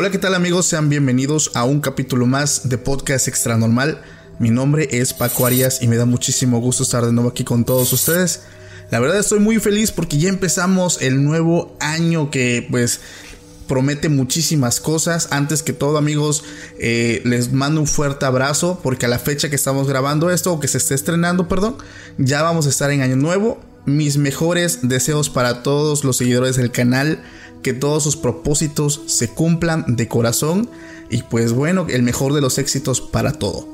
[0.00, 0.66] Hola, ¿qué tal amigos?
[0.66, 4.00] Sean bienvenidos a un capítulo más de Podcast Extra Normal.
[4.38, 7.64] Mi nombre es Paco Arias y me da muchísimo gusto estar de nuevo aquí con
[7.64, 8.42] todos ustedes.
[8.92, 13.00] La verdad estoy muy feliz porque ya empezamos el nuevo año que pues
[13.66, 15.26] promete muchísimas cosas.
[15.32, 16.44] Antes que todo amigos,
[16.78, 20.60] eh, les mando un fuerte abrazo porque a la fecha que estamos grabando esto o
[20.60, 21.76] que se esté estrenando, perdón,
[22.18, 23.60] ya vamos a estar en año nuevo.
[23.84, 27.20] Mis mejores deseos para todos los seguidores del canal
[27.62, 30.68] que todos sus propósitos se cumplan de corazón
[31.10, 33.66] y pues bueno, el mejor de los éxitos para todo.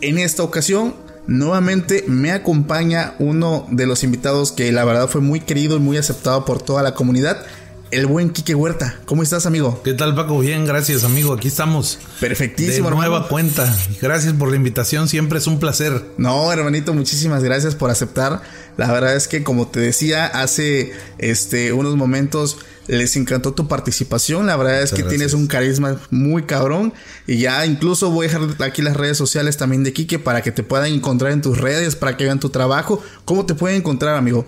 [0.00, 0.94] En esta ocasión,
[1.26, 5.96] nuevamente me acompaña uno de los invitados que la verdad fue muy querido y muy
[5.96, 7.44] aceptado por toda la comunidad.
[7.90, 9.00] El buen Quique Huerta.
[9.06, 9.80] ¿Cómo estás, amigo?
[9.82, 10.38] ¿Qué tal, Paco?
[10.40, 11.32] Bien, gracias, amigo.
[11.32, 11.98] Aquí estamos.
[12.20, 13.28] Perfectísimo, De nueva hermano.
[13.28, 13.74] cuenta.
[14.02, 15.08] Gracias por la invitación.
[15.08, 16.04] Siempre es un placer.
[16.18, 18.42] No, hermanito, muchísimas gracias por aceptar.
[18.76, 24.46] La verdad es que como te decía hace este unos momentos les encantó tu participación.
[24.46, 26.92] La verdad es que tienes un carisma muy cabrón
[27.26, 30.50] y ya incluso voy a dejar aquí las redes sociales también de Quique para que
[30.50, 33.02] te puedan encontrar en tus redes, para que vean tu trabajo.
[33.24, 34.46] ¿Cómo te pueden encontrar, amigo?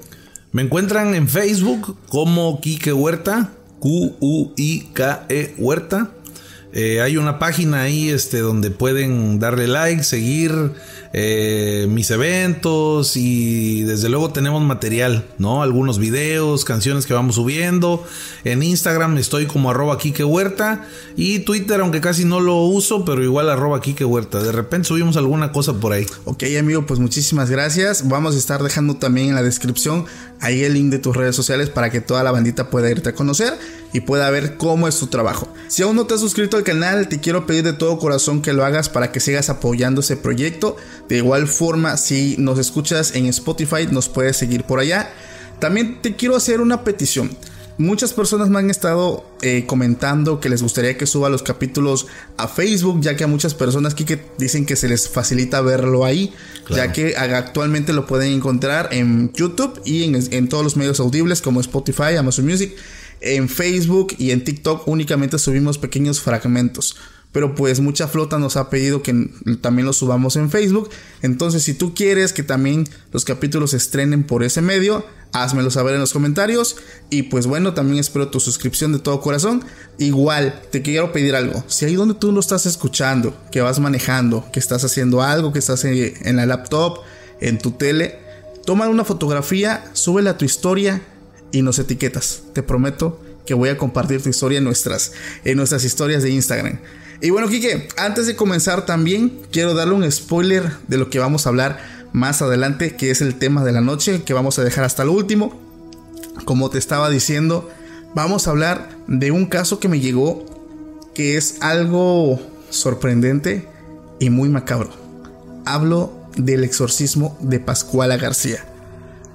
[0.53, 6.11] Me encuentran en Facebook como Quique Huerta, Q-U-I-K-E E Huerta.
[6.73, 10.73] Eh, hay una página ahí este, donde pueden darle like, seguir
[11.13, 15.65] eh, mis eventos y desde luego tenemos material, ¿no?
[15.65, 18.07] Algunos videos, canciones que vamos subiendo.
[18.45, 20.87] En Instagram estoy como arroba Quique Huerta
[21.17, 24.41] y Twitter, aunque casi no lo uso, pero igual arroba Quique Huerta.
[24.41, 26.07] De repente subimos alguna cosa por ahí.
[26.25, 28.09] Ok, amigo, pues muchísimas gracias.
[28.09, 30.05] Vamos a estar dejando también en la descripción
[30.41, 33.15] ahí el link de tus redes sociales para que toda la bandita pueda irte a
[33.15, 33.59] conocer
[33.93, 35.53] y pueda ver cómo es tu trabajo.
[35.69, 38.53] Si aún no te has suscrito al canal, te quiero pedir de todo corazón que
[38.53, 40.77] lo hagas para que sigas apoyando ese proyecto.
[41.09, 45.11] De igual forma, si nos escuchas en Spotify, nos puedes seguir por allá.
[45.59, 47.31] También te quiero hacer una petición.
[47.81, 52.47] Muchas personas me han estado eh, comentando que les gustaría que suba los capítulos a
[52.47, 56.35] Facebook, ya que a muchas personas aquí que dicen que se les facilita verlo ahí,
[56.69, 61.41] ya que actualmente lo pueden encontrar en YouTube y en, en todos los medios audibles
[61.41, 62.77] como Spotify, Amazon Music,
[63.21, 66.97] en Facebook y en TikTok únicamente subimos pequeños fragmentos.
[67.33, 70.91] Pero pues mucha flota nos ha pedido que también los subamos en Facebook.
[71.23, 75.95] Entonces si tú quieres que también los capítulos se estrenen por ese medio, házmelo saber
[75.95, 76.77] en los comentarios.
[77.09, 79.65] Y pues bueno, también espero tu suscripción de todo corazón.
[79.99, 81.63] Igual, te quiero pedir algo.
[81.69, 85.61] Si ahí donde tú lo estás escuchando, que vas manejando, que estás haciendo algo, que
[85.61, 86.99] estás en, en la laptop,
[87.41, 88.19] en tu tele,
[88.67, 91.01] toma una fotografía, súbela a tu historia
[91.53, 92.43] y nos etiquetas.
[92.53, 95.13] Te prometo que voy a compartir tu historia en nuestras,
[95.45, 96.79] en nuestras historias de Instagram.
[97.21, 101.47] Y bueno, Kike, antes de comenzar también quiero darle un spoiler de lo que vamos
[101.47, 101.81] a hablar
[102.13, 105.11] más adelante, que es el tema de la noche, que vamos a dejar hasta el
[105.11, 105.59] último.
[106.45, 107.69] Como te estaba diciendo,
[108.15, 110.47] vamos a hablar de un caso que me llegó
[111.15, 112.41] que es algo
[112.71, 113.69] sorprendente
[114.19, 114.91] y muy macabro.
[115.67, 118.65] Hablo del exorcismo de Pascuala García.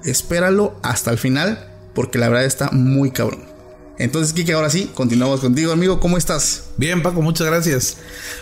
[0.04, 3.40] Espéralo hasta el final porque la verdad está muy cabrón.
[3.98, 5.98] Entonces, Kike, ahora sí, continuamos contigo, amigo.
[5.98, 6.64] ¿Cómo estás?
[6.76, 7.96] Bien, Paco, muchas gracias.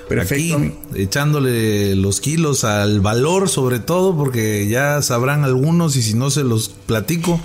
[0.08, 6.14] Perfecto, Aquí, echándole los kilos al valor, sobre todo, porque ya sabrán algunos y si
[6.14, 7.40] no se los platico,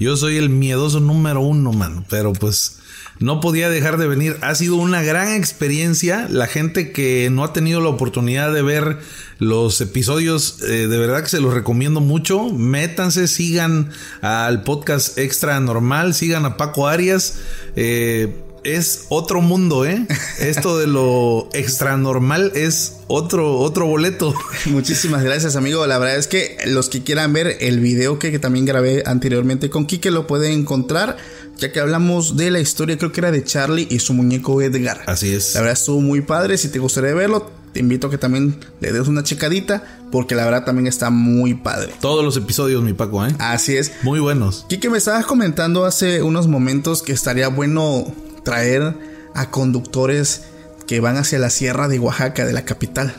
[0.00, 2.04] yo soy el miedoso número uno, mano.
[2.10, 2.78] Pero pues
[3.18, 4.36] no podía dejar de venir.
[4.42, 6.26] Ha sido una gran experiencia.
[6.30, 8.98] La gente que no ha tenido la oportunidad de ver
[9.38, 12.50] los episodios, eh, de verdad que se los recomiendo mucho.
[12.50, 13.90] Métanse, sigan
[14.20, 17.40] al podcast extra normal, sigan a Paco Arias.
[17.74, 20.06] Eh, es otro mundo, ¿eh?
[20.40, 24.34] Esto de lo extra normal es otro, otro boleto.
[24.66, 25.86] Muchísimas gracias, amigo.
[25.86, 29.86] La verdad es que los que quieran ver el video que, también grabé anteriormente con
[29.86, 31.16] Kike lo pueden encontrar,
[31.56, 35.02] ya que hablamos de la historia, creo que era de Charlie y su muñeco Edgar.
[35.06, 35.54] Así es.
[35.54, 36.58] La verdad estuvo muy padre.
[36.58, 40.46] Si te gustaría verlo, te invito a que también le des una checadita, porque la
[40.46, 41.92] verdad también está muy padre.
[42.00, 43.34] Todos los episodios, mi Paco, ¿eh?
[43.38, 43.92] Así es.
[44.02, 44.64] Muy buenos.
[44.70, 48.06] Kike, me estabas comentando hace unos momentos que estaría bueno
[48.44, 48.94] traer
[49.34, 50.44] a conductores
[50.86, 53.12] que van hacia la sierra de Oaxaca, de la capital.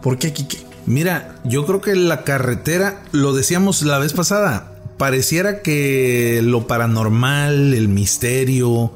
[0.00, 0.58] ¿Por qué, Kike?
[0.86, 7.74] Mira, yo creo que la carretera, lo decíamos la vez pasada, pareciera que lo paranormal,
[7.74, 8.94] el misterio,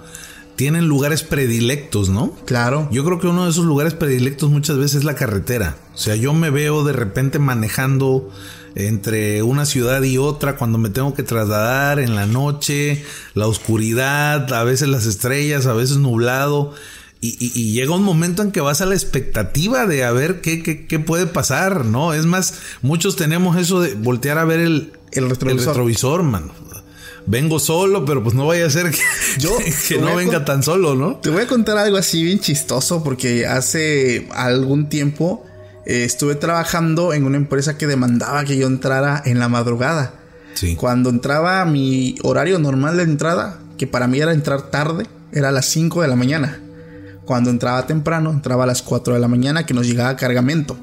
[0.59, 2.33] tienen lugares predilectos, ¿no?
[2.45, 2.89] Claro.
[2.91, 5.77] Yo creo que uno de esos lugares predilectos muchas veces es la carretera.
[5.95, 8.29] O sea, yo me veo de repente manejando
[8.75, 14.53] entre una ciudad y otra cuando me tengo que trasladar en la noche, la oscuridad,
[14.53, 16.75] a veces las estrellas, a veces nublado.
[17.21, 20.99] Y, llega un momento en que vas a la expectativa de a ver qué, qué,
[20.99, 22.15] puede pasar, ¿no?
[22.15, 26.53] Es más, muchos tenemos eso de voltear a ver el, el retrovisor, mano.
[27.29, 28.99] Vengo solo, pero pues no vaya a ser que,
[29.39, 29.51] Yo,
[29.89, 31.17] que no venga tan solo, ¿no?
[31.17, 35.45] Te voy a contar algo así bien chistoso porque hace algún tiempo
[35.85, 40.15] eh, estuve trabajando en una empresa que demandaba que yo entrara en la madrugada.
[40.55, 40.75] Sí.
[40.75, 45.53] Cuando entraba mi horario normal de entrada, que para mí era entrar tarde, era a
[45.53, 46.61] las 5 de la mañana.
[47.27, 50.79] Cuando entraba temprano, entraba a las 4 de la mañana que nos llegaba cargamento.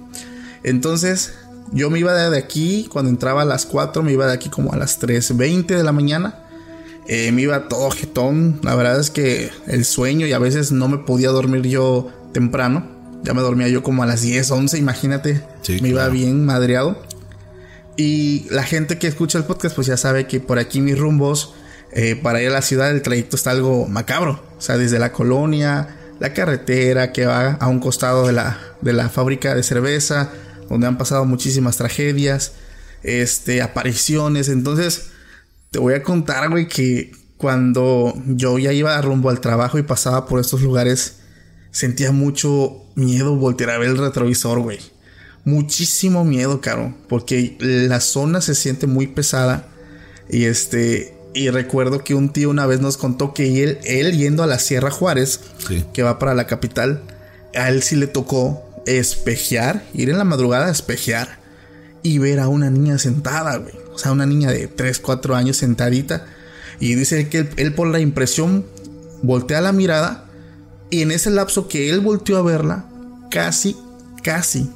[0.64, 1.34] Entonces,
[1.72, 4.74] yo me iba de aquí, cuando entraba a las 4, me iba de aquí como
[4.74, 6.42] a las 3.20 de la mañana.
[7.08, 8.60] Eh, me iba todo jetón.
[8.64, 12.88] La verdad es que el sueño y a veces no me podía dormir yo temprano.
[13.24, 15.42] Ya me dormía yo como a las 10, 11, imagínate.
[15.82, 17.02] me iba bien madreado.
[17.98, 21.54] Y la gente que escucha el podcast, pues ya sabe que por aquí mis rumbos
[21.92, 24.44] eh, para ir a la ciudad, el trayecto está algo macabro.
[24.58, 28.94] O sea, desde la colonia, la carretera que va a un costado de la, de
[28.94, 30.30] la fábrica de cerveza,
[30.70, 32.54] donde han pasado muchísimas tragedias,
[33.04, 34.50] este, apariciones.
[34.50, 35.08] Entonces,
[35.72, 40.26] te voy a contar, güey, que cuando yo ya iba rumbo al trabajo y pasaba
[40.26, 41.18] por estos lugares,
[41.72, 44.80] sentía mucho miedo voltear a ver el retrovisor, güey.
[45.44, 46.96] Muchísimo miedo, caro.
[47.08, 49.68] Porque la zona se siente muy pesada.
[50.30, 51.14] Y este.
[51.34, 54.58] Y recuerdo que un tío una vez nos contó que él, él yendo a la
[54.58, 55.42] Sierra Juárez,
[55.94, 57.04] que va para la capital,
[57.54, 61.40] a él sí le tocó espejear, ir en la madrugada a espejear
[62.04, 63.74] y ver a una niña sentada, güey.
[63.94, 66.26] O sea, una niña de 3, 4 años sentadita.
[66.80, 68.66] Y dice que él por la impresión
[69.22, 70.26] voltea la mirada
[70.90, 72.86] y en ese lapso que él volteó a verla,
[73.32, 73.76] casi,
[74.24, 74.70] casi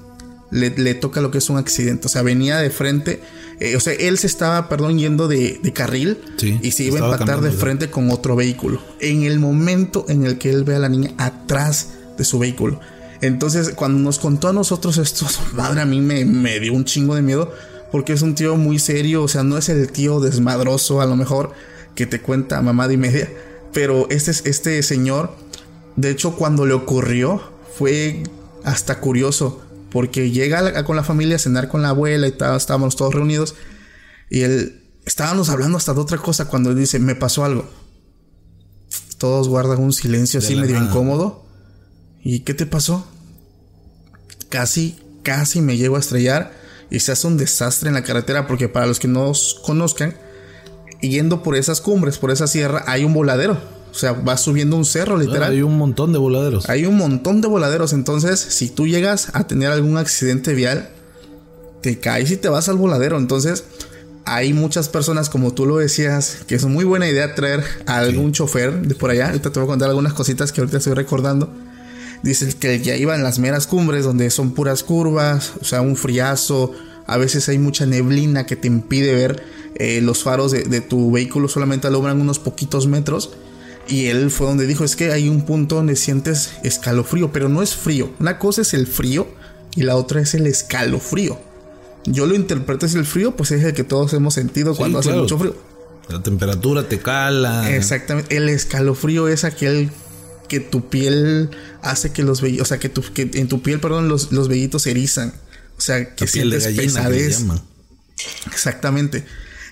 [0.52, 2.08] le, toca lo que es un accidente.
[2.08, 3.22] O sea, venía de frente.
[3.60, 6.18] Eh, o sea, él se estaba, perdón, yendo de, carril
[6.62, 8.82] y se iba a empatar de frente con otro vehículo.
[9.00, 12.80] En el momento en el que él ve a la niña atrás de su vehículo.
[13.22, 17.16] Entonces, cuando nos contó a nosotros esto, madre, a mí me, me dio un chingo
[17.16, 17.52] de miedo.
[17.92, 19.24] Porque es un tío muy serio.
[19.24, 21.54] O sea, no es el tío desmadroso, a lo mejor,
[21.96, 23.30] que te cuenta mamada y media.
[23.74, 25.36] Pero este, este señor
[26.00, 27.42] de hecho, cuando le ocurrió,
[27.78, 28.24] fue
[28.64, 29.62] hasta curioso,
[29.92, 33.56] porque llega con la familia a cenar con la abuela y tal, estábamos todos reunidos,
[34.30, 37.70] y él, estábamos hablando hasta de otra cosa cuando él dice, me pasó algo.
[39.18, 41.44] Todos guardan un silencio así medio incómodo.
[42.24, 43.08] ¿Y qué te pasó?
[44.50, 46.52] Casi, casi me llego a estrellar
[46.90, 49.32] y se hace un desastre en la carretera porque para los que no
[49.64, 50.16] conozcan,
[51.02, 53.58] yendo por esas cumbres, por esa sierra, hay un voladero
[53.92, 55.52] o sea, vas subiendo un cerro, literal.
[55.52, 56.70] hay un montón de voladeros.
[56.70, 57.94] Hay un montón de voladeros.
[57.94, 60.90] Entonces, si tú llegas a tener algún accidente vial,
[61.82, 63.18] te caes y te vas al voladero.
[63.18, 63.64] Entonces,
[64.26, 68.32] hay muchas personas, como tú lo decías, que es muy buena idea traer a algún
[68.32, 69.28] chofer de por allá.
[69.28, 71.52] Ahorita te voy a contar algunas cositas que ahorita estoy recordando.
[72.24, 75.96] Dice que ya iba en las meras cumbres donde son puras curvas, o sea, un
[75.96, 76.74] friazo.
[77.08, 79.44] A veces hay mucha neblina que te impide ver
[79.76, 83.32] eh, los faros de, de tu vehículo, solamente alumbran unos poquitos metros.
[83.88, 87.64] Y él fue donde dijo, es que hay un punto donde sientes escalofrío, pero no
[87.64, 88.12] es frío.
[88.20, 89.28] Una cosa es el frío
[89.76, 91.40] y la otra es el escalofrío.
[92.06, 95.12] Yo lo interpreto es el frío, pues es el que todos hemos sentido cuando hace
[95.12, 95.56] mucho frío.
[96.08, 97.76] La temperatura te cala.
[97.76, 98.36] Exactamente.
[98.36, 99.92] El escalofrío es aquel
[100.50, 101.50] que tu piel
[101.82, 104.50] hace que los vellitos, o sea, que, tu, que en tu piel, perdón, los, los
[104.50, 105.34] vellitos se erizan.
[105.78, 107.46] O sea, que sientes pesadez.
[108.48, 109.24] Exactamente.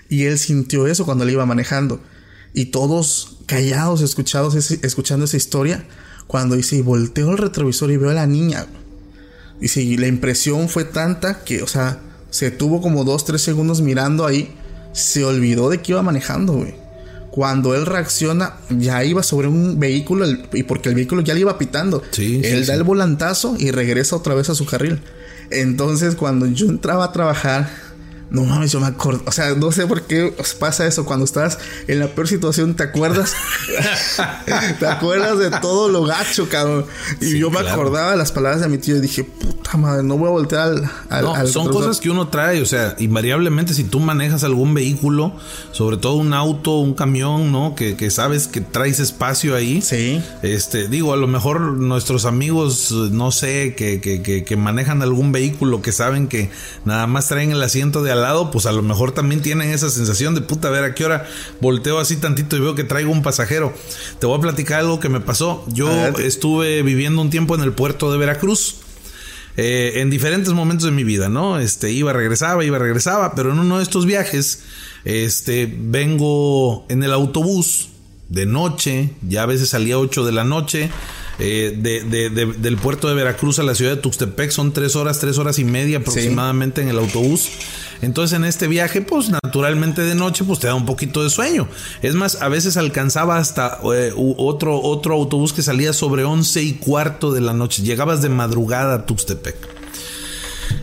[0.08, 2.00] Y él sintió eso cuando le iba manejando.
[2.54, 5.86] Y todos callados escuchados escuchando esa historia.
[6.26, 8.66] Cuando dice, y volteo el retrovisor y veo a la niña.
[9.60, 13.82] Dice, y la impresión fue tanta que, o sea, se tuvo como dos, tres segundos
[13.82, 14.54] mirando ahí.
[14.94, 16.74] Se olvidó de que iba manejando, güey.
[17.30, 21.58] Cuando él reacciona, ya iba sobre un vehículo y porque el vehículo ya le iba
[21.58, 22.02] pitando.
[22.10, 22.78] Sí, él sí, da sí.
[22.78, 25.00] el volantazo y regresa otra vez a su carril.
[25.50, 27.70] Entonces, cuando yo entraba a trabajar,
[28.30, 31.24] no mames, yo me acuerdo, o sea, no sé por qué os pasa eso cuando
[31.24, 33.34] estás en la peor situación, ¿te acuerdas?
[34.78, 36.84] ¿Te acuerdas de todo lo gacho, cabrón?
[37.20, 40.02] Y Sí, yo me acordaba de las palabras de mi tío y dije, puta madre,
[40.02, 40.90] no voy a voltear al...
[41.10, 41.72] al- No, al son retrovisor".
[41.72, 45.32] cosas que uno trae, o sea, invariablemente si tú manejas algún vehículo,
[45.72, 47.74] sobre todo un auto, un camión, ¿no?
[47.74, 49.82] Que, que sabes que traes espacio ahí.
[49.82, 50.22] Sí.
[50.42, 55.32] Este, digo, a lo mejor nuestros amigos, no sé, que, que, que, que manejan algún
[55.32, 56.50] vehículo que saben que
[56.84, 59.90] nada más traen el asiento de al lado, pues a lo mejor también tienen esa
[59.90, 61.26] sensación de puta, a ver a qué hora
[61.60, 63.72] volteo así tantito y veo que traigo un pasajero.
[64.18, 65.64] Te voy a platicar algo que me pasó.
[65.68, 68.76] Yo estuve viviendo un tiempo en el puerto de Veracruz.
[69.60, 71.58] Eh, en diferentes momentos de mi vida, ¿no?
[71.58, 74.62] Este, iba, regresaba, iba, regresaba, pero en uno de estos viajes,
[75.04, 77.88] este, vengo en el autobús
[78.28, 80.90] de noche, ya a veces salía a 8 de la noche,
[81.38, 84.96] eh, de, de- de- del puerto de Veracruz a la ciudad de Tuxtepec son tres
[84.96, 87.48] horas, tres horas y media aproximadamente en el autobús.
[88.02, 91.68] Entonces en este viaje, pues naturalmente de noche, pues te da un poquito de sueño.
[92.02, 96.72] Es más, a veces alcanzaba hasta eh, otro, otro autobús que salía sobre 11 y
[96.74, 97.82] cuarto de la noche.
[97.82, 99.56] Llegabas de madrugada a Tuxtepec.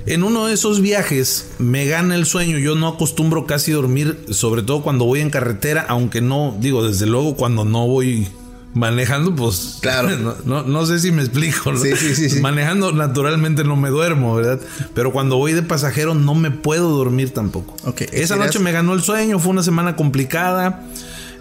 [0.07, 2.57] En uno de esos viajes me gana el sueño.
[2.59, 7.05] Yo no acostumbro casi dormir, sobre todo cuando voy en carretera, aunque no, digo, desde
[7.07, 8.27] luego cuando no voy
[8.75, 10.09] manejando, pues Claro.
[10.19, 11.71] no, no- no sé si me explico.
[11.71, 11.79] ¿no?
[11.79, 12.39] Sí, sí, sí, sí.
[12.41, 14.59] Manejando naturalmente no me duermo, ¿verdad?
[14.93, 17.73] Pero cuando voy de pasajero no me puedo dormir tampoco.
[17.85, 20.83] Ok, Esa ¿querías- noche me ganó el sueño, fue una semana complicada.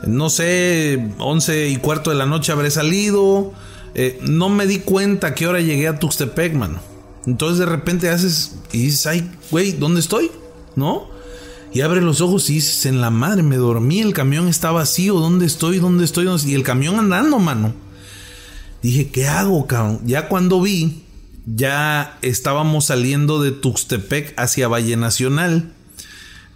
[0.07, 3.53] No sé, 11 y cuarto de la noche habré salido.
[3.95, 6.81] Eh, no me di cuenta a qué hora llegué a Tuxtepec, mano.
[7.26, 10.31] Entonces de repente haces y dices, ay, güey, ¿dónde estoy?
[10.76, 11.09] ¿No?
[11.75, 15.14] Y abre los ojos y dices, en la madre, me dormí, el camión está vacío,
[15.14, 15.81] ¿dónde estoy?
[15.81, 16.25] ¿Dónde estoy?
[16.25, 16.52] ¿Dónde estoy?".
[16.52, 17.75] Y el camión andando, mano.
[18.81, 20.00] Dije, ¿qué hago, cabrón?
[20.04, 21.02] Ya cuando vi,
[21.47, 25.73] ya estábamos saliendo de Tuxtepec hacia Valle Nacional.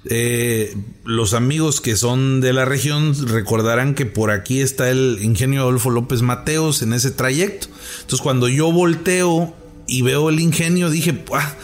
[0.04, 5.62] Eh, los amigos que son de la región recordarán que por aquí está el ingenio
[5.62, 7.66] Adolfo López Mateos en ese trayecto.
[8.02, 9.54] Entonces cuando yo volteo
[9.86, 11.54] y veo el ingenio dije, "Ah,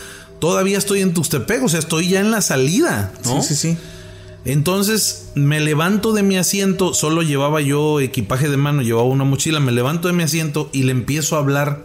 [0.45, 3.11] todavía estoy en Tuxtepec, o sea, estoy ya en la salida.
[3.25, 3.41] ¿no?
[3.41, 3.79] Sí, sí, sí.
[4.45, 9.59] Entonces me levanto de mi asiento, solo llevaba yo equipaje de mano, llevaba una mochila,
[9.59, 11.83] me levanto de mi asiento y le empiezo a hablar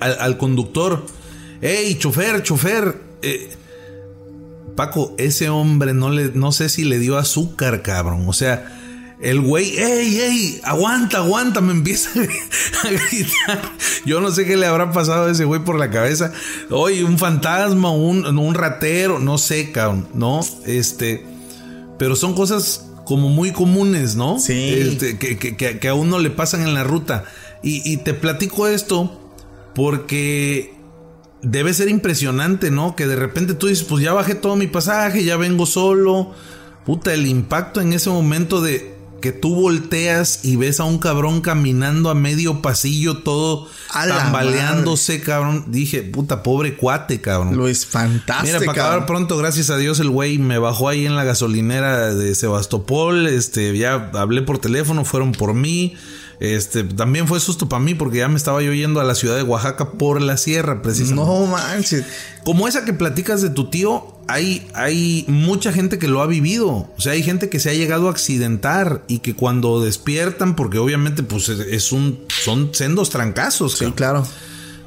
[0.00, 1.06] al, al conductor.
[1.60, 3.00] Hey, chofer, chofer.
[3.22, 3.50] eh,
[4.74, 8.24] Paco, ese hombre no le, no sé si le dio azúcar, cabrón.
[8.26, 8.79] O sea,
[9.22, 12.10] el güey, hey, hey, aguanta, aguanta, me empieza
[12.84, 13.72] a gritar.
[14.06, 16.32] Yo no sé qué le habrá pasado a ese güey por la cabeza.
[16.70, 20.40] Oye, un fantasma, un, un ratero, no sé, cabrón, ¿no?
[20.64, 21.24] Este,
[21.98, 24.38] pero son cosas como muy comunes, ¿no?
[24.38, 24.72] Sí.
[24.78, 27.24] Este, que, que- que- que a uno le pasan en la ruta.
[27.62, 29.20] Y, y te platico esto
[29.74, 30.74] porque
[31.42, 32.96] debe ser impresionante, ¿no?
[32.96, 36.32] Que de repente tú dices, pues ya bajé todo mi pasaje, ya vengo solo.
[36.86, 41.40] Puta, el impacto en ese momento de que tú volteas y ves a un cabrón
[41.40, 45.66] caminando a medio pasillo, todo tambaleándose, cabrón.
[45.68, 47.56] Dije, puta, pobre cuate, cabrón.
[47.56, 48.46] Luis, fantástico.
[48.46, 52.14] Mira, para acabar pronto, gracias a Dios, el güey me bajó ahí en la gasolinera
[52.14, 53.26] de Sebastopol.
[53.26, 55.96] Este, ya hablé por teléfono, fueron por mí.
[56.40, 59.36] Este, también fue susto para mí porque ya me estaba yo yendo a la ciudad
[59.36, 61.30] de Oaxaca por la sierra, precisamente.
[61.30, 62.06] No manches.
[62.44, 66.68] Como esa que platicas de tu tío, hay, hay mucha gente que lo ha vivido.
[66.96, 70.78] O sea, hay gente que se ha llegado a accidentar y que cuando despiertan, porque
[70.78, 73.78] obviamente, pues es- un, son sendos trancazos.
[73.78, 74.26] Sí, claro.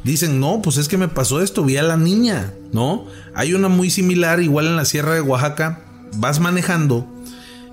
[0.04, 3.06] Dicen, no, pues es que me pasó esto, vi a la niña, ¿no?
[3.34, 5.86] Hay una muy similar, igual en la Sierra de Oaxaca,
[6.18, 7.08] vas manejando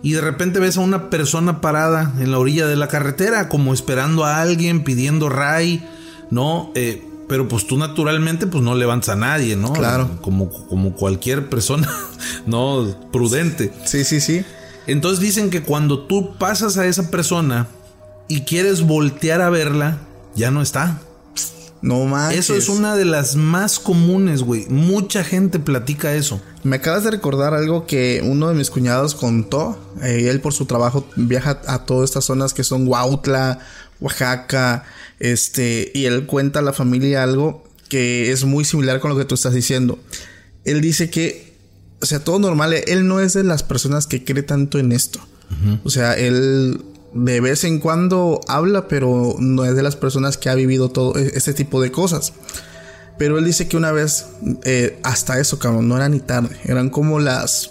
[0.02, 3.74] y de repente ves a una persona parada en la orilla de la carretera, como
[3.74, 5.84] esperando a alguien, pidiendo ray,
[6.30, 6.70] ¿no?
[6.76, 9.72] Eh, pero pues tú naturalmente pues no levantas a nadie, ¿no?
[9.72, 10.18] Claro.
[10.20, 11.88] Como, como cualquier persona,
[12.46, 12.92] ¿no?
[13.12, 13.72] Prudente.
[13.86, 14.44] Sí, sí, sí.
[14.88, 17.68] Entonces dicen que cuando tú pasas a esa persona
[18.26, 19.98] y quieres voltear a verla,
[20.34, 21.02] ya no está.
[21.82, 22.50] No manches.
[22.50, 24.66] Eso es una de las más comunes, güey.
[24.68, 26.40] Mucha gente platica eso.
[26.64, 29.78] Me acabas de recordar algo que uno de mis cuñados contó.
[30.02, 33.60] Eh, él por su trabajo viaja a todas estas zonas que son Huautla,
[34.00, 34.84] Oaxaca,
[35.18, 39.24] este, y él cuenta a la familia algo que es muy similar con lo que
[39.24, 39.98] tú estás diciendo.
[40.64, 41.54] Él dice que,
[42.00, 45.20] o sea, todo normal, él no es de las personas que cree tanto en esto.
[45.84, 46.80] O sea, él
[47.12, 51.16] de vez en cuando habla, pero no es de las personas que ha vivido todo
[51.18, 52.32] e- este tipo de cosas.
[53.18, 54.26] Pero él dice que una vez,
[54.64, 57.70] eh, hasta eso, cabrón, no era ni tarde, eran como las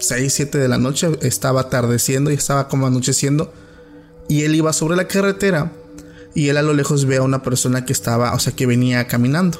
[0.00, 3.54] 6, 7 de la noche, estaba atardeciendo y estaba como anocheciendo.
[4.30, 5.72] Y él iba sobre la carretera
[6.36, 9.08] y él a lo lejos ve a una persona que estaba, o sea, que venía
[9.08, 9.58] caminando.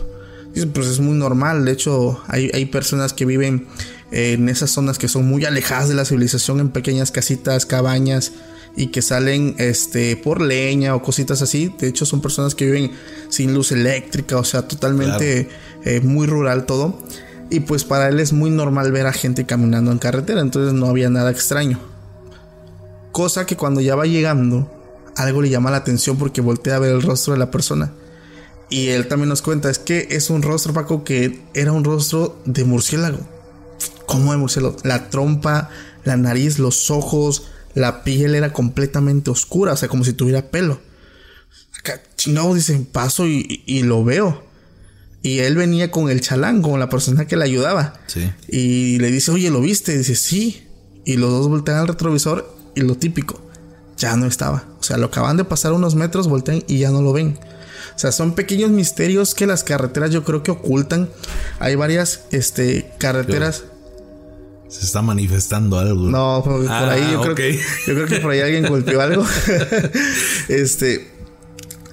[0.54, 3.66] Dice, pues es muy normal, de hecho hay, hay personas que viven
[4.12, 8.30] en esas zonas que son muy alejadas de la civilización, en pequeñas casitas, cabañas,
[8.76, 11.74] y que salen este por leña o cositas así.
[11.80, 12.92] De hecho, son personas que viven
[13.28, 15.48] sin luz eléctrica, o sea, totalmente
[15.84, 16.96] eh, muy rural todo.
[17.50, 20.86] Y pues para él es muy normal ver a gente caminando en carretera, entonces no
[20.86, 21.89] había nada extraño.
[23.12, 24.70] Cosa que cuando ya va llegando,
[25.16, 27.92] algo le llama la atención porque voltea a ver el rostro de la persona.
[28.68, 32.40] Y él también nos cuenta, es que es un rostro, Paco, que era un rostro
[32.44, 33.18] de murciélago.
[34.06, 34.76] ¿Cómo de murciélago?
[34.84, 35.70] La trompa,
[36.04, 40.80] la nariz, los ojos, la piel era completamente oscura, o sea, como si tuviera pelo.
[41.78, 44.44] Acá, chingado, dicen, paso y, lo veo.
[45.22, 47.94] Y él venía con el chalán, con la persona que le ayudaba.
[48.06, 48.30] Sí.
[48.48, 49.94] Y le dice, oye, ¿lo viste?
[49.94, 50.66] Y dice, sí.
[51.04, 53.40] Y los dos voltean al retrovisor y lo típico,
[53.96, 54.64] ya no estaba.
[54.78, 57.38] O sea, lo acaban de pasar unos metros, voltean y ya no lo ven.
[57.94, 61.10] O sea, son pequeños misterios que las carreteras yo creo que ocultan.
[61.58, 63.64] Hay varias este, carreteras.
[64.68, 66.08] Se está manifestando algo.
[66.08, 69.26] No, por, ahí yo, creo que, yo creo que por ahí alguien golpeó algo.
[70.48, 71.10] este.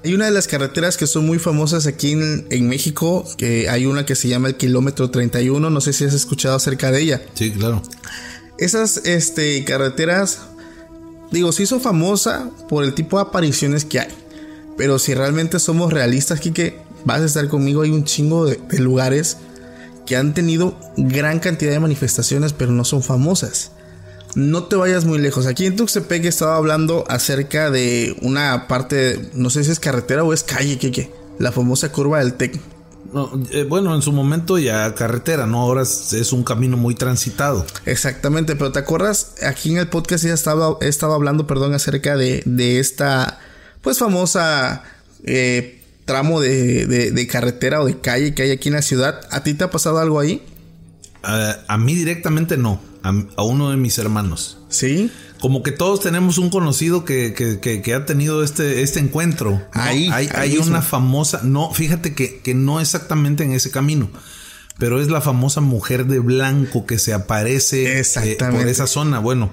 [0.04, 4.06] Hay una de las carreteras que son muy famosas aquí en, México, que hay una
[4.06, 7.22] que se llama el kilómetro 31, no sé si has escuchado acerca de ella.
[7.34, 7.82] Sí, claro.
[8.58, 10.44] Esas este, carreteras,
[11.32, 14.10] digo, se hizo famosa por el tipo de apariciones que hay.
[14.78, 19.38] Pero si realmente somos realistas, Kike, vas a estar conmigo, hay un chingo de lugares
[20.06, 23.72] que han tenido gran cantidad de manifestaciones, pero no son famosas.
[24.36, 25.46] No te vayas muy lejos.
[25.46, 30.34] Aquí en Tuxtepec estaba hablando acerca de una parte, no sé si es carretera o
[30.34, 32.60] es calle, que la famosa curva del Tec.
[33.52, 35.62] Eh, bueno, en su momento ya carretera, ¿no?
[35.62, 37.66] Ahora es, un camino muy transitado.
[37.86, 39.36] Exactamente, pero ¿te acuerdas?
[39.44, 43.40] Aquí en el podcast ya estaba, estaba hablando, perdón, acerca de, de esta,
[43.82, 44.84] pues famosa
[45.24, 49.22] eh, tramo de, carretera o de calle que hay aquí en la ciudad.
[49.32, 50.44] ¿A ti te ha pasado algo ahí?
[51.24, 54.60] a mí directamente no, a, uno de mis hermanos.
[54.70, 55.12] Sí.
[55.40, 59.62] Como que todos tenemos un conocido que, ha tenido este, este encuentro.
[59.72, 64.10] Ahí, hay, una famosa, no, fíjate que, no exactamente en ese camino,
[64.78, 69.20] pero es la famosa mujer de blanco que se aparece eh, por esa zona.
[69.20, 69.52] Bueno,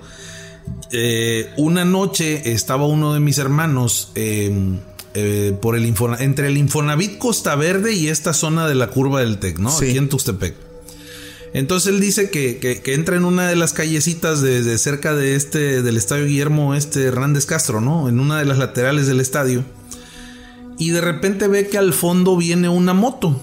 [0.92, 4.78] eh, una noche estaba uno de mis hermanos eh,
[5.14, 9.38] eh, por el entre el Infonavit Costa Verde y esta zona de la curva del
[9.38, 9.70] Tec, ¿no?
[9.70, 10.63] Aquí en Tuxtepec.
[11.54, 15.96] Entonces él dice que, entra en una de las callecitas de, cerca de este, del
[15.96, 18.08] estadio Guillermo este Hernández Castro, ¿no?
[18.08, 19.64] En una de las laterales del estadio.
[20.78, 23.40] Y de repente ve que al fondo viene una moto,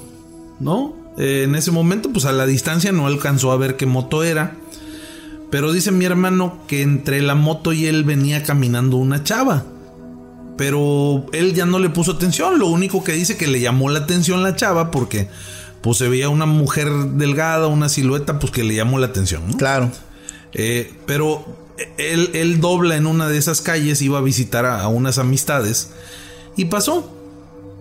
[0.59, 0.93] ¿no?
[1.17, 4.57] Eh, en ese momento, pues a la distancia no alcanzó a ver qué moto era.
[5.49, 9.63] Pero dice mi hermano que entre la moto y él venía caminando una chava.
[10.57, 12.59] Pero él ya no le puso atención.
[12.59, 15.29] Lo único que dice que le llamó la atención la chava porque
[15.81, 19.53] pues se veía una mujer delgada, una silueta, pues que le llamó la atención.
[19.53, 19.91] Claro.
[20.53, 21.45] Eh, pero
[21.97, 25.91] él, él, dobla en una de esas calles, iba a visitar a, unas amistades
[26.55, 27.17] y pasó.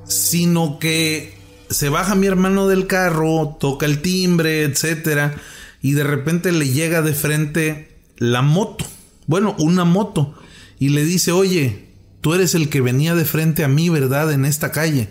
[0.07, 5.37] Sino que se baja mi hermano del carro, toca el timbre, etcétera,
[5.83, 8.85] y de repente le llega de frente la moto.
[9.27, 10.35] Bueno, una moto.
[10.81, 11.87] Y le dice, oye,
[12.21, 14.33] tú eres el que venía de frente a mí, ¿verdad?
[14.33, 15.11] En esta calle.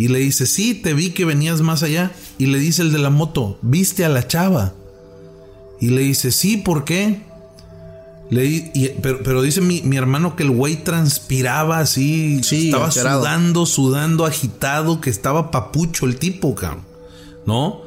[0.00, 2.10] Y le dice, sí, te vi que venías más allá.
[2.38, 4.72] Y le dice el de la moto, ¿viste a la chava?
[5.78, 7.20] Y le dice, sí, ¿por qué?
[8.30, 15.02] Le, pero, dice mi, hermano que el güey transpiraba así, sí, estaba sudando, sudando, agitado,
[15.02, 16.86] que estaba papucho el tipo, cabrón.
[17.44, 17.82] ¿No?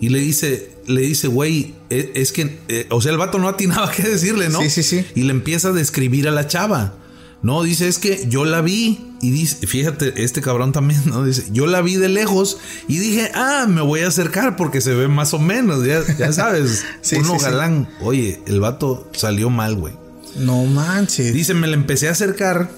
[0.00, 3.48] Y le dice, le dice, güey, e, es, que, eh, o sea, el vato no
[3.48, 4.60] atinaba qué decirle, ¿no?
[4.60, 5.04] Sí, sí, sí.
[5.16, 6.94] Y le empieza a describir a la chava.
[7.42, 11.24] No, dice, es que yo la vi y dice, fíjate, este cabrón también, ¿no?
[11.24, 14.94] Dice, yo la vi de lejos y dije, ah, me voy a acercar porque se
[14.94, 16.84] ve más o menos, ya, sabes,
[17.16, 17.88] uno galán.
[18.00, 19.94] Oye, el vato salió mal, güey.
[20.38, 21.32] No manches.
[21.32, 22.70] Dice, me la empecé a acercar,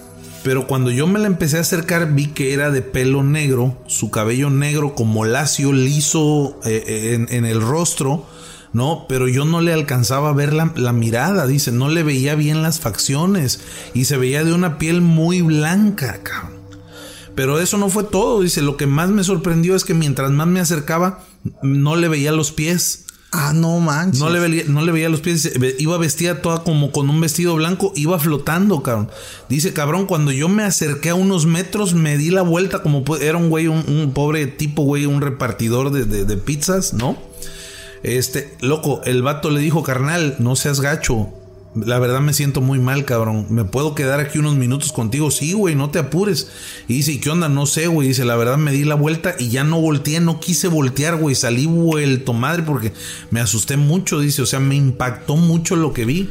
[0.44, 4.10] pero cuando yo me la empecé a acercar vi que era de pelo negro, su
[4.10, 8.26] cabello negro como lacio, liso eh, eh, en, en el rostro
[8.72, 12.62] no, pero yo no le alcanzaba a ver la, mirada, dice, no le veía bien
[12.62, 13.60] las facciones
[13.94, 16.58] y se veía de una piel muy blanca, cabrón.
[17.34, 20.48] Pero eso no fue todo, dice, lo que más me sorprendió es que mientras más
[20.48, 21.20] me acercaba,
[21.62, 23.04] no le veía los pies.
[23.30, 24.20] Ah, no manches.
[24.20, 25.52] No le, veía, no le veía los pies.
[25.78, 27.92] Iba vestida toda como con un vestido blanco.
[27.94, 29.10] Iba flotando, cabrón.
[29.50, 33.36] Dice, cabrón, cuando yo me acerqué a unos metros, me di la vuelta como era
[33.36, 37.18] un güey, un, pobre tipo, güey, un repartidor de, de pizzas, ¿no?
[38.02, 41.28] Este, loco, el vato le dijo, carnal, no seas gacho.
[41.74, 43.46] La verdad me siento muy mal, cabrón.
[43.50, 45.30] ¿Me puedo quedar aquí unos minutos contigo?
[45.30, 46.48] Sí, güey, no te apures.
[46.88, 47.48] Y dice, ¿y qué onda?
[47.48, 48.08] No sé, güey.
[48.08, 51.34] Dice, la verdad me di la vuelta y ya no volteé, no quise voltear, güey.
[51.34, 52.92] Salí vuelto madre porque
[53.30, 54.42] me asusté mucho, dice.
[54.42, 56.30] O sea, me impactó mucho lo que vi.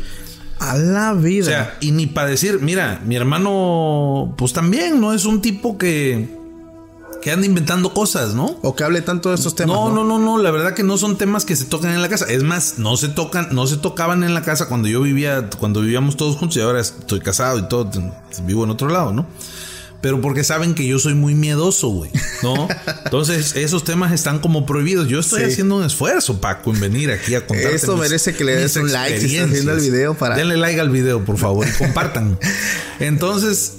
[0.60, 1.46] A la vida.
[1.46, 5.14] O sea, y ni para decir, mira, mi hermano, pues también, ¿no?
[5.14, 6.36] Es un tipo que
[7.22, 8.47] que anda inventando cosas, ¿no?
[8.62, 9.76] O que hable tanto de estos temas.
[9.76, 12.10] No, no, no, no, la verdad que no son temas que se tocan en la
[12.10, 12.26] casa.
[12.26, 15.82] Es más, no se tocan, no se tocaban en la casa cuando yo vivía, cuando
[15.82, 17.90] vivíamos todos juntos y ahora estoy casado y todo,
[18.44, 19.28] vivo en otro lado, ¿no?
[20.02, 22.12] Pero porque saben que yo soy muy miedoso, güey,
[22.44, 22.68] ¿no?
[23.06, 25.08] Entonces, esos temas están como prohibidos.
[25.08, 27.74] Yo estoy haciendo un esfuerzo, Paco, en venir aquí a contar.
[27.74, 30.36] Esto merece que le des un like si estás viendo el video para.
[30.36, 32.38] Denle like al video, por favor, y compartan.
[33.00, 33.78] Entonces,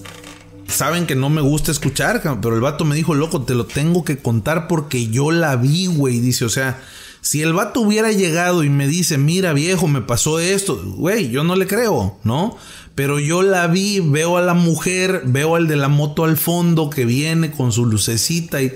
[0.69, 4.05] saben que no me gusta escuchar, pero el vato me dijo, loco, te lo tengo
[4.05, 6.21] que contar porque yo la vi, güey.
[6.21, 6.81] Dice, o sea,
[7.21, 11.43] si el vato hubiera llegado y me dice, mira viejo, me pasó esto, güey, yo
[11.43, 12.57] no le creo, ¿no?
[12.95, 16.91] Pero yo la vi, veo a la mujer, veo al de la moto al fondo
[16.91, 18.73] que viene con su lucecita y,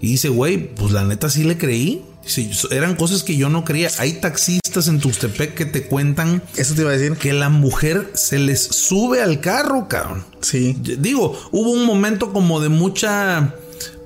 [0.00, 2.02] y dice, güey, pues la neta sí le creí.
[2.26, 3.90] Sí, eran cosas que yo no creía.
[3.98, 6.42] Hay taxistas en Tuxtepec que te cuentan.
[6.56, 7.16] Eso te iba a decir.
[7.16, 10.24] Que la mujer se les sube al carro, cabrón.
[10.40, 10.76] Sí.
[10.80, 13.54] Digo, hubo un momento como de mucha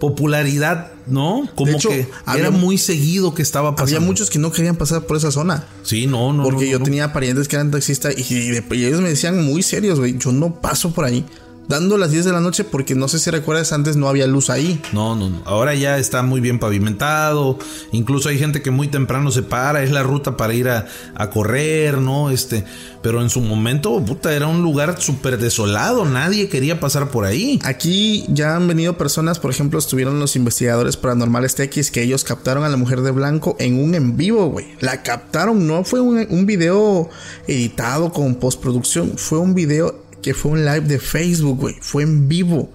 [0.00, 1.48] popularidad, ¿no?
[1.54, 3.96] Como que era muy seguido que estaba pasando.
[3.96, 5.66] Había muchos que no querían pasar por esa zona.
[5.82, 6.42] Sí, no, no.
[6.42, 10.16] Porque yo tenía parientes que eran taxistas y, y ellos me decían muy serios, güey,
[10.18, 11.24] yo no paso por ahí
[11.68, 14.50] dando las 10 de la noche porque no sé si recuerdas antes no había luz
[14.50, 14.80] ahí.
[14.92, 15.42] No, no, no.
[15.44, 17.58] Ahora ya está muy bien pavimentado.
[17.92, 20.86] Incluso hay gente que muy temprano se para, es la ruta para ir a,
[21.30, 22.30] correr, ¿no?
[22.30, 22.64] Este,
[23.02, 27.58] pero en su momento, puta, era un lugar súper desolado, nadie quería pasar por ahí.
[27.64, 32.64] Aquí ya han venido personas, por ejemplo, estuvieron los investigadores paranormales TX que ellos captaron
[32.64, 34.66] a la mujer de blanco en un en vivo, güey.
[34.80, 37.10] La captaron, no fue un, un video
[37.46, 41.76] editado con postproducción, fue un video que fue un live de Facebook, güey.
[41.80, 42.72] Fue en vivo.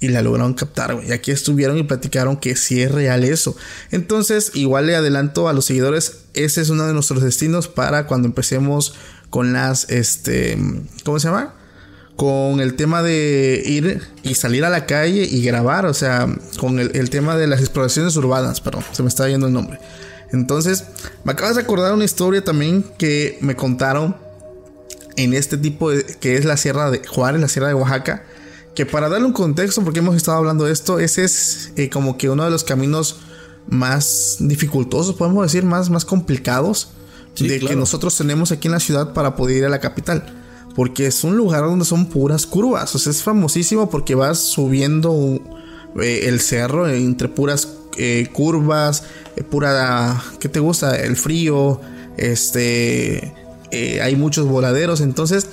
[0.00, 1.08] Y la lograron captar, güey.
[1.08, 3.56] Y aquí estuvieron y platicaron que sí es real eso.
[3.92, 6.24] Entonces, igual le adelanto a los seguidores.
[6.34, 8.94] Ese es uno de nuestros destinos para cuando empecemos
[9.30, 10.58] con las, este,
[11.04, 11.54] ¿cómo se llama?
[12.16, 15.86] Con el tema de ir y salir a la calle y grabar.
[15.86, 16.26] O sea,
[16.58, 18.60] con el, tema de las exploraciones urbanas.
[18.60, 19.78] Perdón, se me está yendo el nombre.
[20.32, 20.84] Entonces,
[21.22, 24.16] me acabas de acordar una historia también que me contaron
[25.16, 28.24] en este tipo de, que es la Sierra de Juárez, la Sierra de Oaxaca,
[28.74, 32.16] que para darle un contexto, porque hemos estado hablando de esto, ese es eh, como
[32.16, 33.20] que uno de los caminos
[33.68, 36.88] más dificultosos, podemos decir, más, más complicados
[37.38, 40.38] de que nosotros tenemos aquí en la ciudad para poder ir a la capital.
[40.74, 42.94] Porque es un lugar donde son puras curvas.
[42.94, 45.40] O sea, es famosísimo porque vas subiendo
[46.00, 49.04] eh, el cerro entre puras eh, curvas,
[49.50, 50.22] pura...
[50.40, 50.96] ¿Qué te gusta?
[50.96, 51.80] El frío,
[52.16, 53.34] este
[53.72, 55.46] eh, hay muchos voladeros, entonces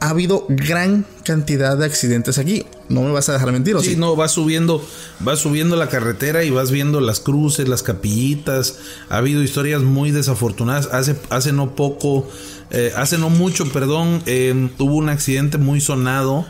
[0.00, 2.66] ha habido gran cantidad de accidentes aquí.
[2.88, 3.96] No me vas a dejar mentir, ¿o sí?
[3.96, 4.84] no, vas subiendo,
[5.20, 8.78] vas subiendo la carretera y vas viendo las cruces, las capillitas.
[9.08, 10.88] Ha habido historias muy desafortunadas.
[10.92, 12.28] Hace, hace no poco,
[12.70, 16.46] eh, hace no mucho, perdón, eh, hubo un accidente muy sonado.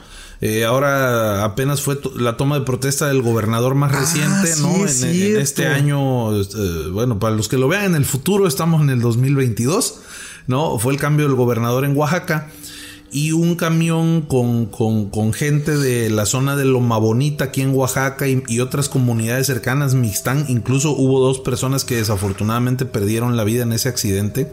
[0.67, 4.77] ahora apenas fue la toma de protesta del gobernador más ah, reciente, ¿no?
[4.77, 6.33] En, este año,
[6.93, 10.01] bueno, para los que lo vean en el futuro, estamos en el 2022.
[10.47, 10.79] ¿No?
[10.79, 12.49] Fue el cambio del gobernador en Oaxaca
[13.13, 18.27] y un camión con, con, gente de la zona de Loma Bonita aquí en Oaxaca
[18.29, 23.73] y, otras comunidades cercanas, Mixtán, incluso hubo dos personas que desafortunadamente perdieron la vida en
[23.73, 24.53] ese accidente.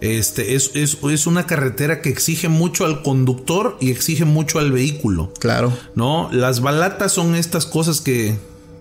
[0.00, 4.70] Este, es, es, es, una carretera que exige mucho al conductor y exige mucho al
[4.70, 5.32] vehículo.
[5.38, 5.72] Claro.
[5.94, 6.28] ¿No?
[6.32, 8.36] Las balatas son estas cosas que,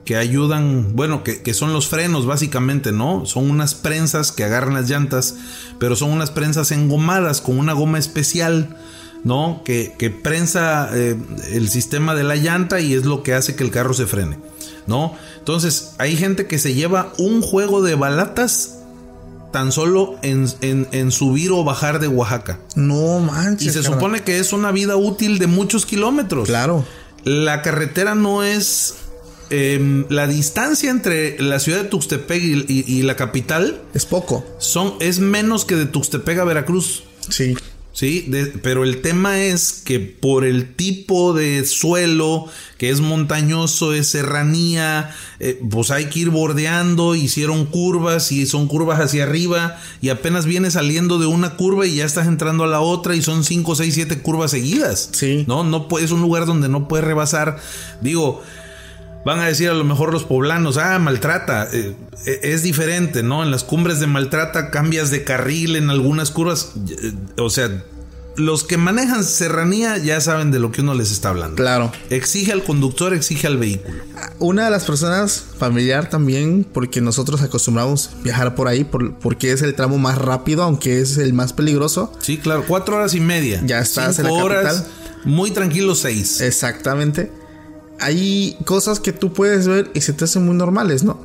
[0.05, 3.25] que ayudan, bueno, que, son los frenos básicamente, ¿no?
[3.25, 5.35] Son unas prensas que agarran las llantas,
[5.79, 8.77] pero son unas prensas engomadas con una goma especial,
[9.23, 9.61] ¿no?
[9.63, 11.15] Que, que prensa eh,
[11.53, 14.39] el sistema de la llanta y es lo que hace que el carro se frene,
[14.87, 15.15] ¿no?
[15.39, 18.79] Entonces, hay gente que se lleva un juego de balatas
[19.53, 22.59] tan solo en, en, subir o bajar de Oaxaca.
[22.75, 23.67] No manches.
[23.67, 26.47] Y se supone que es una vida útil de muchos kilómetros.
[26.47, 26.83] Claro.
[27.23, 28.95] La carretera no es
[29.49, 34.45] Em, la distancia entre la ciudad de Tuxtepec y, la capital es poco.
[34.57, 37.03] Son, es menos que de Tuxtepec a Veracruz.
[37.29, 37.55] Sí.
[37.93, 38.27] Sí,
[38.63, 42.47] pero el tema es que por el tipo de suelo
[42.79, 48.67] que es montañoso, es serranía, eh, pues hay que ir bordeando, hicieron curvas y son
[48.67, 52.67] curvas hacia arriba y apenas vienes saliendo de una curva y ya estás entrando a
[52.67, 55.11] la otra y son 5, 6, 7 curvas seguidas.
[55.13, 55.45] Sí.
[55.47, 57.57] No, no es un lugar donde no puedes rebasar.
[58.01, 58.41] Digo,
[59.25, 61.67] van a decir a lo mejor los poblanos, ah, maltrata.
[61.71, 63.43] Eh, eh, es diferente, ¿no?
[63.43, 66.71] En las cumbres de maltrata cambias de carril en algunas curvas.
[66.89, 67.83] eh, o sea,
[68.35, 71.55] los que manejan serranía ya saben de lo que uno les está hablando.
[71.55, 71.91] Claro.
[72.09, 74.01] Exige al conductor, exige al vehículo.
[74.39, 79.61] Una de las personas familiar también, porque nosotros acostumbramos viajar por ahí, por- porque es
[79.61, 82.11] el tramo más rápido, aunque es el más peligroso.
[82.21, 83.61] Sí, claro, cuatro horas y media.
[83.65, 84.91] Ya estás Cinco en la horas, capital.
[85.25, 86.41] muy tranquilo seis.
[86.41, 87.31] Exactamente.
[87.99, 91.19] Hay cosas que tú puedes ver y se te hacen muy normales, ¿no?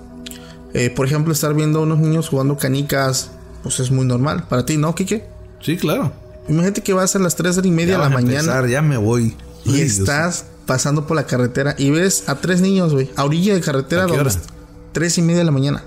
[0.74, 3.30] Eh, por ejemplo, estar viendo a unos niños jugando canicas,
[3.62, 4.44] pues es muy normal.
[4.48, 5.24] Para ti, ¿no, Kike?
[5.62, 6.12] Sí, claro.
[6.48, 8.82] Imagínate que vas a las 3 y media Ya de la a mañana empezar, ya
[8.82, 9.34] me voy.
[9.64, 9.98] y Ay, Dios.
[9.98, 14.02] estás pasando por la carretera y ves a tres niños, güey, a orilla de carretera,
[14.04, 14.30] ¿A qué donde hora?
[14.38, 14.50] est-
[14.92, 15.82] tres y media de la mañana.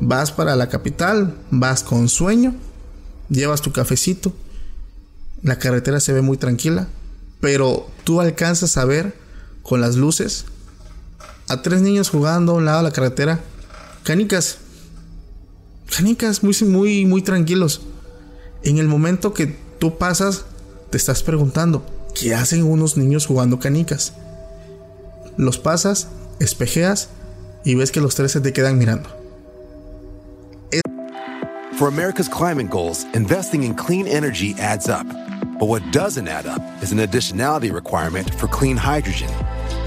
[0.00, 2.54] Vas para la capital, vas con sueño,
[3.28, 4.32] llevas tu cafecito,
[5.42, 6.86] la carretera se ve muy tranquila,
[7.40, 9.14] pero tú alcanzas a ver
[9.62, 10.44] con las luces
[11.48, 13.40] a tres niños jugando a un lado de la carretera,
[14.04, 14.58] canicas,
[15.94, 17.82] canicas muy, muy, muy tranquilos.
[18.62, 20.44] En el momento que tú pasas,
[20.90, 24.14] te estás preguntando, ¿qué hacen unos niños jugando canicas?
[25.36, 26.08] Los pasas,
[26.40, 27.08] espejeas
[27.64, 29.22] y ves que los tres se te quedan mirando.
[31.78, 35.06] For America's climate goals, investing in clean energy adds up.
[35.58, 39.30] But what doesn't add up is an additionality requirement for clean hydrogen.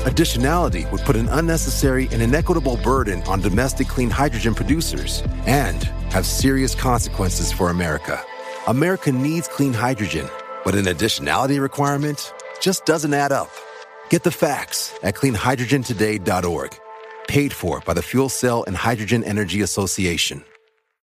[0.06, 6.28] Additionality would put an unnecessary and inequitable burden on domestic clean hydrogen producers and have
[6.28, 8.24] serious consequences for America.
[8.68, 10.30] America needs clean hydrogen,
[10.64, 13.52] but an additionality requirement just doesn't add up.
[14.10, 16.78] Get the facts at cleanhydrogentoday.org.
[17.28, 20.44] Paid for by the Fuel Cell and Hydrogen Energy Association.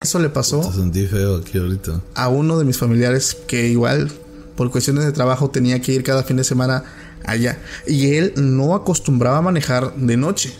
[0.00, 2.00] Eso le pasó Te sentí feo aquí ahorita.
[2.14, 4.10] a uno de mis familiares que igual
[4.56, 6.84] por cuestiones de trabajo tenía que ir cada fin de semana
[7.24, 7.58] allá.
[7.86, 10.54] Y él no acostumbraba a manejar de noche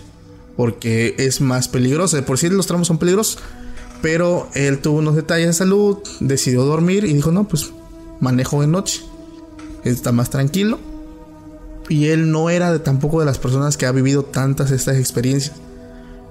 [0.57, 2.17] porque es más peligroso.
[2.17, 3.39] De por sí los tramos son peligrosos.
[4.03, 7.71] Pero él tuvo unos detalles de salud, decidió dormir y dijo, no, pues
[8.21, 9.01] manejo de noche.
[9.85, 10.79] Está más tranquilo.
[11.89, 15.57] Y él no era de, tampoco de las personas que ha vivido tantas estas experiencias.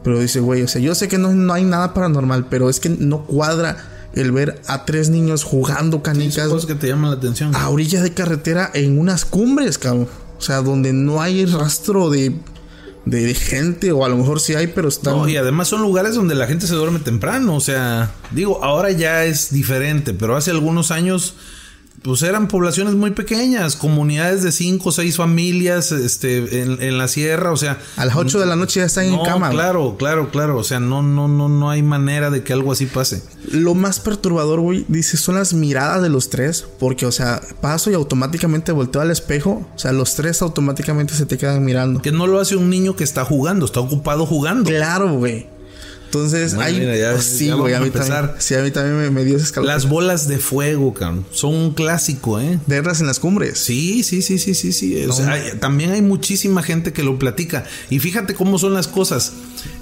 [0.03, 2.79] Pero dice, güey, o sea, yo sé que no, no hay nada paranormal, pero es
[2.79, 3.77] que no cuadra
[4.15, 7.55] el ver a tres niños jugando canicas que te llaman la atención.
[7.55, 10.07] a orilla de carretera en unas cumbres, cabrón.
[10.37, 12.35] O sea, donde no hay rastro de,
[13.05, 15.17] de, gente, o a lo mejor sí hay, pero están.
[15.17, 17.55] No, y además son lugares donde la gente se duerme temprano.
[17.55, 21.35] O sea, digo, ahora ya es diferente, pero hace algunos años,
[22.03, 27.07] pues eran poblaciones muy pequeñas, comunidades de cinco o seis familias, este, en, en la
[27.07, 27.51] sierra.
[27.51, 29.47] O sea, a las 8 de la noche ya están no, en cama.
[29.47, 29.57] güey.
[29.57, 30.57] claro, claro, claro.
[30.57, 33.23] O sea, no, no, no, no hay manera de que algo así pase.
[33.49, 36.65] Lo más perturbador, güey, dice, son las miradas de los tres.
[36.77, 39.65] Porque, o sea, paso y automáticamente volteo al espejo.
[39.73, 42.01] O sea, los tres automáticamente se te quedan mirando.
[42.01, 44.69] Que no lo hace un niño que está jugando, está ocupado jugando.
[44.69, 45.52] Claro, güey.
[46.13, 46.79] Entonces, Bueno, hay.
[46.79, 48.31] mira, ya- pues, sí, ya güey, a mí a también.
[48.37, 49.73] Sí, a mí también me, me dio ese escalofrío.
[49.75, 52.59] Las bolas de fuego, cabrón, son un clásico, ¿eh?
[52.67, 53.57] Verlas en las cumbres.
[53.57, 55.03] Sí, sí, sí, sí, sí, sí.
[55.05, 57.63] O sea, hay- también hay muchísima gente que lo platica.
[57.89, 59.33] Y fíjate cómo son las cosas.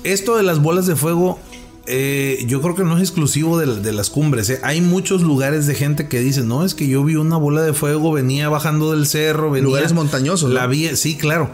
[0.05, 1.37] Esto de las bolas de fuego,
[1.85, 4.49] eh, yo creo que no es exclusivo de, la- de las cumbres.
[4.49, 4.59] ¿eh?
[4.63, 7.73] Hay muchos lugares de gente que dicen, no, es que yo vi una bola de
[7.73, 9.65] fuego, venía bajando del cerro, venía...
[9.65, 10.55] Lugares montañosos, ¿no?
[10.55, 11.49] La vi, sí, claro.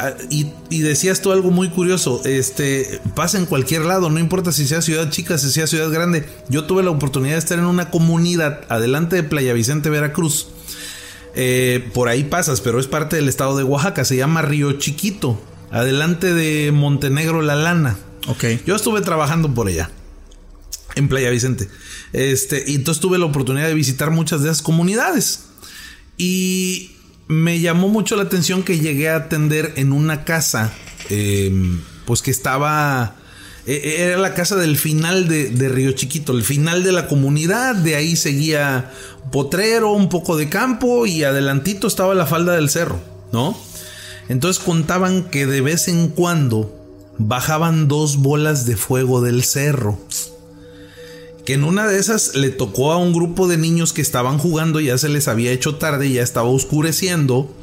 [0.00, 4.50] Ah, Y, y decías tú algo muy curioso, este pasa en cualquier lado, no importa
[4.50, 6.26] si sea ciudad chica, si sea ciudad grande.
[6.48, 10.48] Yo tuve la oportunidad de estar en una comunidad adelante de Playa Vicente, Veracruz.
[11.34, 15.38] Eh, por ahí pasas, pero es parte del estado de Oaxaca, se llama Río Chiquito,
[15.70, 17.98] adelante de Montenegro La Lana.
[18.26, 18.44] Ok.
[18.66, 19.90] Yo estuve trabajando por allá,
[20.94, 21.68] en Playa Vicente.
[22.14, 25.44] Este, y entonces tuve la oportunidad de visitar muchas de esas comunidades.
[26.16, 26.96] Y
[27.30, 30.72] me llamó mucho la atención que llegué a atender en una casa,
[31.10, 31.52] eh,
[32.04, 33.14] pues que estaba...
[33.66, 37.76] eh, Era la casa del final de, de Río Chiquito, el final de la comunidad,
[37.76, 38.90] de ahí seguía
[39.30, 43.00] potrero, un poco de campo y adelantito estaba la falda del cerro,
[43.32, 43.56] ¿no?
[44.28, 46.76] Entonces contaban que de vez en cuando
[47.16, 50.00] bajaban dos bolas de fuego del cerro.
[51.44, 54.80] Que en una de esas le tocó a un grupo de niños que estaban jugando,
[54.80, 57.54] ya se les había hecho tarde, ya estaba oscureciendo.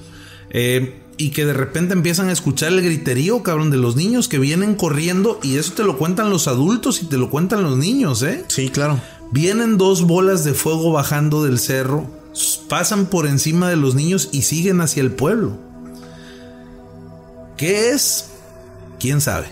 [0.50, 4.38] eh, y que de repente empiezan a escuchar el griterío, cabrón, de los niños que
[4.38, 8.22] vienen corriendo y eso te lo cuentan los adultos y te lo cuentan los niños,
[8.22, 8.46] ¿eh?
[8.48, 9.02] Sí, claro.
[9.32, 12.08] Vienen dos bolas de fuego bajando del cerro,
[12.70, 15.58] pasan por encima de los niños y siguen hacia el pueblo.
[17.58, 18.30] ¿Qué es?
[19.00, 19.48] ¿Quién sabe?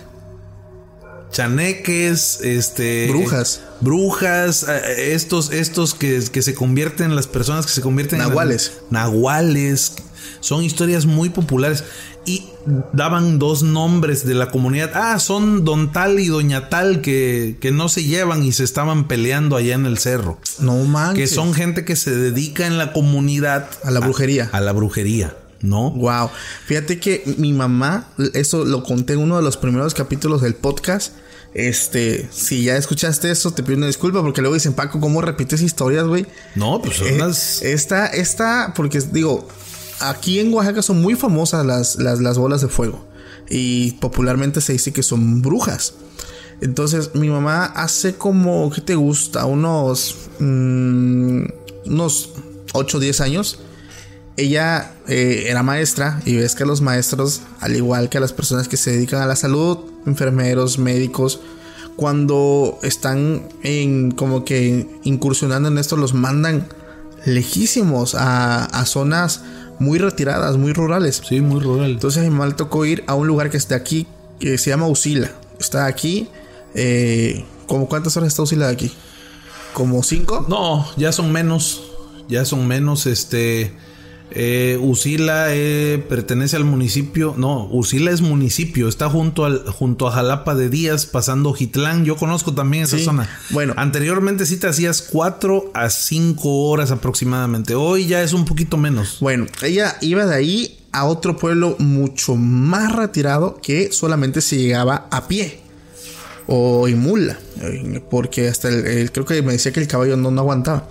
[1.36, 3.10] Chaneques, este...
[3.10, 3.60] Brujas.
[3.82, 8.72] Brujas, eh, estos, estos que, que se convierten en las personas que se convierten Nahuales.
[8.80, 8.94] en...
[8.94, 9.96] Nahuales.
[10.40, 11.84] Son historias muy populares.
[12.26, 12.46] Y
[12.94, 14.92] daban dos nombres de la comunidad.
[14.94, 19.10] Ah, son Don Tal y Doña Tal que, que no se llevan y se estaban
[19.10, 20.40] peleando allá en el cerro.
[20.60, 21.32] No manches.
[21.32, 24.50] Que son gente que se dedica en la comunidad A la brujería.
[24.54, 25.92] A, la brujería, ¿no?
[25.92, 26.30] Wow.
[26.66, 31.12] Fíjate que mi mamá, eso lo conté en uno de los primeros capítulos del podcast.
[31.56, 35.62] Este, si ya escuchaste eso, te pido una disculpa porque luego dicen, Paco, ¿cómo repites
[35.62, 36.26] historias, güey?
[36.54, 39.48] No, pues son Eh, esta, esta, porque digo,
[40.02, 43.08] aquí en Oaxaca son muy famosas las, las, las bolas de fuego.
[43.50, 45.94] Y popularmente se dice que son brujas.
[46.60, 49.46] Entonces, mi mamá hace como, ¿qué te gusta?
[49.46, 51.44] Unos, mm,
[51.86, 52.32] unos
[52.74, 53.60] 8 o 10 años.
[54.36, 58.68] Ella eh, era maestra y ves que los maestros, al igual que a las personas
[58.68, 61.40] que se dedican a la salud, enfermeros, médicos,
[61.96, 66.68] cuando están en como que incursionando en esto, los mandan
[67.26, 69.42] lejísimos a, a zonas
[69.80, 71.22] muy retiradas, muy rurales.
[71.28, 71.92] Sí, muy rural.
[71.92, 74.08] Entonces a mi mamá le tocó ir a un lugar que está aquí,
[74.40, 75.32] que se llama Usila.
[75.60, 76.28] Está aquí,
[76.74, 78.92] eh, ¿como cuántas horas está Usila de aquí?
[79.74, 80.46] ¿Como cinco?
[80.48, 81.82] No, ya son menos.
[82.30, 83.06] Ya son menos.
[83.06, 83.74] Este.
[84.32, 87.34] Eh, Usila eh, pertenece al municipio.
[87.38, 88.88] No, Usila es municipio.
[88.88, 92.06] Está junto, al, junto a Jalapa de Díaz, pasando Jitlán.
[92.06, 93.30] Yo conozco también esa Sí, zona.
[93.52, 93.74] bueno.
[93.78, 97.76] Anteriormente sí te hacías 4 a 5 horas aproximadamente.
[97.76, 99.18] Hoy ya es un poquito menos.
[99.22, 105.08] Bueno, ella iba de ahí a otro pueblo mucho más retirado que solamente se llegaba
[105.12, 105.60] a pie
[106.48, 110.16] o en mula, eh, porque hasta el, el- creo que me decía que el caballo
[110.18, 110.88] no, no aguantaba.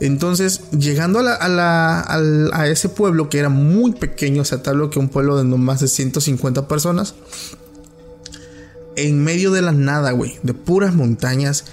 [0.00, 4.62] Entonces, llegando a, la- a, la- a ese pueblo que era muy pequeño, o sea,
[4.62, 7.14] tal que un pueblo de no más de 150 personas,
[8.96, 11.64] en medio de la nada, güey, de puras montañas,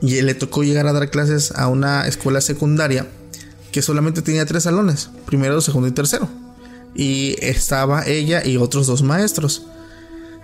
[0.00, 3.06] y le tocó llegar a dar clases a una escuela secundaria
[3.72, 6.28] que solamente tenía tres salones, primero, segundo y tercero.
[6.94, 9.66] Y estaba ella y otros dos maestros.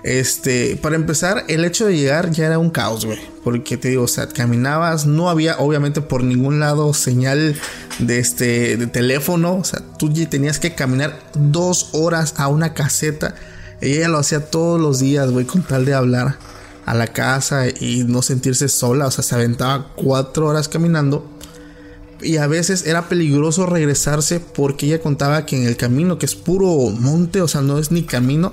[0.04, 3.18] Este, para empezar, el hecho de llegar ya era un caos, güey.
[3.42, 7.56] Porque te digo, o sea, caminabas, no había obviamente por ningún lado señal
[7.98, 9.56] de este de teléfono.
[9.56, 13.34] O sea, tú tenías que caminar dos horas a una caseta.
[13.80, 16.36] Ella lo hacía todos los días, güey, con tal de hablar
[16.84, 19.06] a la casa y no sentirse sola.
[19.06, 21.30] O sea, se aventaba cuatro horas caminando.
[22.20, 26.34] Y a veces era peligroso regresarse porque ella contaba que en el camino, que es
[26.34, 28.52] puro monte, o sea, no es ni camino,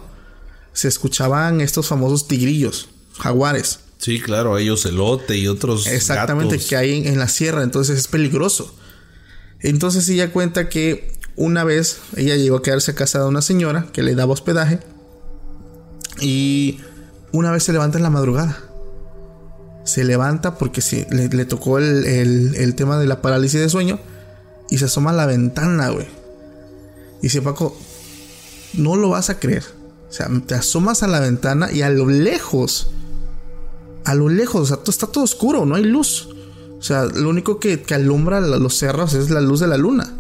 [0.74, 3.80] se escuchaban estos famosos tigrillos, jaguares.
[3.98, 5.86] Sí, claro, hay ocelote y otros.
[5.88, 6.68] Exactamente, gatos.
[6.70, 8.74] que hay en, en la sierra, entonces es peligroso.
[9.60, 14.02] Entonces ella cuenta que una vez ella llegó a quedarse casada de una señora que
[14.02, 14.80] le daba hospedaje
[16.20, 16.80] y
[17.32, 18.58] una vez se levanta en la madrugada.
[19.86, 23.70] Se levanta porque sí, le, le tocó el, el- el tema de la parálisis de
[23.70, 24.00] sueño
[24.70, 26.08] y se asoma a la ventana, güey.
[27.20, 27.78] Y dice Paco,
[28.74, 29.64] no lo vas a creer.
[30.12, 32.92] O sea, te asomas a la ventana y a lo lejos
[34.04, 36.30] a lo lejos, o sea, está todo oscuro, no hay luz.
[36.80, 40.12] O sea, lo único que, que alumbra los cerros es la luz de la luna.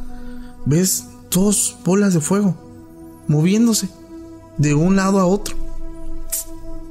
[0.65, 2.55] Ves dos bolas de fuego
[3.27, 3.89] moviéndose
[4.57, 5.55] de un lado a otro.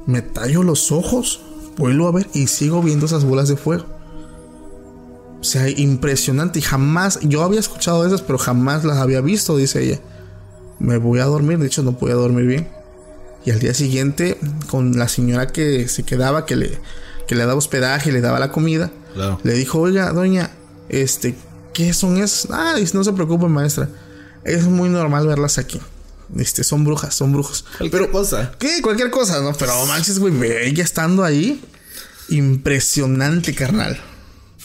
[0.05, 1.41] Me tallo los ojos,
[1.77, 3.85] vuelvo a ver y sigo viendo esas bolas de fuego.
[5.39, 9.83] O sea, impresionante y jamás, yo había escuchado esas, pero jamás las había visto, dice
[9.83, 9.99] ella.
[10.79, 12.80] Me voy a dormir, de hecho no podía dormir bien.
[13.45, 14.37] Y al día siguiente,
[14.69, 16.77] con la señora que se quedaba, que le,
[17.27, 19.39] que le daba hospedaje, le daba la comida, Claro.
[19.43, 20.51] le dijo, oiga, doña,
[20.89, 21.35] este,
[21.73, 22.47] ¿qué son esas?
[22.51, 23.89] Ah, no se preocupe, maestra.
[24.43, 25.79] Es muy normal verlas aquí.
[26.37, 27.65] Este, son brujas, son brujos.
[27.77, 28.51] Cualquier cosa.
[28.57, 28.81] ¿Qué?
[28.81, 29.53] Cualquier cosa, ¿no?
[29.53, 31.61] Pero manches, güey, ella estando ahí,
[32.29, 33.99] impresionante, carnal.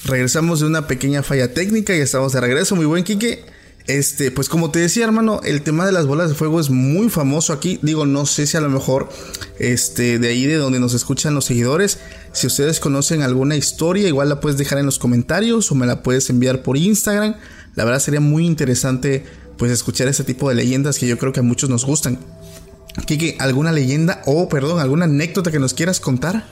[0.05, 2.77] Regresamos de una pequeña falla técnica y estamos de regreso.
[2.77, 3.45] Muy buen, Quique.
[3.87, 7.09] Este, pues como te decía, hermano, el tema de las bolas de fuego es muy
[7.09, 7.79] famoso aquí.
[7.83, 9.09] Digo, no sé si a lo mejor,
[9.61, 11.99] este, de ahí de donde nos escuchan los seguidores,
[12.33, 16.03] si ustedes conocen alguna historia, igual la puedes dejar en los comentarios o me la
[16.03, 17.37] puedes enviar por Instagram.
[17.77, 19.25] La verdad sería muy interesante,
[19.57, 22.19] pues, escuchar este tipo de leyendas que yo creo que a muchos nos gustan.
[23.07, 26.45] Kike, ¿alguna leyenda o, perdón, alguna anécdota que nos quieras contar?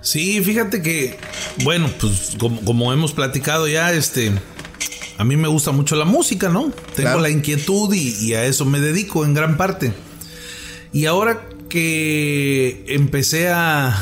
[0.00, 1.18] Sí, fíjate que,
[1.64, 4.32] bueno, pues como hemos platicado ya, este,
[5.18, 6.64] a mí me gusta mucho la música, ¿no?
[6.94, 7.20] Tengo Claro.
[7.20, 9.92] la inquietud y, y a eso me dedico en gran parte.
[10.92, 13.94] Y ahora que empecé a,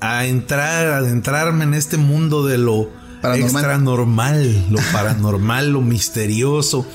[0.00, 2.90] a entrar, a adentrarme en este mundo de lo
[3.22, 3.50] Paranormal.
[3.50, 6.86] extra normal, lo paranormal, lo misterioso,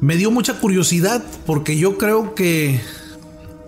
[0.00, 2.80] me dio mucha curiosidad porque yo creo que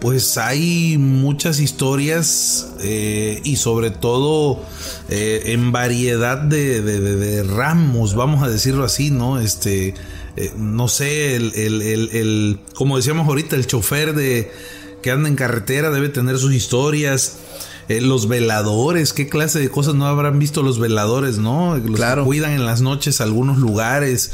[0.03, 4.61] pues hay muchas historias eh, y sobre todo
[5.09, 9.39] eh, en variedad de, de- de- de ramos, vamos a decirlo así, ¿no?
[9.41, 9.95] Este,
[10.37, 14.51] eh, no sé, el, el- el- el- como decíamos ahorita, el chofer de
[15.03, 17.37] que anda en carretera debe tener sus historias.
[17.89, 21.77] Eh, los veladores, qué clase de cosas no habrán visto los veladores, ¿no?
[21.79, 22.23] Los Claro.
[22.23, 24.31] que cuidan en las noches algunos lugares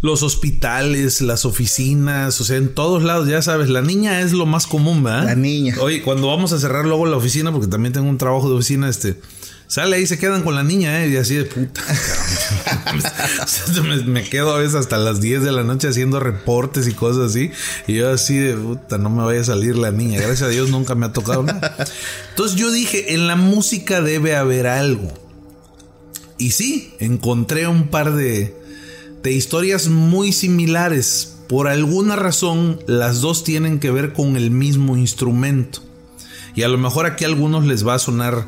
[0.00, 4.46] los hospitales, las oficinas, o sea, en todos lados, ya sabes, la niña es lo
[4.46, 5.24] más común, ¿verdad?
[5.24, 5.74] La niña.
[5.80, 8.88] Oye, cuando vamos a cerrar luego la oficina, porque también tengo un trabajo de oficina,
[8.88, 9.20] este,
[9.66, 11.08] sale ahí, se quedan con la niña, ¿eh?
[11.08, 11.82] Y así de puta.
[13.82, 17.30] me, me quedo a veces hasta las 10 de la noche haciendo reportes y cosas
[17.30, 17.50] así,
[17.88, 20.20] y yo así de puta, no me vaya a salir la niña.
[20.20, 21.76] Gracias a Dios nunca me ha tocado nada.
[22.30, 25.12] Entonces yo dije, en la música debe haber algo.
[26.38, 28.57] Y sí, encontré un par de,
[29.28, 31.34] de historias muy similares.
[31.48, 35.80] Por alguna razón, las dos tienen que ver con el mismo instrumento.
[36.54, 38.46] Y a lo mejor aquí a algunos les va a sonar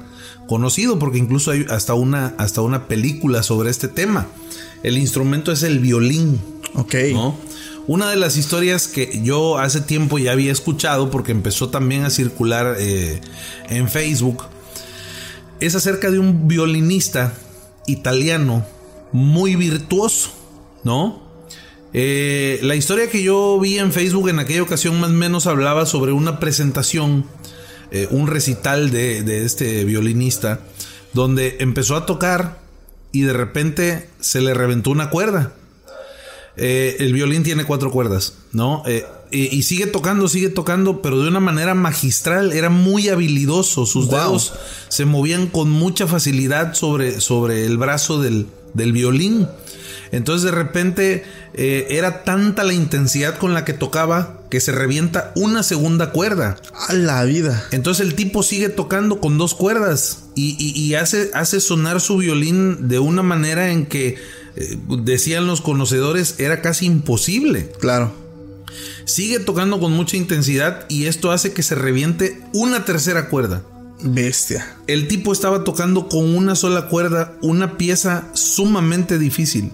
[0.49, 4.26] conocido, porque incluso hay hasta una, hasta una película sobre este tema.
[4.83, 6.41] El instrumento es el violín.
[6.74, 6.95] Ok.
[7.12, 7.37] ¿no?
[7.87, 12.11] Una de las historias que yo hace tiempo ya había escuchado, porque empezó también a
[12.11, 13.20] circular eh,
[13.68, 14.45] en Facebook,
[15.61, 17.35] es acerca de un violinista
[17.87, 18.64] italiano
[19.12, 20.39] muy virtuoso,
[20.85, 21.28] ¿no?
[21.93, 25.87] Eh, la historia que yo vi en Facebook en aquella ocasión más o menos hablaba
[25.87, 27.24] sobre una presentación,
[27.91, 30.61] eh, un recital de, de este violinista,
[31.12, 32.61] donde empezó a tocar
[33.12, 35.55] y de repente se le reventó una cuerda.
[36.57, 38.83] Eh, el violín tiene cuatro cuerdas, ¿no?
[38.87, 42.53] Eh, y, y sigue tocando, sigue tocando, pero de una manera magistral.
[42.53, 43.87] Era muy habilidoso.
[43.87, 44.14] Sus Wow.
[44.18, 44.53] dedos
[44.89, 49.49] se movían con mucha facilidad sobre, sobre el brazo del, del violín.
[50.13, 55.33] Entonces de repente eh, era tanta la intensidad con la que tocaba que se revienta
[55.37, 56.57] una segunda cuerda.
[56.89, 57.65] A la vida.
[57.71, 62.17] Entonces el tipo sigue tocando con dos cuerdas y, y- y hace, hace sonar su
[62.17, 64.17] violín de una manera en que,
[64.57, 67.71] eh, decían los conocedores, era casi imposible.
[67.81, 68.13] Claro.
[69.05, 73.63] Sigue tocando con mucha intensidad y esto hace que se reviente una tercera cuerda.
[74.03, 74.77] Bestia.
[74.87, 79.73] El tipo estaba tocando con una sola cuerda una pieza sumamente difícil.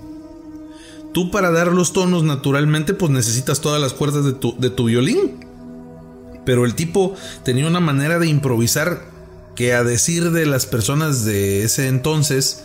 [1.16, 4.84] Tú para dar los tonos naturalmente pues necesitas todas las cuerdas de tu, de tu
[4.84, 5.40] violín.
[6.44, 9.00] Pero el tipo tenía una manera de improvisar
[9.54, 12.64] que a decir de las personas de ese entonces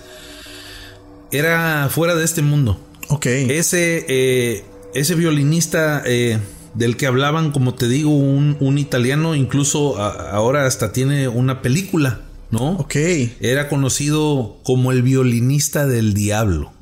[1.32, 2.78] era fuera de este mundo.
[3.08, 3.26] Ok.
[3.28, 6.38] Ese, eh, ese violinista eh,
[6.74, 11.62] del que hablaban, como te digo, un, un italiano, incluso a- ahora hasta tiene una
[11.62, 12.72] película, ¿no?
[12.72, 12.96] Ok.
[13.40, 16.74] Era conocido como el violinista del diablo.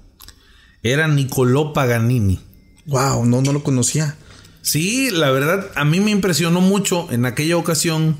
[0.81, 2.39] Era Niccolò Paganini.
[2.85, 4.15] Wow, no, no lo conocía.
[4.61, 8.17] Sí, la verdad, a mí me impresionó mucho en aquella ocasión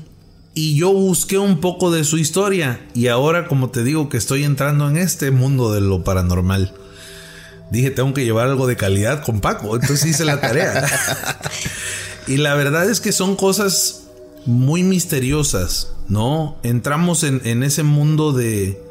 [0.54, 4.44] y yo busqué un poco de su historia y ahora, como te digo, que estoy
[4.44, 6.74] entrando en este mundo de lo paranormal.
[7.70, 10.86] Dije, tengo que llevar algo de calidad con Paco, entonces hice la tarea.
[12.26, 14.08] y la verdad es que son cosas
[14.44, 16.58] muy misteriosas, ¿no?
[16.62, 18.82] Entramos en, en ese mundo de,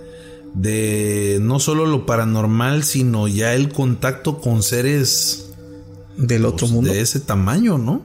[0.53, 5.51] de no solo lo paranormal, sino ya el contacto con seres
[6.17, 6.91] Del otro pues, mundo.
[6.91, 8.01] de ese tamaño, ¿no?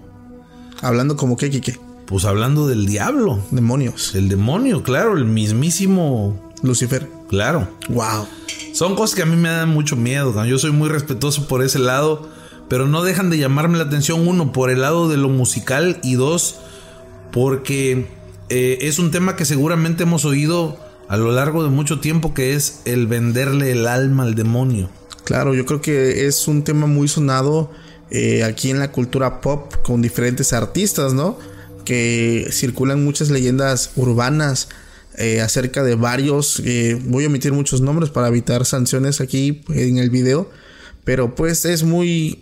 [0.83, 4.15] Hablando como que, que, Pues hablando del diablo, Demonios.
[4.15, 7.09] el demonio, claro, el mismísimo, Lucifer.
[7.29, 7.69] claro.
[7.89, 8.27] Wow.
[8.73, 10.33] Son cosas que a mí me dan mucho miedo.
[10.35, 10.45] ¿no?
[10.45, 12.29] Yo soy muy respetuoso por ese lado,
[12.69, 16.15] pero no dejan de llamarme la atención, uno, por el lado de lo musical y
[16.15, 16.57] dos,
[17.33, 18.09] porque
[18.49, 20.77] eh, es un tema que seguramente hemos oído
[21.09, 24.89] a lo largo de mucho tiempo, que es el venderle el alma al demonio.
[25.25, 27.71] Claro, yo creo que es un tema muy sonado
[28.11, 31.39] eh, aquí en la cultura pop con diferentes artistas, ¿no?
[31.85, 34.69] Que circulan muchas leyendas urbanas
[35.17, 36.61] eh, acerca de varios.
[36.65, 40.51] eh, voy a omitir muchos nombres para evitar sanciones aquí en el video.
[41.05, 42.41] Pero pues es muy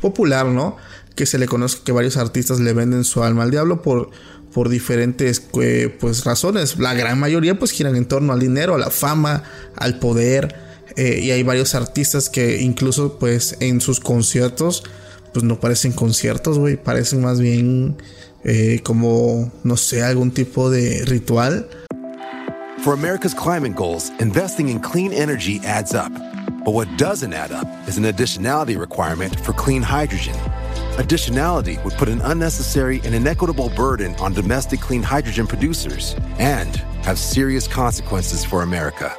[0.00, 0.76] popular, ¿no?
[1.14, 4.10] Que se le conozca que varios artistas le venden su alma al diablo por,
[4.52, 6.78] por diferentes eh, pues razones.
[6.78, 9.42] La gran mayoría pues giran en torno al dinero, a la fama,
[9.76, 10.54] al poder.
[10.96, 14.82] eh, y hay varios artistas que incluso pues en sus conciertos
[15.32, 16.76] pues no parecen conciertos, güey.
[16.76, 17.96] Parecen más bien
[18.44, 21.68] eh, como, no sé, algún tipo de ritual.
[22.82, 26.10] For America's climate goals, investing in clean energy adds up.
[26.64, 30.34] But what doesn't add up is an additionality requirement for clean hydrogen.
[31.00, 36.76] Additionality would put an unnecessary and inequitable burden on domestic clean hydrogen producers and
[37.06, 39.10] have serious consequences for America.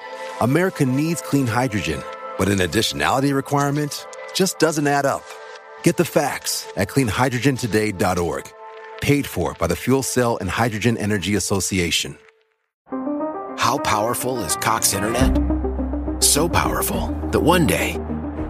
[0.41, 1.99] America needs clean hydrogen,
[2.38, 4.05] but an additionality requirement
[4.36, 5.23] just doesn't add up.
[5.82, 8.43] Get the facts at cleanhydrogentoday.org.
[9.01, 12.15] Paid for by the Fuel Cell and Hydrogen Energy Association.
[13.57, 15.39] How powerful is Cox Internet?
[16.19, 17.97] So powerful that one day,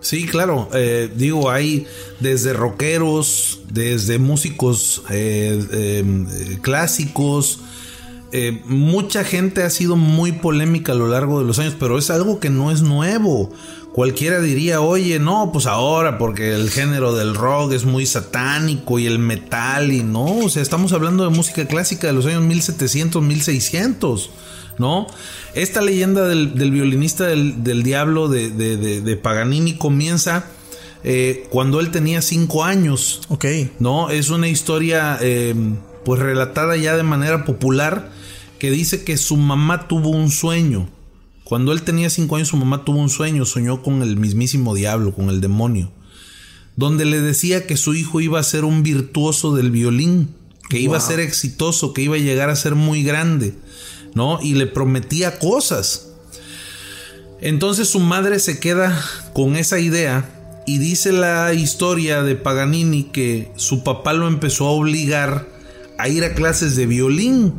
[0.00, 0.68] Sí, claro.
[0.72, 1.86] Eh, digo, hay
[2.20, 7.60] desde rockeros, desde músicos eh, eh, clásicos.
[8.66, 12.38] mucha gente ha sido muy polémica a lo largo de los años, pero es algo
[12.38, 13.50] que no es nuevo.
[13.96, 19.06] Cualquiera diría, oye, no, pues ahora, porque el género del rock es muy satánico y
[19.06, 23.22] el metal y no, o sea, estamos hablando de música clásica de los años 1700,
[23.22, 24.30] 1600.
[24.78, 25.06] ¿No?
[25.54, 30.46] Esta leyenda del, del violinista del, del diablo de, de- de- de Paganini comienza
[31.04, 33.20] eh, cuando él tenía cinco años.
[33.28, 33.44] Ok.
[33.78, 34.10] ¿no?
[34.10, 35.54] Es una historia eh,
[36.04, 38.10] pues relatada ya de manera popular
[38.58, 40.88] que dice que su mamá tuvo un sueño.
[41.44, 45.14] Cuando él tenía cinco años su mamá tuvo un sueño, soñó con el mismísimo diablo,
[45.14, 45.92] con el demonio,
[46.74, 50.34] donde le decía que su hijo iba a ser un virtuoso del violín,
[50.68, 53.54] que iba a ser exitoso, que iba a llegar a ser muy grande,
[54.16, 54.40] ¿no?
[54.42, 56.08] Y le prometía cosas.
[57.40, 58.98] Entonces su madre se queda
[59.34, 60.28] con esa idea
[60.66, 65.46] y dice la historia de Paganini que su papá lo empezó a obligar
[65.98, 67.52] a ir a clases de violín.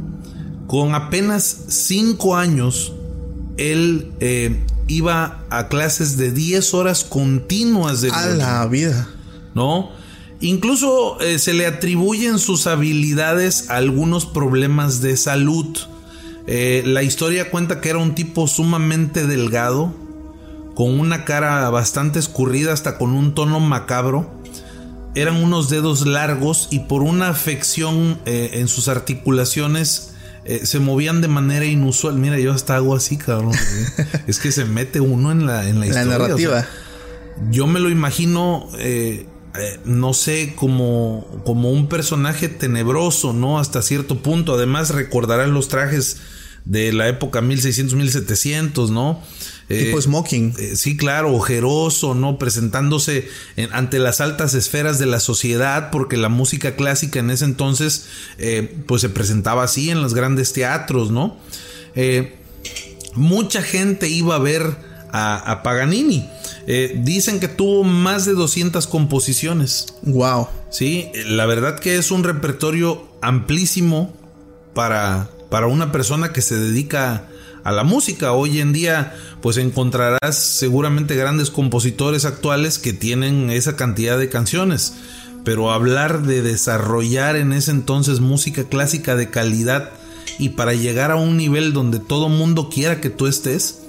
[0.65, 2.91] Con apenas 5 años,
[3.57, 8.37] él eh, iba a clases de 10 horas continuas de A violín.
[8.39, 9.09] la vida.
[9.53, 9.91] ¿no?
[10.41, 15.67] Incluso eh, se le atribuyen sus habilidades a algunos problemas de salud.
[16.47, 19.93] Eh, la historia cuenta que era un tipo sumamente delgado,
[20.75, 24.41] con una cara bastante escurrida, hasta con un tono macabro.
[25.15, 30.13] Eran unos dedos largos y por una afección eh, en sus articulaciones
[30.49, 32.15] eh, se movían de manera inusual.
[32.15, 33.51] Mira, yo hasta hago así, cabrón.
[34.27, 36.03] es que se mete uno en la, en la La historia.
[36.03, 36.65] o sea, narrativa.
[37.51, 39.25] yo me lo imagino, eh,
[39.59, 43.59] eh, no sé, como, como un personaje tenebroso, ¿no?
[43.59, 44.53] Hasta cierto punto.
[44.53, 46.21] Además, recordarán los trajes
[46.69, 49.21] de la época 1600-1700, ¿no?
[49.69, 50.53] Eh, tipo smoking.
[50.59, 52.37] eh, sí, claro, ojeroso, ¿no?
[52.37, 57.45] Presentándose en- ante las altas esferas de la sociedad, porque la música clásica en ese
[57.45, 58.05] entonces,
[58.37, 61.37] eh, pues se presentaba así en los grandes teatros, ¿no?
[63.15, 64.63] Mucha gente iba a ver
[65.11, 66.29] a, a Paganini.
[66.97, 69.87] Dicen que tuvo más de 200 composiciones.
[70.03, 70.49] Wow.
[70.69, 74.13] Sí, la verdad que es un repertorio amplísimo
[74.73, 77.27] para, para una persona que se dedica
[77.63, 78.31] a la música.
[78.31, 84.93] Hoy en día, pues encontrarás seguramente grandes compositores actuales que tienen esa cantidad de canciones.
[85.43, 89.91] Pero hablar de desarrollar en ese entonces música clásica de calidad
[90.39, 93.79] y para llegar a un nivel donde todo mundo quiera que tú estés,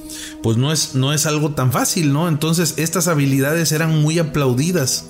[0.42, 2.28] pues no es, no es algo tan fácil, ¿no?
[2.28, 5.06] Entonces estas habilidades eran muy aplaudidas.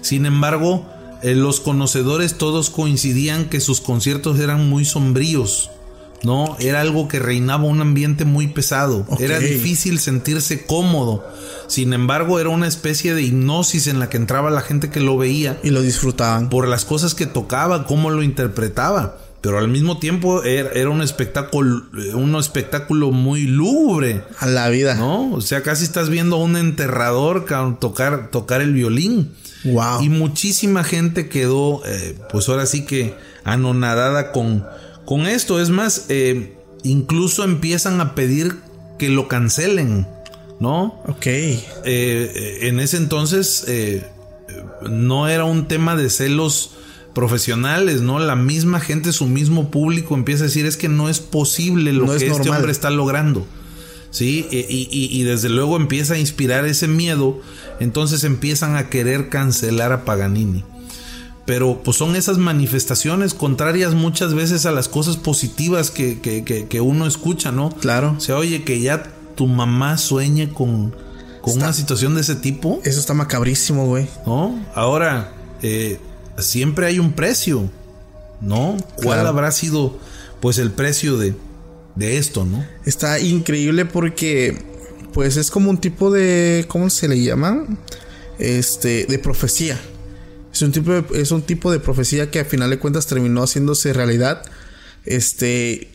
[0.00, 0.86] Sin embargo,
[1.22, 5.70] eh, los conocedores todos coincidían que sus conciertos eran muy sombríos,
[6.22, 6.56] ¿no?
[6.60, 11.24] Era algo que reinaba un ambiente muy pesado, era difícil sentirse cómodo.
[11.66, 15.16] Sin embargo, era una especie de hipnosis en la que entraba la gente que lo
[15.16, 16.50] veía Y lo disfrutaban.
[16.50, 19.16] por las cosas que tocaba, cómo lo interpretaba.
[19.40, 24.94] Pero al mismo tiempo era, era un espectáculo, un espectáculo muy lúgubre, A la vida.
[24.94, 25.32] ¿no?
[25.32, 27.46] O sea, casi estás viendo a un enterrador
[27.80, 29.32] tocar el violín.
[29.64, 30.02] Wow.
[30.02, 33.14] Y muchísima gente quedó, eh, pues ahora sí que
[33.44, 34.64] anonadada con,
[35.04, 35.60] con esto.
[35.60, 38.56] Es más, eh, incluso empiezan a pedir
[38.98, 40.06] que lo cancelen,
[40.60, 41.00] ¿no?
[41.08, 41.26] Ok.
[41.26, 44.04] Eh, en ese entonces eh,
[44.88, 46.70] no era un tema de celos
[47.14, 48.18] profesionales, ¿no?
[48.18, 52.06] La misma gente, su mismo público empieza a decir es que no es posible lo
[52.06, 52.56] No que es este normal.
[52.58, 53.46] hombre está logrando.
[54.10, 54.58] Sí, y,
[54.90, 57.40] y- y desde luego empieza a inspirar ese miedo,
[57.80, 60.64] entonces empiezan a querer cancelar a Paganini.
[61.44, 66.66] Pero pues son esas manifestaciones contrarias muchas veces a las cosas positivas que, que- que-
[66.68, 67.70] que uno escucha, ¿no?
[67.70, 68.14] Claro.
[68.16, 69.02] O sea, oye, que ya
[69.34, 70.90] tu mamá sueñe con,
[71.40, 74.06] con Está- una situación de ese tipo, Eso está macabrísimo, güey.
[74.24, 74.64] ¿no?
[74.74, 75.32] Ahora,
[75.62, 75.98] eh,
[76.38, 77.68] siempre hay un precio,
[78.40, 78.76] ¿no?
[78.96, 79.28] ¿Cuál Claro.
[79.30, 79.98] habrá sido
[80.40, 81.34] pues el precio de,
[81.96, 82.64] de esto, ¿no?
[82.84, 84.58] Está increíble porque,
[85.12, 87.64] pues es como un tipo de, ¿cómo se le llama?
[88.38, 89.80] Este, de profecía.
[90.52, 93.42] Es un tipo de, es un tipo de profecía que a final de cuentas terminó
[93.42, 94.42] haciéndose realidad.
[95.04, 95.88] Este,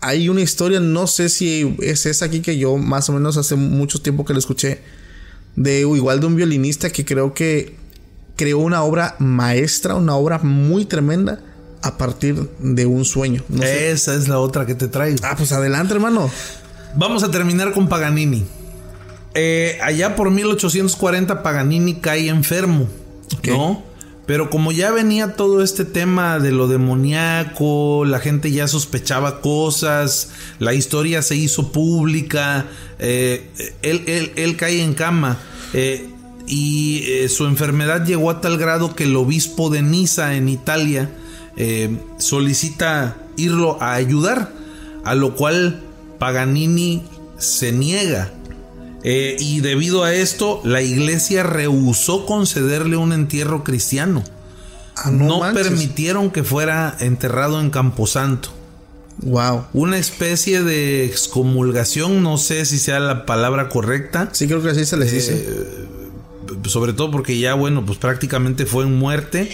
[0.00, 3.54] hay una historia, no sé si es esa aquí que yo más o menos hace
[3.54, 4.80] mucho tiempo que la escuché,
[5.56, 7.76] de igual de un violinista que creo que
[8.36, 11.40] creó una obra maestra, una obra muy tremenda
[11.82, 13.42] a partir de un sueño.
[13.48, 13.90] No sé.
[13.90, 15.18] Esa es la otra que te traigo.
[15.22, 16.30] Ah, pues adelante, hermano.
[16.94, 18.44] Vamos a terminar con Paganini.
[19.34, 22.88] Eh, allá por 1840 Paganini cae enfermo.
[23.46, 23.87] ¿no?
[24.28, 30.28] Pero como ya venía todo este tema de lo demoníaco, la gente ya sospechaba cosas,
[30.58, 32.66] la historia se hizo pública,
[32.98, 33.48] eh,
[33.80, 35.38] él, él- él cae en cama
[35.72, 36.10] eh,
[36.46, 41.10] y eh, su enfermedad llegó a tal grado que el obispo de Niza en Italia
[42.18, 44.52] solicita irlo a ayudar,
[45.04, 45.80] a lo cual
[46.18, 47.02] Paganini
[47.38, 48.30] se niega.
[49.04, 54.24] Eh, y debido a esto, la iglesia rehusó concederle un entierro cristiano.
[54.96, 58.50] Ah, no permitieron que fuera enterrado en Camposanto.
[59.22, 59.66] Wow.
[59.72, 64.84] Una especie de excomulgación, no sé si sea la palabra correcta, Sí, creo que así
[64.84, 65.46] se les dice.
[66.64, 69.50] sobre todo porque ya, bueno, pues prácticamente fue en muerte,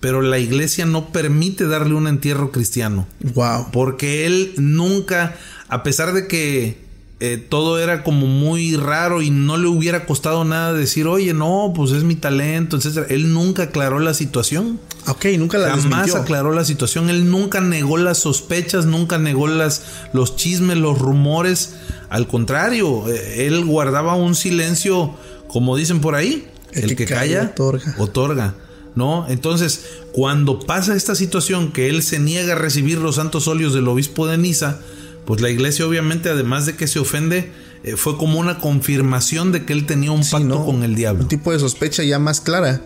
[0.00, 3.06] pero la iglesia no permite darle un entierro cristiano.
[3.34, 3.68] wow.
[3.72, 5.36] Porque él nunca,
[5.68, 6.85] a pesar de que
[7.18, 11.72] eh, todo era como muy raro y no le hubiera costado nada decir, oye, no,
[11.74, 13.06] pues es mi talento, etcétera.
[13.08, 14.78] Él nunca aclaró la situación.
[15.06, 16.16] Ok, nunca la Jamás desmintió.
[16.16, 17.08] aclaró la situación.
[17.08, 21.76] Él nunca negó las sospechas, nunca negó las, los chismes, los rumores.
[22.10, 25.14] Al contrario, eh, él guardaba un silencio,
[25.48, 26.48] como dicen por ahí.
[26.72, 27.94] El, que, calla, otorga.
[27.98, 28.54] otorga.
[28.94, 29.26] ¿No?
[29.28, 33.88] Entonces, cuando pasa esta situación que él se niega a recibir los santos óleos del
[33.88, 34.80] obispo de Niza,
[35.26, 37.50] pues la iglesia obviamente, además de que se ofende,
[37.84, 40.64] eh, fue como una confirmación de que él tenía un Sí, pacto ¿no?
[40.64, 41.22] con el diablo.
[41.22, 42.80] Un tipo de sospecha ya más clara.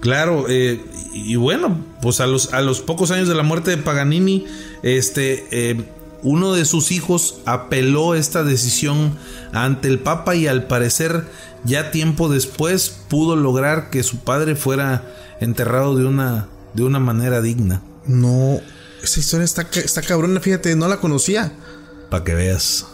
[0.00, 0.80] Claro, eh,
[1.14, 4.46] y, y bueno, pues a los, a los pocos años de la muerte de Paganini,
[4.82, 5.84] este, eh,
[6.22, 9.16] uno de sus hijos apeló esta decisión
[9.52, 11.24] ante el Papa y al parecer
[11.64, 15.04] ya tiempo después pudo lograr que su padre fuera
[15.40, 17.82] enterrado de una, de una manera digna.
[18.06, 18.60] No,
[19.02, 21.52] esa historia está, está cabrona, fíjate, no la conocía.
[22.10, 22.86] Para que veas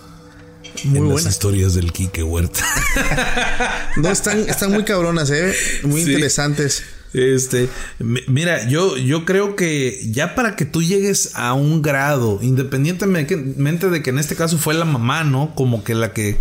[0.85, 2.61] Muy en las historias del Quique Huerta.
[3.97, 5.53] No, están, están muy cabronas, eh.
[5.83, 6.13] Muy Sí.
[6.13, 6.85] interesantes.
[7.15, 12.39] Este, mi- mira, yo, yo creo que ya para que tú llegues a un grado,
[12.43, 15.55] independientemente de que en este caso fue la mamá, ¿no?
[15.55, 16.37] Como que la que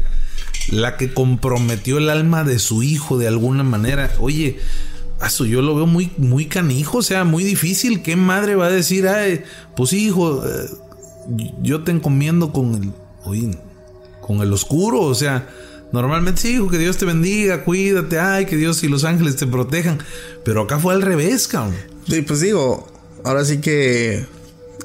[0.70, 4.12] la que comprometió el alma de su hijo de alguna manera.
[4.20, 4.60] Oye,
[5.46, 8.02] yo lo veo muy, muy canijo, o sea, muy difícil.
[8.02, 9.44] ¿Qué madre va a decir, ay,
[9.76, 10.70] pues hijo, eh,
[11.62, 12.92] yo te encomiendo con el,
[13.24, 13.52] oye,
[14.22, 15.48] con el oscuro, o sea,
[15.92, 19.48] normalmente sí, hijo, que Dios te bendiga, cuídate, ay, que Dios y los ángeles te
[19.48, 20.00] protejan,
[20.44, 21.76] pero acá fue al revés, cabrón.
[22.08, 22.88] Y pues digo,
[23.24, 24.26] ahora sí que.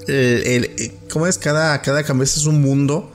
[0.09, 1.39] El, ¿Cómo es?
[1.39, 3.12] Cada, cada cabeza es un mundo.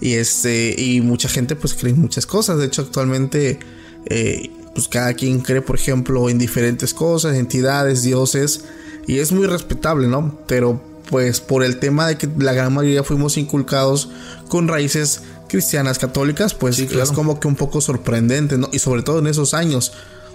[0.00, 0.74] Y este.
[0.76, 2.58] Y mucha gente pues cree muchas cosas.
[2.58, 3.60] De hecho, actualmente.
[4.06, 8.64] eh, pues cada quien cree, por ejemplo, en diferentes cosas, entidades, dioses.
[9.06, 10.38] Y es muy respetable, ¿no?
[10.46, 14.08] Pero pues por el tema de que la gran mayoría fuimos inculcados
[14.48, 17.04] con raíces cristianas católicas, pues Sí, claro.
[17.04, 18.68] es como que un poco sorprendente, ¿no?
[18.72, 19.92] Y sobre todo en esos años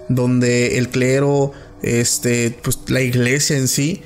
[0.07, 4.03] donde el clero, este, pues la iglesia en sí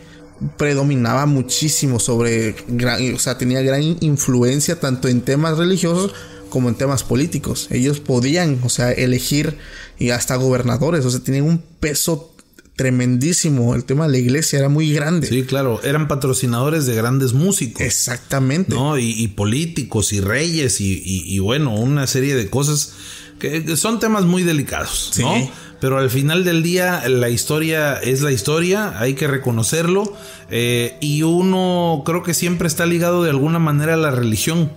[0.58, 6.14] predominaba muchísimo sobre, gran- o sea, tenía gran influencia tanto en temas religiosos
[6.54, 7.68] como en temas políticos.
[7.72, 9.58] Ellos podían, o sea, elegir
[9.98, 12.32] y hasta gobernadores, o sea, tenían un peso
[12.76, 13.74] tremendísimo.
[13.74, 15.26] El tema de la iglesia era muy grande.
[15.28, 17.82] Sí, claro, eran patrocinadores de grandes músicos.
[17.82, 18.76] Exactamente.
[18.76, 19.00] ¿no?
[19.00, 22.94] Y, y políticos y reyes y, y- y, bueno, una serie de cosas
[23.40, 25.36] que, son temas muy delicados, ¿no?
[25.36, 25.50] Sí.
[25.82, 30.04] Pero al final del día la historia es la historia, hay que reconocerlo
[30.52, 34.72] eh, y uno creo que siempre está ligado de alguna manera a la religión.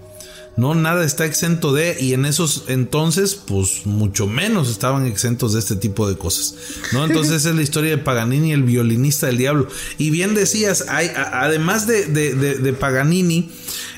[0.56, 5.58] No, nada está exento de, y en esos entonces, pues mucho menos estaban exentos de
[5.58, 6.54] este tipo de cosas.
[6.92, 7.04] ¿No?
[7.04, 9.68] Entonces esa es la historia de Paganini, el violinista del diablo.
[9.98, 13.50] Y bien decías, hay, a- además de, de- de- de Paganini,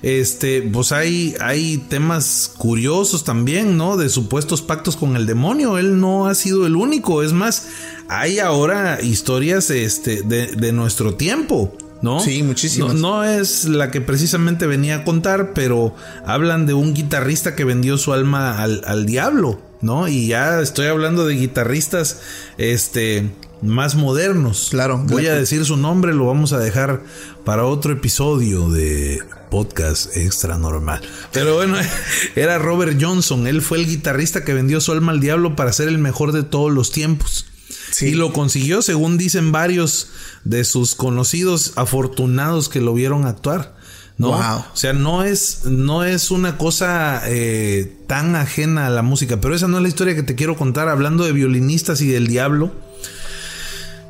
[0.03, 3.97] este, pues hay, hay temas curiosos también, ¿no?
[3.97, 5.79] De supuestos pactos con el demonio.
[5.79, 7.23] Él no ha sido el único.
[7.23, 7.69] Es más,
[8.09, 11.77] hay ahora historias este, de, de nuestro tiempo.
[12.01, 12.21] ¿No?
[12.21, 12.95] Sí, muchísimas.
[12.95, 15.95] No, no es la que precisamente venía a contar, pero
[16.25, 20.07] hablan de un guitarrista que vendió su alma al, al diablo, ¿no?
[20.09, 22.21] Y ya estoy hablando de guitarristas,
[22.57, 23.31] este,
[23.63, 24.69] más modernos.
[24.71, 25.03] Claro.
[25.07, 27.03] Voy a decir su nombre, lo vamos a dejar
[27.45, 29.21] para otro episodio de
[29.51, 31.01] podcast extra normal.
[31.33, 31.77] Pero bueno,
[32.37, 33.47] era Robert Johnson.
[33.47, 36.43] Él fue el guitarrista que vendió su alma al diablo para ser el mejor de
[36.43, 37.47] todos los tiempos.
[37.91, 38.09] Sí.
[38.09, 40.09] Y lo consiguió, según dicen varios
[40.45, 43.77] de sus conocidos afortunados que lo vieron actuar.
[44.19, 44.29] ¿no?
[44.33, 44.65] Wow.
[44.73, 49.41] O sea, no es, no es una cosa eh, tan ajena a la música.
[49.41, 50.89] Pero esa no es la historia que te quiero contar.
[50.89, 52.73] Hablando de violinistas y del diablo.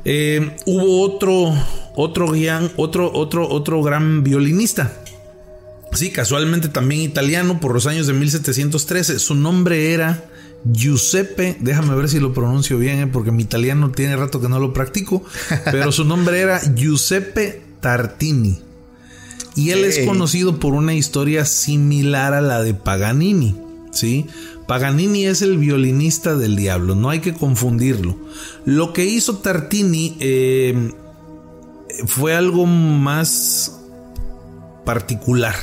[0.05, 1.53] Eh, hubo otro,
[1.95, 4.93] otro, guián, otro, otro, otro gran violinista.
[5.93, 9.19] Sí, casualmente también italiano por los años de 1713.
[9.19, 10.23] Su nombre era
[10.65, 14.59] Giuseppe, déjame ver si lo pronuncio bien, eh, porque mi italiano tiene rato que no
[14.59, 15.23] lo practico,
[15.65, 18.59] pero su nombre era Giuseppe Tartini.
[19.55, 23.57] Y él es conocido por una historia similar a la de Paganini,
[23.91, 24.25] ¿sí?
[24.67, 28.15] Paganini es el violinista del diablo, no hay que confundirlo.
[28.65, 30.93] Lo que hizo Tartini eh,
[32.05, 33.79] fue algo más
[34.85, 35.55] particular.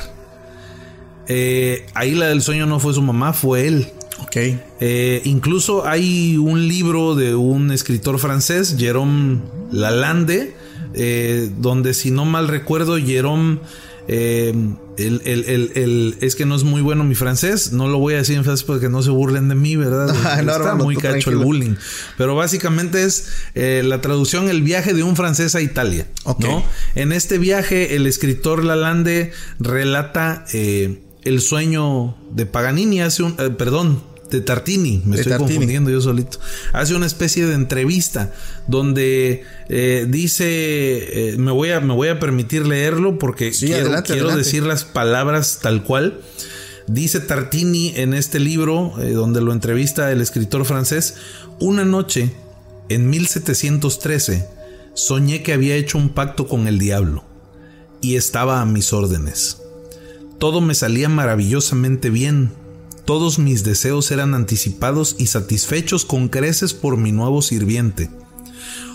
[1.28, 3.92] Eh, ahí la del sueño no fue su mamá, fue él.
[4.23, 4.37] Ok.
[4.81, 9.41] Eh, incluso hay un libro de un escritor francés, Jérôme
[9.73, 10.55] Lalande,
[10.95, 13.59] eh, donde si no mal recuerdo, Jérôme,
[14.09, 14.55] eh,
[14.99, 18.14] el, el- el- el- es que no es muy bueno mi francés, no lo voy
[18.14, 20.07] a decir en francés para que no se burlen de mí, ¿verdad?
[20.45, 21.75] No, Está muy cacho el bullying.
[22.17, 26.07] Pero básicamente es eh, la traducción El viaje de un francés a Italia.
[26.25, 26.45] Ok.
[26.45, 26.62] ¿no?
[26.95, 33.51] En este viaje, el escritor Lalande relata eh, el sueño de Paganini, hace un, eh,
[33.51, 35.51] perdón, de Tartini, me De estoy Tartini.
[35.55, 36.39] confundiendo yo solito.
[36.72, 38.33] Hace una especie de entrevista
[38.66, 40.47] donde eh, dice,
[41.33, 44.45] eh, me, voy a, me voy a permitir leerlo porque Sí, quiero, adelante, quiero adelante.
[44.45, 46.20] decir las palabras tal cual.
[46.89, 51.14] Dice Tartini en este libro, eh, donde lo entrevista el escritor francés,
[51.61, 52.31] una noche,
[52.89, 54.47] en 1713,
[54.95, 57.24] soñé que había hecho un pacto con el diablo
[58.01, 59.59] y estaba a mis órdenes.
[60.39, 62.51] Todo me salía maravillosamente bien.
[63.07, 68.11] Todos mis deseos eran anticipados y satisfechos con creces por mi nuevo sirviente.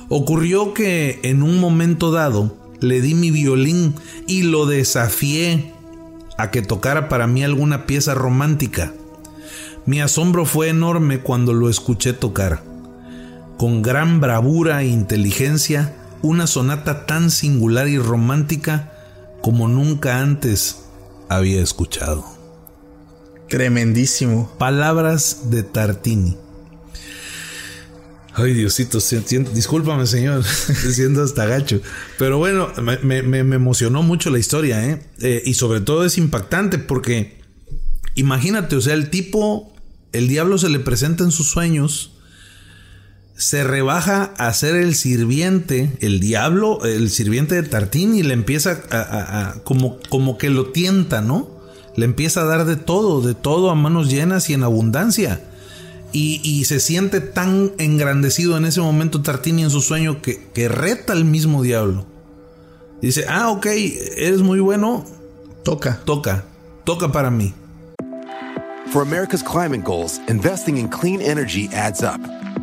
[0.08, 3.96] Ocurrió que en un momento dado le di mi violín
[4.28, 5.74] y lo desafié
[6.38, 8.94] a que tocara para mí alguna pieza romántica.
[9.88, 12.62] Mi asombro fue enorme cuando lo escuché tocar.
[13.58, 18.92] Con gran bravura e inteligencia, una sonata tan singular y romántica
[19.42, 20.81] como nunca antes
[21.36, 22.26] había escuchado.
[23.50, 24.52] Tremendísimo.
[24.58, 26.38] Palabras de Tartini.
[28.34, 29.00] Ay, Diosito,
[29.54, 30.44] discúlpame, señor,
[30.94, 31.82] siendo hasta gacho.
[32.18, 35.02] Pero bueno, me, me- me- me emocionó mucho la historia, ¿eh?
[35.20, 37.42] Eh, Y sobre todo es impactante porque,
[38.16, 39.74] imagínate, o sea, el tipo,
[40.14, 42.14] el diablo se le presenta en sus sueños,
[43.42, 48.82] se rebaja a ser el sirviente, el diablo, el sirviente de Tartini, y le empieza
[48.92, 51.50] a, a- a- como, como que lo tienta, ¿no?
[51.96, 55.42] Le empieza a dar de todo, de todo a manos llenas y en abundancia.
[56.14, 60.68] Y, y se siente tan engrandecido en ese momento Tartini en su sueño que, que
[60.70, 62.06] reta al mismo diablo.
[63.02, 63.66] Dice, ah, ok,
[64.18, 65.04] eres muy bueno,
[65.64, 66.00] Toca.
[66.06, 66.44] toca,
[66.84, 67.54] toca para mí.
[68.92, 72.20] For America's climate goals, investing in clean energy adds up.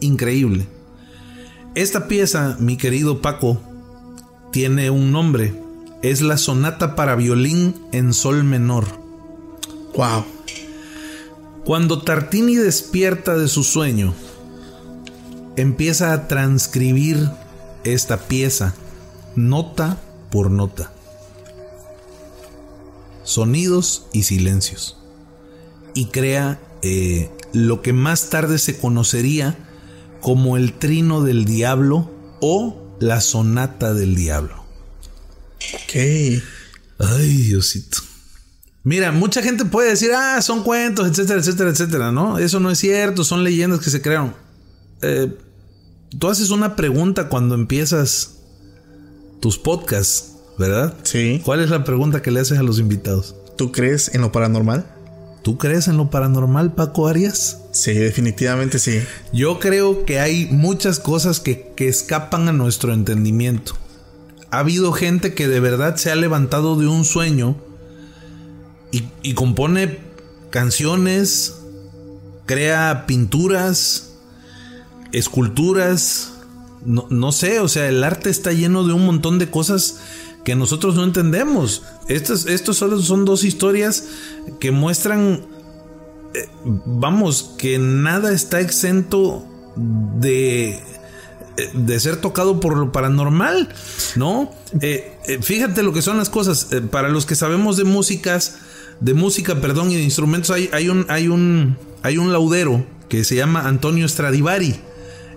[0.00, 0.66] increíble.
[1.74, 3.60] Esta pieza, mi querido Paco,
[4.50, 5.54] tiene un nombre.
[6.02, 8.86] Es la sonata para violín en sol menor.
[9.94, 10.24] Wow.
[11.64, 14.14] Cuando Tartini despierta de su sueño,
[15.56, 17.28] empieza a transcribir
[17.84, 18.74] esta pieza,
[19.34, 20.92] nota por nota.
[23.22, 24.96] Sonidos y silencios.
[25.92, 29.58] Y crea eh, lo que más tarde se conocería
[30.20, 32.10] como el trino del diablo
[32.40, 34.64] o La Sonata del Diablo.
[35.74, 35.94] Ok.
[36.98, 37.98] Ay, Diosito.
[38.82, 42.38] Mira, mucha gente puede decir, ah, son cuentos, etcétera, etcétera, etcétera, ¿no?
[42.38, 44.34] Eso no es cierto, son leyendas que se crearon.
[45.02, 45.36] Eh,
[46.18, 48.36] tú haces una pregunta cuando empiezas
[49.40, 50.94] tus podcasts, ¿verdad?
[51.02, 51.42] Sí.
[51.44, 53.34] ¿Cuál es la pregunta que le haces a los invitados?
[53.56, 54.86] ¿Tú crees en lo paranormal?
[55.46, 57.60] ¿Tú crees en lo paranormal, Paco Arias?
[57.70, 59.00] Sí, definitivamente sí.
[59.32, 63.76] Yo creo que hay muchas cosas que, que escapan a nuestro entendimiento.
[64.50, 67.56] Ha habido gente que de verdad se ha levantado de un sueño
[68.90, 70.00] y, y compone
[70.50, 71.54] canciones,
[72.46, 74.14] crea pinturas,
[75.12, 76.32] esculturas,
[76.84, 80.00] no, no sé, o sea, el arte está lleno de un montón de cosas
[80.46, 81.82] que nosotros no entendemos.
[82.06, 84.04] Estos, estos solo son dos historias
[84.60, 85.44] que muestran,
[86.34, 86.48] eh,
[86.84, 89.44] vamos, que nada está exento
[89.74, 90.80] de, eh,
[91.74, 93.74] de ser tocado por lo paranormal,
[94.14, 94.52] ¿no?
[94.80, 96.68] Eh, fíjate lo que son las cosas.
[96.92, 98.58] Para los que sabemos de músicas,
[99.00, 103.24] de música, perdón, y de instrumentos, hay, hay un, hay un, hay un laudero que
[103.24, 104.76] se llama Antonio Stradivari.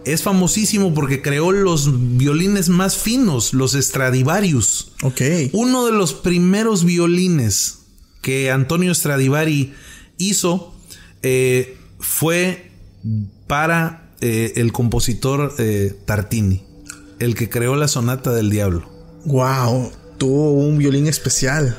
[0.05, 4.93] Es famosísimo porque creó los violines más finos, los Stradivarius.
[5.03, 5.21] Ok.
[5.51, 7.79] Uno de los primeros violines
[8.21, 9.73] que Antonio Stradivari
[10.17, 10.73] hizo
[11.21, 12.71] eh, fue
[13.47, 16.63] para eh, el compositor eh, Tartini,
[17.19, 18.89] el que creó la Sonata del Diablo.
[19.25, 19.91] Wow.
[20.17, 21.77] Tuvo un violín especial.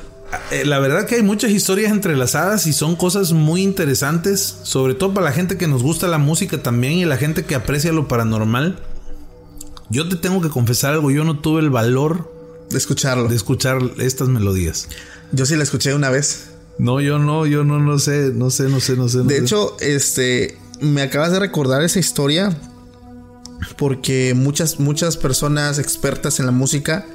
[0.51, 5.13] Eh, la verdad que hay muchas historias entrelazadas y son cosas muy interesantes, sobre todo
[5.13, 8.07] para la gente que nos gusta la música también y la gente que aprecia lo
[8.07, 8.79] paranormal.
[9.89, 12.31] Yo te tengo que confesar algo, yo no tuve el valor
[12.69, 13.27] De escucharlo.
[13.27, 14.87] de escuchar estas melodías.
[15.33, 16.51] Yo sí la escuché una vez.
[16.77, 19.17] No, yo no, yo no, no sé, no sé, no sé, no sé.
[19.19, 19.41] no De sé.
[19.43, 22.55] hecho, este, me acabas de recordar esa historia
[23.77, 27.05] porque muchas, muchas personas expertas en la música,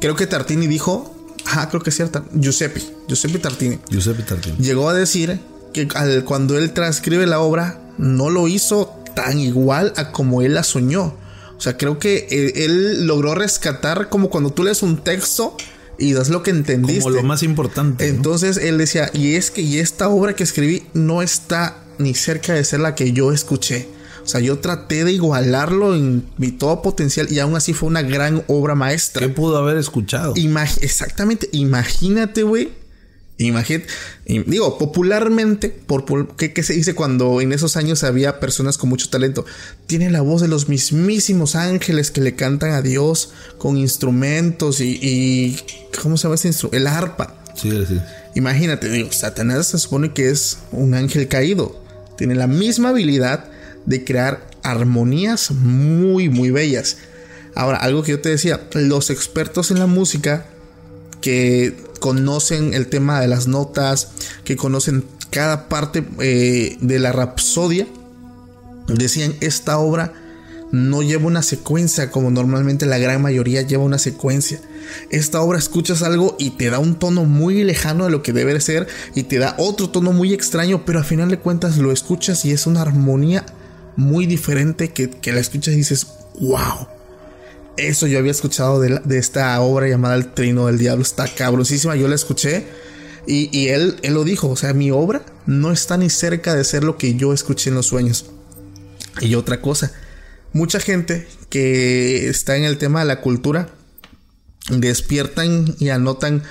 [0.00, 1.14] creo que Tartini dijo,
[1.56, 4.56] ah, creo que es cierta, Giuseppe, Giuseppe Tartini, Giuseppe Tartini.
[4.58, 5.38] llegó a decir
[5.72, 10.54] que al- cuando él transcribe la obra, no lo hizo tan igual a como él
[10.54, 11.14] la soñó.
[11.56, 15.56] O sea, creo que él, él logró rescatar como cuando tú lees un texto
[15.98, 17.02] y das lo que entendiste.
[17.02, 18.08] Como lo más importante.
[18.08, 18.14] ¿no?
[18.16, 22.52] Entonces él decía, y es que y esta obra que escribí no está ni cerca
[22.54, 23.88] de ser la que yo escuché.
[24.28, 28.02] O sea, yo traté de igualarlo en mi todo potencial y aún así fue una
[28.02, 29.26] gran obra maestra.
[29.26, 30.34] ¿Qué pudo haber escuchado?
[30.34, 32.68] Imag- exactamente, imagínate, güey.
[33.38, 33.86] Imagínate,
[34.26, 38.90] digo, popularmente, por, por- ¿qué, qué se dice cuando en esos años había personas con
[38.90, 39.46] mucho talento?
[39.86, 44.98] Tiene la voz de los mismísimos ángeles que le cantan a Dios con instrumentos y,
[45.00, 45.56] y
[46.02, 46.76] ¿cómo se llama ese instrumento?
[46.76, 47.34] El arpa.
[47.54, 47.98] Sí, sí.
[48.34, 51.80] Imagínate, digo, Satanás se supone que es un ángel caído.
[52.18, 53.44] Tiene la misma habilidad
[53.86, 56.98] de crear armonías muy, muy bellas.
[57.54, 60.46] Ahora, algo que yo te decía, los expertos en la música
[61.20, 64.12] que conocen el tema de las notas,
[64.44, 67.86] que conocen cada parte eh, de la rapsodia,
[68.86, 70.12] decían, esta obra
[70.70, 74.60] no lleva una secuencia como normalmente la gran mayoría lleva una secuencia.
[75.10, 78.60] Esta obra escuchas algo y te da un tono muy lejano de lo que debe
[78.60, 82.44] ser y te da otro tono muy extraño, pero al final de cuentas lo escuchas
[82.44, 83.46] y es una armonía
[83.98, 86.06] muy diferente que, que la escuchas y dices,
[86.40, 86.86] wow.
[87.76, 91.02] Eso yo había escuchado de, de esta obra llamada El Trino del Diablo.
[91.02, 91.96] Está cabrosísima.
[91.96, 92.64] Yo la escuché
[93.26, 94.48] y, y él, él lo dijo.
[94.48, 97.76] O sea, mi obra no está ni cerca de ser lo que yo escuché en
[97.76, 98.26] los sueños.
[99.20, 99.92] Y otra cosa,
[100.52, 103.68] mucha gente que está en el tema de la cultura
[104.70, 106.44] despiertan y anotan.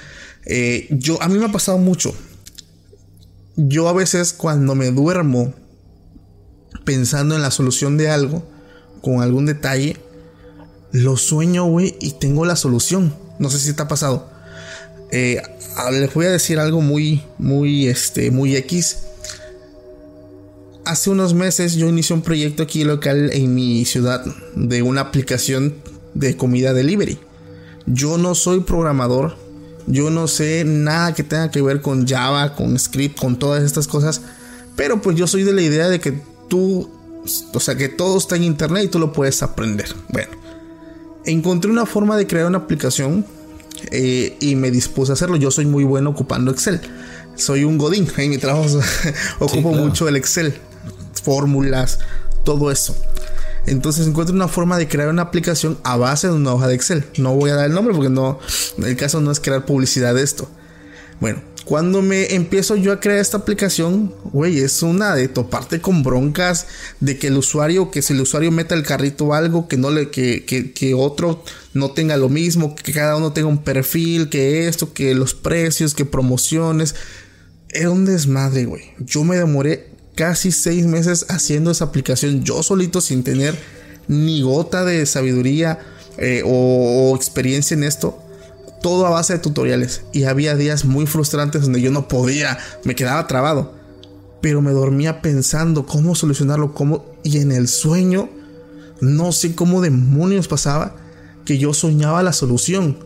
[0.45, 2.13] eh, yo a mí me ha pasado mucho.
[3.55, 5.53] Yo a veces cuando me duermo
[6.85, 8.43] pensando en la solución de algo,
[9.01, 9.97] con algún detalle,
[10.91, 13.13] lo sueño, güey, y tengo la solución.
[13.39, 14.29] No sé si te ha pasado.
[15.11, 15.41] Eh,
[15.91, 18.99] les voy a decir algo muy, muy, este, muy X.
[20.85, 25.75] Hace unos meses yo inicié un proyecto aquí local en mi ciudad de una aplicación
[26.13, 27.19] de comida delivery.
[27.85, 29.35] Yo no soy programador.
[29.85, 33.87] Yo no sé nada que tenga que ver con Java, con script, con todas estas
[33.87, 34.21] cosas.
[34.75, 36.89] Pero pues yo soy de la idea de que tú,
[37.53, 39.93] o sea, que todo está en internet y tú lo puedes aprender.
[40.09, 40.31] Bueno,
[41.25, 43.25] encontré una forma de crear una aplicación
[43.91, 45.35] eh, y me dispuse a hacerlo.
[45.35, 46.81] Yo soy muy bueno ocupando Excel.
[47.35, 48.79] Soy un godín en mi trabajo.
[49.39, 49.85] Ocupo claro.
[49.85, 50.55] mucho el Excel,
[51.23, 51.99] fórmulas,
[52.43, 52.95] todo eso.
[53.65, 57.05] Entonces encuentro una forma de crear una aplicación a base de una hoja de Excel.
[57.17, 58.39] No voy a dar el nombre porque no,
[58.77, 60.49] el caso no es crear publicidad de esto.
[61.19, 66.01] Bueno, Cuando me empiezo yo a crear esta aplicación, güey, es una de toparte con
[66.01, 66.65] broncas
[67.01, 69.91] de que el usuario, que si el usuario meta el carrito o algo, que no
[69.91, 71.43] le, que, que, que otro
[71.73, 75.93] no tenga lo mismo, que cada uno tenga un perfil, que esto, que los precios,
[75.93, 76.95] que promociones.
[77.67, 78.93] Era un desmadre, güey.
[78.99, 83.59] Yo me demoré casi seis meses haciendo esa aplicación yo solito sin tener
[84.07, 85.79] ni gota de sabiduría
[86.17, 88.23] eh, o, o experiencia en esto
[88.87, 90.03] todo a base de tutoriales.
[90.13, 93.73] Y había días muy frustrantes donde yo no podía, me quedaba trabado,
[94.41, 98.29] pero me dormía pensando cómo solucionarlo, cómo y en el sueño
[99.01, 100.95] no sé cómo demonios pasaba
[101.43, 102.97] que yo soñaba la solución.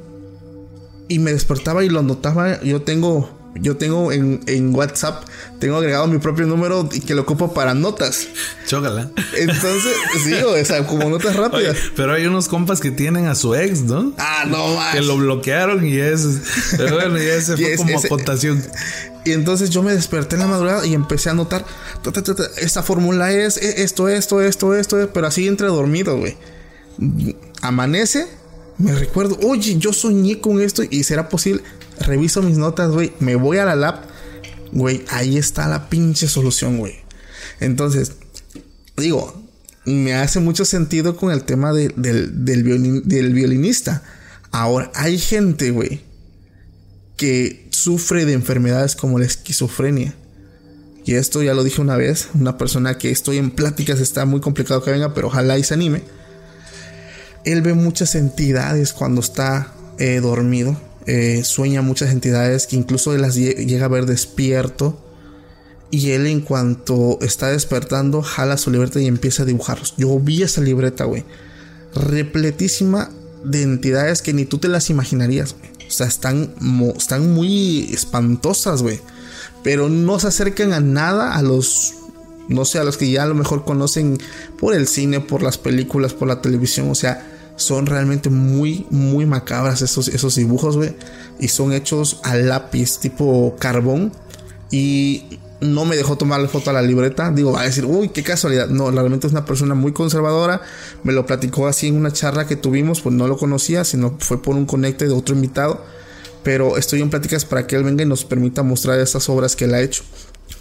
[1.08, 5.24] Y me despertaba y lo notaba, yo tengo yo tengo en, en, WhatsApp,
[5.60, 8.28] tengo agregado mi propio número y que lo ocupo para notas.
[8.66, 9.10] Chócala.
[9.38, 9.94] Entonces,
[10.24, 11.76] sí, o sea, como notas rápidas.
[11.76, 14.14] Oye, pero hay unos compas que tienen a su ex, ¿no?
[14.18, 14.96] Ah, no más.
[14.96, 16.26] Que lo bloquearon y es.
[16.78, 18.64] Pero bueno, ya ese fue es, como ese, aportación.
[19.26, 21.66] Y entonces yo me desperté en la madrugada y empecé a anotar.
[22.02, 26.38] Ta, ta, ta, esta fórmula es esto, esto, esto, esto, pero así entre dormido, güey.
[27.62, 28.28] Amanece,
[28.78, 31.62] me recuerdo, oye, yo soñé con esto y será posible
[32.04, 34.02] reviso mis notas, güey, me voy a la lab,
[34.72, 36.96] güey, ahí está la pinche solución, güey.
[37.60, 38.14] Entonces,
[38.98, 39.42] digo,
[39.86, 44.04] me hace mucho sentido con el tema de, del, del, del violinista.
[44.52, 46.02] Ahora, hay gente, güey,
[47.18, 50.14] que sufre de enfermedades como la esquizofrenia.
[51.04, 54.40] Y esto ya lo dije una vez, una persona que estoy en pláticas, está muy
[54.40, 56.04] complicado que venga, pero ojalá y se anime.
[57.44, 63.36] Él ve muchas entidades cuando está eh, dormido eh, sueña muchas entidades que incluso las
[63.36, 65.00] llega a ver despierto.
[65.90, 69.94] Y él en cuanto está despertando, jala su libreta y empieza a dibujarlos.
[69.98, 71.26] Yo vi esa libreta, güey.
[71.94, 73.10] Repletísima
[73.44, 75.56] de entidades que ni tú te las imaginarías.
[75.86, 76.54] O sea, están,
[76.96, 79.02] están muy espantosas, güey.
[79.64, 81.96] Pero no se acercan a nada a los...
[82.48, 84.18] No sé, a los que ya a lo mejor conocen
[84.58, 86.90] por el cine, por las películas, por la televisión.
[86.90, 90.96] O sea, son realmente muy, muy macabras esos, esos dibujos, güey.
[91.40, 94.12] Y son hechos a lápiz, tipo carbón.
[94.72, 97.32] Y no me dejó tomar la foto a la libreta.
[97.32, 98.68] Digo, va a decir, uy, qué casualidad.
[98.68, 100.62] No, realmente es una persona muy conservadora.
[101.04, 104.42] Me lo platicó así en una charla que tuvimos, pues no lo conocía, sino fue
[104.42, 105.84] por un conecte de otro invitado.
[106.44, 109.66] Pero estoy en pláticas para que él venga y nos permita mostrar estas obras que
[109.66, 110.04] él ha hecho.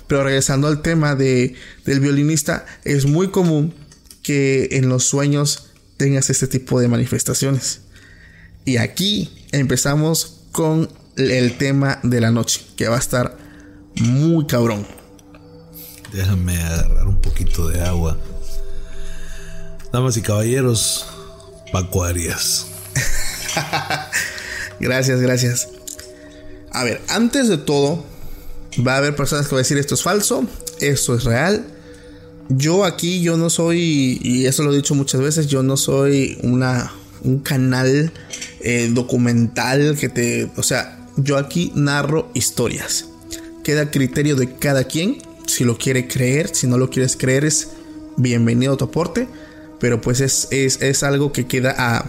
[0.07, 1.55] Pero regresando al tema de,
[1.87, 3.73] del violinista, es muy común
[4.23, 5.70] que en los sueños
[6.01, 7.83] tengas este tipo de manifestaciones.
[8.65, 10.89] Y aquí empezamos con
[11.19, 13.37] el tema de la noche, que va a estar
[13.97, 14.87] muy cabrón.
[16.11, 18.19] Déjame agarrar un poquito de agua.
[19.93, 21.07] Damas y caballeros,
[21.71, 22.67] Paco Arias.
[24.81, 25.69] gracias, gracias.
[26.73, 28.07] A ver, antes de todo,
[28.87, 30.47] va a haber personas que van a decir esto es falso,
[30.81, 31.67] esto es real
[32.51, 36.37] yo aquí, yo no soy, y eso lo he dicho muchas veces, yo no soy
[36.43, 36.93] una,
[37.23, 38.13] un canal
[38.61, 43.07] eh, documental que te, o sea, yo aquí narro historias.
[43.63, 47.45] Queda a criterio de cada quien, si lo quiere creer, si no lo quieres creer
[47.45, 47.69] es
[48.17, 49.29] bienvenido a tu aporte,
[49.79, 52.05] pero pues es, es, es algo que queda a,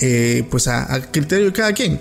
[0.00, 2.00] eh, pues a, a criterio de cada quien.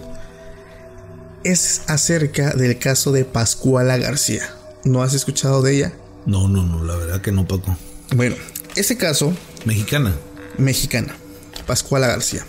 [1.44, 4.44] Es acerca del caso de Pascuala García.
[4.86, 5.94] ¿No has escuchado de ella?
[6.26, 7.76] No, no, no, la verdad que no, Paco.
[8.16, 8.36] Bueno,
[8.76, 9.34] ese caso.
[9.66, 10.16] Mexicana.
[10.58, 11.16] Mexicana.
[11.66, 12.46] Pascuala García.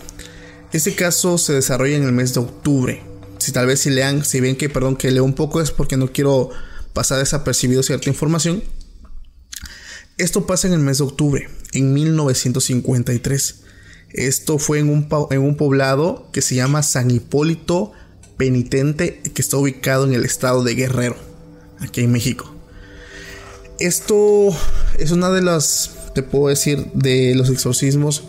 [0.71, 3.03] Ese caso se desarrolla en el mes de octubre.
[3.39, 5.97] Si tal vez si lean, si ven que, perdón, que leo un poco es porque
[5.97, 6.49] no quiero
[6.93, 8.63] pasar desapercibido cierta información.
[10.17, 13.61] Esto pasa en el mes de octubre, en 1953.
[14.11, 17.91] Esto fue en un, en un poblado que se llama San Hipólito
[18.37, 21.17] Penitente, que está ubicado en el estado de Guerrero,
[21.79, 22.52] aquí en México
[23.79, 24.49] esto
[24.99, 28.23] es una de las, te puedo decir, de los exorcismos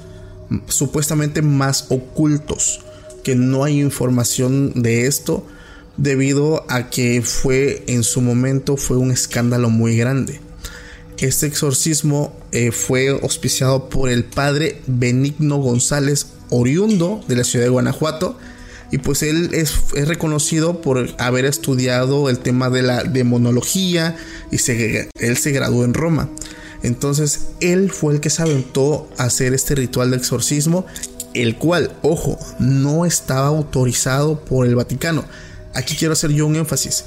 [0.69, 2.81] supuestamente más ocultos,
[3.23, 5.47] que no hay información de esto
[5.97, 10.41] debido a que fue en su momento fue un escándalo muy grande.
[11.19, 17.71] Este exorcismo eh, fue auspiciado por el padre Benigno González, oriundo de la ciudad de
[17.71, 18.37] Guanajuato,
[18.95, 24.17] y pues él es, reconocido por haber estudiado el tema de la demonología
[24.53, 26.31] y se, él se graduó en Roma.
[26.85, 30.87] Entonces él fue el que se aventó a hacer este ritual de exorcismo,
[31.33, 35.25] el cual, ojo, no estaba autorizado por el Vaticano.
[35.75, 37.07] Aquí quiero hacer yo un énfasis.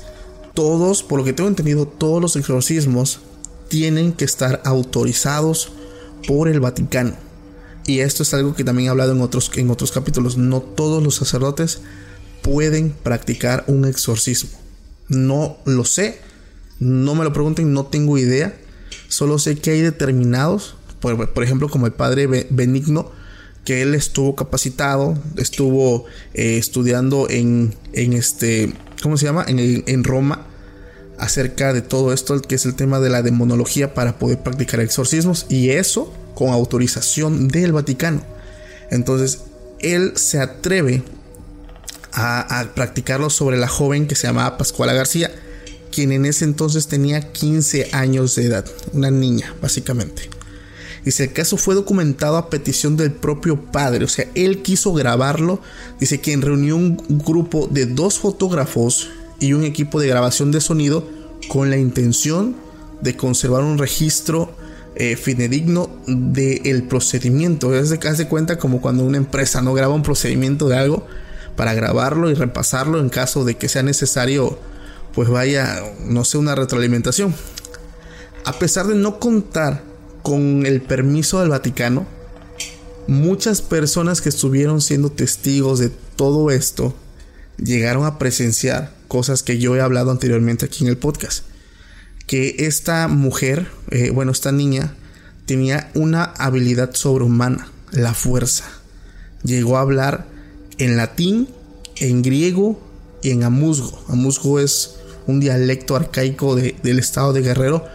[0.54, 3.22] Todos, por lo que tengo entendido, todos los exorcismos
[3.70, 5.72] tienen que estar autorizados
[6.28, 7.27] por el Vaticano.
[7.88, 10.38] Y esto es algo que también he hablado en otros, en otros capítulos.
[10.38, 11.80] No todos los sacerdotes
[12.44, 14.52] pueden practicar un exorcismo.
[15.08, 16.20] No lo sé.
[16.80, 18.56] No me lo pregunten, no tengo idea.
[19.08, 23.10] Solo sé que hay determinados, por, ejemplo, como el padre Benigno,
[23.64, 29.46] que él estuvo capacitado, estuvo eh, estudiando en, en, este, ¿cómo se llama?
[29.48, 30.46] En, en, Roma
[31.18, 35.46] acerca de todo esto, que es el tema de la demonología para poder practicar exorcismos
[35.50, 38.22] y eso con autorización del Vaticano.
[38.92, 39.40] Entonces,
[39.80, 41.02] él se atreve
[42.14, 45.32] a, practicarlo sobre la joven que se llamaba Pascuala García,
[45.92, 50.30] quien en ese entonces tenía 15 años de edad, una niña, básicamente.
[51.04, 55.60] Dice, el caso fue documentado a petición del propio padre, o sea, él quiso grabarlo.
[56.00, 59.10] Dice, quien reunió un grupo de dos fotógrafos
[59.40, 61.04] y un equipo de grabación de sonido
[61.48, 62.56] con la intención
[63.02, 64.56] de conservar un registro
[65.00, 67.76] eh, fidedigno del procedimiento.
[67.76, 71.06] Es de, de cuenta como cuando una empresa no graba un procedimiento de algo
[71.56, 74.58] para grabarlo y repasarlo en caso de que sea necesario,
[75.14, 77.36] pues vaya, no sé, una retroalimentación.
[78.44, 79.84] A pesar de no contar
[80.24, 82.08] con el permiso del Vaticano,
[83.06, 86.96] muchas personas que estuvieron siendo testigos de todo esto
[87.58, 91.44] llegaron a presenciar cosas que yo he hablado anteriormente aquí en el podcast.
[92.28, 94.94] Que esta mujer, eh, bueno, esta niña,
[95.46, 98.66] tenía una habilidad sobrehumana, la fuerza.
[99.44, 100.28] Llegó a hablar
[100.78, 101.48] en latín,
[101.96, 102.80] en griego
[103.24, 104.04] y en amuzgo.
[104.10, 107.86] Amuzgo es un dialecto arcaico del estado de Guerrero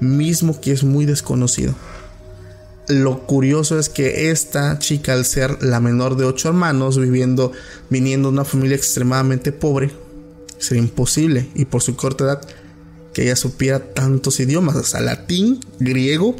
[0.00, 1.74] mismo que es muy desconocido.
[2.88, 7.52] Lo curioso es que esta chica, al ser la menor de ocho hermanos, viviendo,
[7.90, 9.90] viniendo de una familia extremadamente pobre,
[10.58, 12.42] sería imposible, y por su corta edad,
[13.16, 16.36] que ella supiera tantos idiomas, sea, latín, griego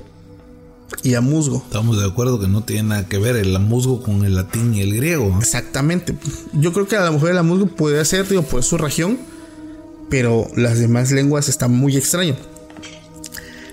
[1.03, 1.63] y amuzgo.
[1.65, 4.83] Estamos de acuerdo que no tiene nada que ver el amuzgo con el latín y
[4.83, 5.35] el griego.
[5.39, 6.15] Exactamente.
[6.53, 9.19] Yo creo que a la mujer el amuzgo puede ser, digo, por su región,
[10.11, 12.37] pero las demás lenguas están muy extrañas.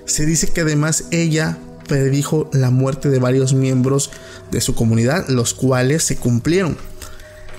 [0.05, 1.57] Se dice que además ella
[1.89, 4.11] predijo la muerte de varios miembros
[4.49, 6.77] de su comunidad, los cuales se cumplieron.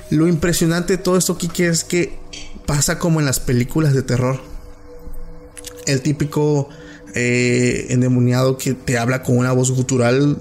[0.08, 2.18] Lo impresionante de todo esto, Kike, es que
[2.64, 4.53] pasa como en las películas de terror.
[5.86, 6.68] El típico
[7.16, 10.36] eh, endemoniado que te habla con una voz gutural.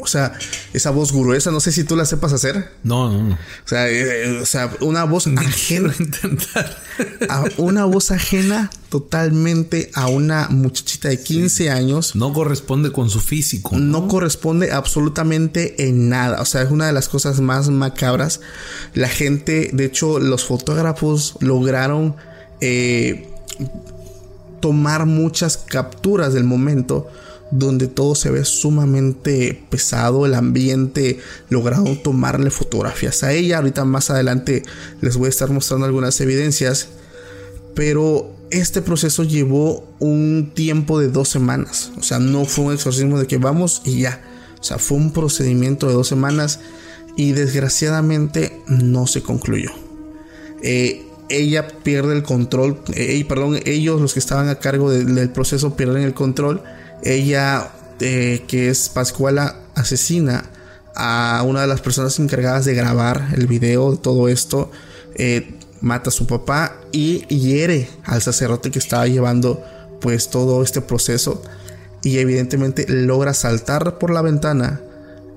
[0.00, 0.32] o sea,
[0.72, 2.70] esa voz gruesa, no sé si tú la sepas hacer.
[2.82, 3.34] No, no, no.
[3.34, 5.94] O sea, eh, o sea una voz ajena.
[7.28, 12.16] a una voz ajena totalmente a una muchachita de 15 años.
[12.16, 13.76] No corresponde con su físico.
[13.76, 14.08] ¿no?
[14.08, 16.40] corresponde absolutamente en nada.
[16.40, 18.40] O sea, es una de las cosas más macabras.
[18.94, 22.16] La gente, de hecho, los fotógrafos lograron
[22.62, 23.26] eh,
[24.60, 27.08] tomar muchas capturas del momento
[27.50, 33.58] donde todo se ve sumamente pesado, el ambiente, lograron tomarle fotografías a ella.
[33.58, 34.62] Ahorita más adelante
[35.00, 36.88] les voy a estar mostrando algunas evidencias,
[37.74, 43.18] pero este proceso llevó un tiempo de dos semanas, o sea, no fue un exorcismo
[43.18, 44.22] de que vamos y ya,
[44.60, 46.60] o sea, fue un procedimiento de dos semanas
[47.16, 49.70] y desgraciadamente no se concluyó.
[50.62, 52.82] Eh, ella pierde el control,
[53.28, 56.62] perdón, ellos los que estaban a cargo del proceso pierden el control,
[57.02, 57.70] ella
[58.00, 60.50] eh, que es Pascuala asesina
[60.94, 64.70] a una de las personas encargadas de grabar el video de todo esto,
[65.14, 69.62] eh, mata a su papá y hiere al sacerdote que estaba llevando
[70.00, 71.42] pues todo este proceso.
[72.02, 74.80] Y evidentemente logra saltar por la ventana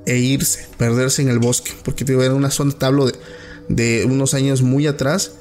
[0.06, 3.14] e irse, perderse en el bosque, porque era una zona tablo de,
[3.68, 5.32] de unos años muy atrás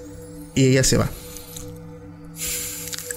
[0.54, 1.10] y ella se va.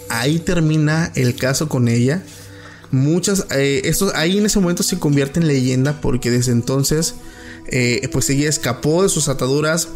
[0.09, 2.23] Ahí termina el caso con ella.
[2.91, 7.15] Muchas, eh, ahí en ese momento se convierte en leyenda porque desde entonces,
[7.67, 9.89] eh, pues ella escapó de sus ataduras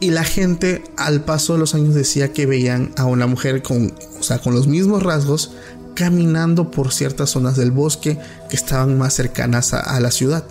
[0.00, 3.94] y la gente al paso de los años decía que veían a una mujer con,
[4.18, 5.52] o sea, con los mismos rasgos
[5.94, 8.18] caminando por ciertas zonas del bosque
[8.48, 10.44] que estaban más cercanas a la ciudad.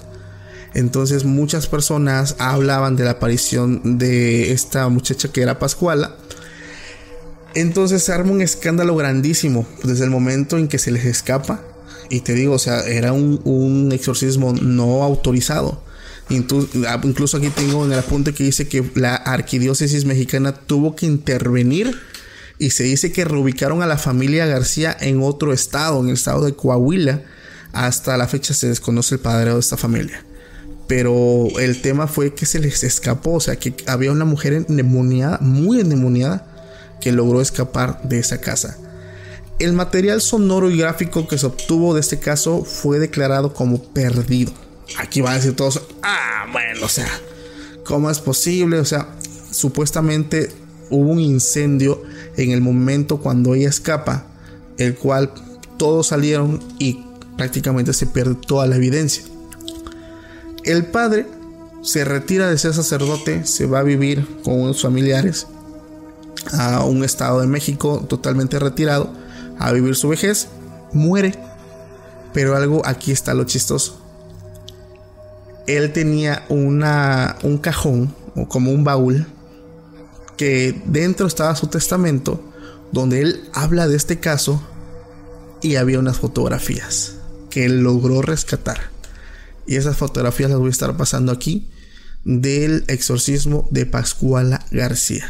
[0.73, 6.15] Entonces muchas personas hablaban de la aparición de esta muchacha que era Pascuala.
[7.55, 11.63] Entonces se arma un escándalo grandísimo desde el momento en que se les escapa.
[12.11, 15.83] Y te digo, o sea, era un, exorcismo no autorizado.
[16.87, 21.07] Ah, incluso aquí tengo en el apunte que dice que la arquidiócesis mexicana tuvo que
[21.07, 21.99] intervenir
[22.59, 26.45] y se dice que reubicaron a la familia García en otro estado, en el estado
[26.45, 27.23] de Coahuila.
[27.71, 30.23] Hasta la fecha se desconoce el padre de esta familia
[30.89, 35.37] pero el tema fue que se les escapó, o sea, que había una mujer endemoniada,
[35.39, 36.47] muy endemoniada,
[36.99, 38.75] que logró escapar de esa casa.
[39.59, 44.51] El material sonoro y gráfico que se obtuvo de este caso fue declarado como perdido.
[44.97, 47.11] Aquí van a decir todos, ah, bueno, o sea,
[47.85, 48.79] ¿cómo es posible?
[48.79, 49.09] O sea,
[49.51, 50.49] supuestamente
[50.89, 52.01] hubo un incendio
[52.35, 54.25] en el momento cuando ella escapa,
[54.79, 55.31] el cual
[55.77, 56.99] todos salieron y
[57.37, 59.23] prácticamente se pierde toda la evidencia.
[60.69, 61.25] El padre
[61.81, 65.47] se retira de ser sacerdote, se va a vivir con unos familiares
[66.53, 69.11] a un estado de México totalmente retirado
[69.57, 70.47] a vivir su vejez,
[70.93, 71.33] muere.
[72.33, 73.99] Pero algo aquí está lo chistoso.
[75.65, 79.25] Él tenía un cajón o como un baúl
[80.37, 82.43] que dentro estaba su testamento
[82.91, 84.61] donde él habla de este caso
[85.63, 87.15] y había unas fotografías
[87.49, 88.98] que él logró rescatar.
[89.69, 91.69] Y esas fotografías las voy a estar pasando aquí
[92.25, 95.29] del exorcismo de Pascuala García.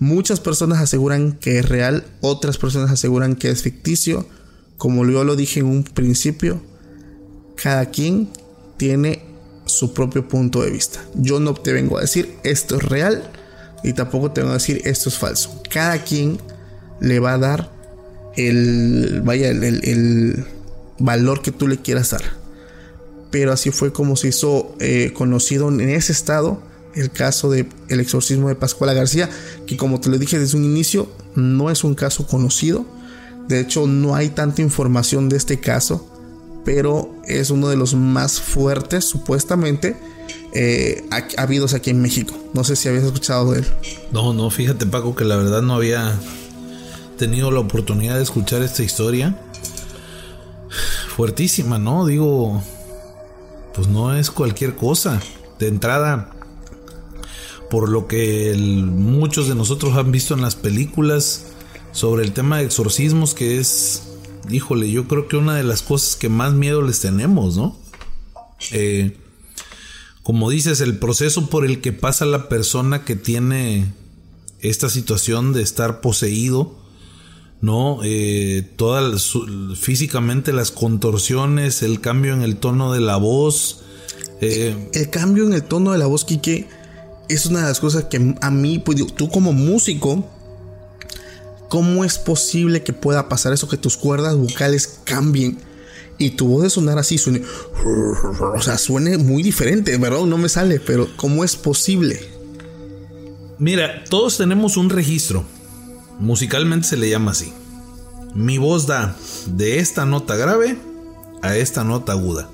[0.00, 4.26] Muchas personas aseguran que es real, otras personas aseguran que es ficticio.
[4.76, 6.60] Como yo lo dije en un principio,
[7.54, 8.28] cada quien
[8.76, 9.22] tiene
[9.66, 11.04] su propio punto de vista.
[11.14, 13.30] Yo no te vengo a decir esto es real
[13.84, 15.62] y tampoco te vengo a decir esto es falso.
[15.70, 16.38] Cada quien
[17.00, 17.70] le va a dar
[18.36, 20.44] el, vaya, el, el
[20.98, 22.43] valor que tú le quieras dar.
[23.34, 26.62] Pero así fue como se hizo eh, conocido en ese estado
[26.94, 29.28] el caso del el exorcismo de Pascuala García,
[29.66, 32.86] que como te lo dije desde un inicio, no es un caso conocido.
[33.48, 36.08] De hecho, no hay tanta información de este caso,
[36.64, 39.96] pero es uno de los más fuertes, supuestamente,
[40.52, 41.04] eh,
[41.36, 42.36] habidos aquí en México.
[42.52, 43.66] No sé si habías escuchado de él.
[44.12, 46.16] No, no, fíjate Paco que la verdad no había
[47.18, 49.36] tenido la oportunidad de escuchar esta historia.
[51.16, 52.06] Fuertísima, ¿no?
[52.06, 52.62] Digo,
[53.74, 55.20] pues no es cualquier cosa.
[55.58, 56.30] De entrada,
[57.70, 61.46] por lo que muchos de nosotros han visto en las películas
[61.92, 64.02] sobre el tema de exorcismos, que es,
[64.50, 67.76] híjole, yo creo que una de las cosas que más miedo les tenemos, ¿no?
[68.72, 69.16] Eh,
[70.22, 73.92] como dices, el proceso por el que pasa la persona que tiene
[74.60, 76.78] esta situación de estar poseído,
[77.64, 78.00] ¿no?
[78.04, 79.32] Eh, todas
[79.76, 83.80] físicamente las contorsiones, el cambio en el tono de la voz.
[84.42, 86.68] Eh, el cambio en el tono de la voz, Kike,
[87.30, 90.28] es una de las cosas que a mí, pues, tú como músico,
[91.70, 93.66] ¿cómo es posible que pueda pasar eso?
[93.66, 95.56] Que tus cuerdas vocales cambien
[96.18, 97.42] y tu voz de sonar así suene,
[98.54, 100.20] o sea, suene muy diferente, ¿verdad?
[100.26, 102.20] No me sale, pero ¿cómo es posible?
[103.58, 105.46] Mira, todos tenemos un registro.
[106.18, 107.52] Musicalmente se le llama así.
[108.34, 109.16] Mi voz da
[109.46, 110.78] de esta nota grave
[111.42, 112.48] a esta nota aguda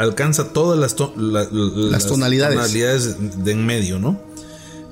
[0.00, 3.16] alcanza todas las, las, tonalidades.
[3.44, 4.20] de en medio, ¿no?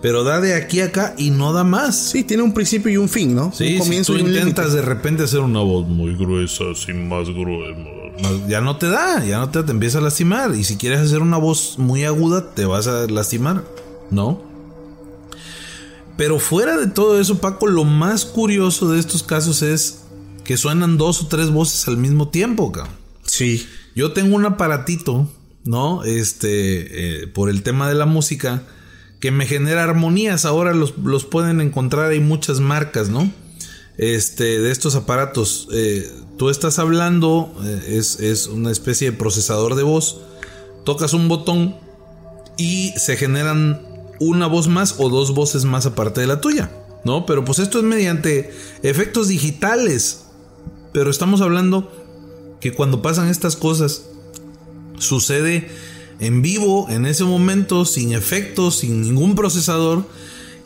[0.00, 1.96] Pero da de aquí a acá y no da más.
[1.96, 3.50] Sí, tiene un principio y un fin, ¿no?
[3.52, 7.74] Sí, si tú intentas de repente hacer una voz muy gruesa, sin más gruesa,
[8.46, 10.54] ya no te da, ya no te, te empieza a lastimar.
[10.54, 13.64] Y si quieres hacer una voz muy aguda, te vas a lastimar,
[14.10, 14.40] ¿no?
[16.18, 20.00] Pero fuera de todo eso, Paco, lo más curioso de estos casos es
[20.42, 22.92] que suenan dos o tres voces al mismo tiempo, cabrón.
[23.22, 23.64] Sí.
[23.94, 25.30] Yo tengo un aparatito,
[25.64, 26.02] ¿no?
[26.02, 28.64] Este, eh, por el tema de la música,
[29.20, 30.44] que me genera armonías.
[30.44, 30.92] Ahora los,
[31.24, 33.30] pueden encontrar, hay muchas marcas, ¿no?
[33.96, 35.68] Este, de estos aparatos.
[35.72, 40.20] Eh, tú estás hablando, eh, es, es una especie de procesador de voz.
[40.84, 41.76] Tocas un botón
[42.56, 43.88] y se generan
[44.20, 46.70] una voz más o dos voces más aparte de la tuya,
[47.04, 47.26] ¿no?
[47.26, 50.24] Pero pues esto es mediante efectos digitales.
[50.92, 51.92] Pero estamos hablando
[52.60, 54.04] que cuando pasan estas cosas
[54.98, 55.68] sucede
[56.18, 60.04] en vivo, en ese momento, sin efectos, sin ningún procesador.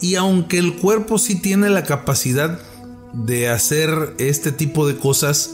[0.00, 2.60] Y aunque el cuerpo sí tiene la capacidad
[3.12, 5.50] de hacer este tipo de cosas,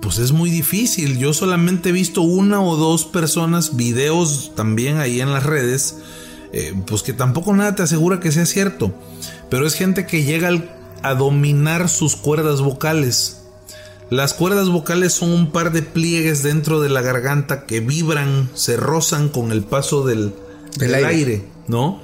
[0.00, 1.18] pues es muy difícil.
[1.18, 5.96] Yo solamente he visto una o dos personas, videos también ahí en las redes,
[6.56, 8.94] eh, pues que tampoco nada te asegura que sea cierto.
[9.50, 10.50] Pero es gente que llega
[11.02, 13.40] a dominar sus cuerdas vocales.
[14.08, 18.76] Las cuerdas vocales son un par de pliegues dentro de la garganta que vibran, se
[18.76, 20.32] rozan con el paso del,
[20.80, 21.44] aire.
[21.66, 22.00] ¿no?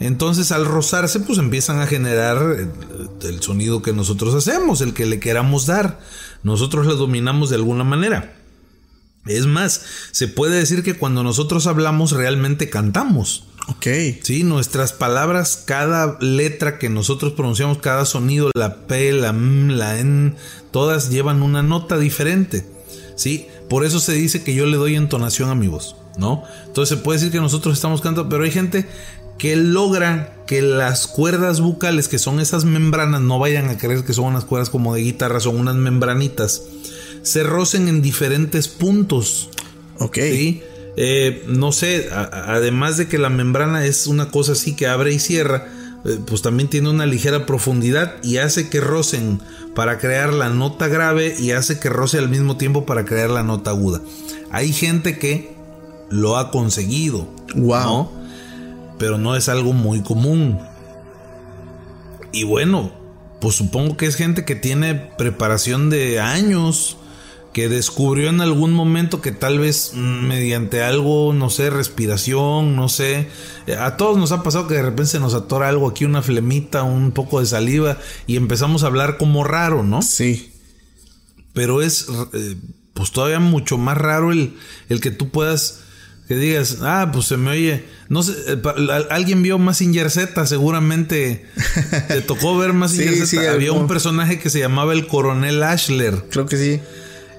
[0.00, 2.56] Entonces al rozarse pues empiezan a generar
[3.22, 6.00] el, sonido que nosotros hacemos, el que le queramos dar.
[6.42, 8.34] Nosotros lo dominamos de alguna manera.
[9.26, 13.46] Es más, se puede decir que cuando nosotros hablamos realmente cantamos.
[13.68, 13.86] Ok.
[14.22, 19.98] Sí, nuestras palabras, cada letra que nosotros pronunciamos, cada sonido, la P, la M, la
[19.98, 20.34] N,
[20.70, 22.64] todas llevan una nota diferente.
[23.14, 26.42] Sí, por eso se dice que yo le doy entonación a mi voz, ¿no?
[26.66, 28.86] Entonces se puede decir que nosotros estamos cantando, pero hay gente
[29.38, 34.12] que logra que las cuerdas bucales, que son esas membranas, no vayan a creer que
[34.12, 36.62] son unas cuerdas como de guitarra, son unas membranitas,
[37.22, 39.50] se rocen en diferentes puntos.
[39.98, 40.16] Ok.
[40.16, 40.62] ¿sí?
[40.96, 45.18] Eh, no sé, además de que la membrana es una cosa así que abre y
[45.18, 45.68] cierra,
[46.04, 49.40] eh, pues también tiene una ligera profundidad y hace que rocen
[49.74, 53.42] para crear la nota grave y hace que roce al mismo tiempo para crear la
[53.42, 54.02] nota aguda.
[54.50, 55.54] Hay gente que
[56.10, 57.84] lo ha conseguido, Wow.
[57.84, 58.12] ¿no?
[58.98, 60.58] Pero no es algo muy común.
[62.32, 62.92] Y bueno,
[63.40, 66.96] pues supongo que es gente que tiene preparación de años,
[67.52, 72.88] que descubrió en algún momento que tal vez mm, mediante algo, no sé, respiración, no
[72.88, 73.28] sé,
[73.78, 76.82] a todos nos ha pasado que de repente se nos atora algo aquí, una flemita,
[76.82, 80.02] un poco de saliva y empezamos a hablar como raro, ¿no?
[80.02, 80.52] Sí.
[81.52, 82.56] pero es eh,
[82.94, 84.54] pues todavía mucho más raro el,
[84.88, 85.80] el que tú puedas
[86.28, 88.62] que digas, ah, pues se me oye, no sé, eh,
[89.10, 91.46] alguien vio Massinger Z, seguramente
[92.08, 95.62] te tocó ver Massinger Sí, Z, sí, había un personaje que se llamaba el Coronel
[95.62, 96.80] Ashler, Creo que sí.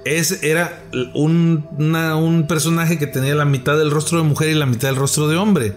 [0.06, 4.54] Es, era un, una- un personaje que tenía la mitad del rostro de mujer y
[4.54, 5.74] la mitad del rostro de hombre,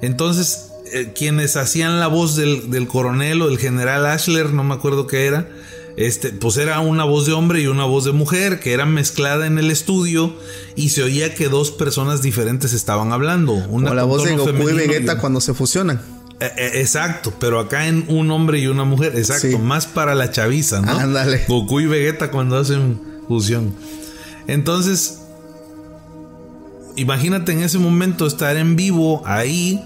[0.00, 4.74] entonces eh, quienes hacían la voz del, del coronel o del general Ashler, no me
[4.74, 5.48] acuerdo qué era,
[5.96, 9.46] este, pues era una voz de hombre y una voz de mujer que era mezclada
[9.46, 10.34] en el estudio
[10.74, 13.52] y se oía que dos personas diferentes estaban hablando.
[13.52, 16.00] Una Como la voz de Goku y Vegeta cuando se fusionan.
[16.40, 19.56] Eh, eh, exacto, pero acá en un hombre y una mujer, exacto, Sí.
[19.58, 20.92] más para la chaviza, ¿no?
[20.98, 21.44] Ándale.
[21.46, 23.74] Goku y Vegeta cuando hacen fusión.
[24.46, 25.20] Entonces,
[26.96, 29.82] imagínate en ese momento estar en vivo ahí,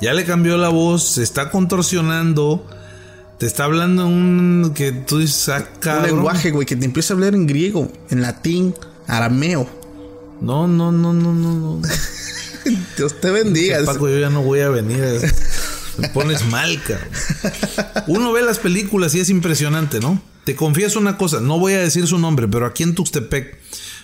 [0.00, 2.66] ya le cambió la voz, se está contorsionando,
[3.38, 5.64] te está hablando un que tú dices, ah,
[5.98, 8.74] Un lenguaje, güey, que te empieza a hablar en griego, en latín,
[9.06, 9.68] arameo.
[10.40, 11.82] No, no, no, no, no, no.
[12.96, 13.78] Dios te bendiga.
[13.84, 15.02] Paco, yo ya no voy a venir.
[15.98, 17.08] Me pones mal, cabrón.
[18.06, 20.20] Uno ve las películas y es impresionante, ¿no?
[20.44, 23.58] Te confieso una cosa, no voy a decir su nombre, pero aquí en Tuxtepec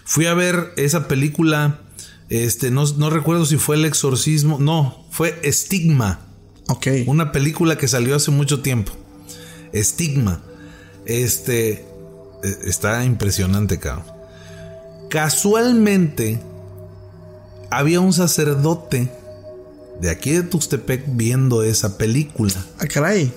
[0.05, 1.81] fui a ver esa película.
[2.29, 4.59] Este, no, no recuerdo si fue El Exorcismo.
[4.61, 6.21] No, fue Estigma.
[6.69, 6.87] Ok.
[7.07, 8.93] Una película que salió hace mucho tiempo.
[9.73, 10.43] Estigma.
[11.07, 11.73] Este.
[12.45, 14.05] eh, Está impresionante, cabrón.
[15.09, 16.41] Casualmente.
[17.71, 19.11] Había un sacerdote
[20.01, 22.55] de aquí de Tuxtepec viendo esa película.
[22.79, 23.33] Ah, caray.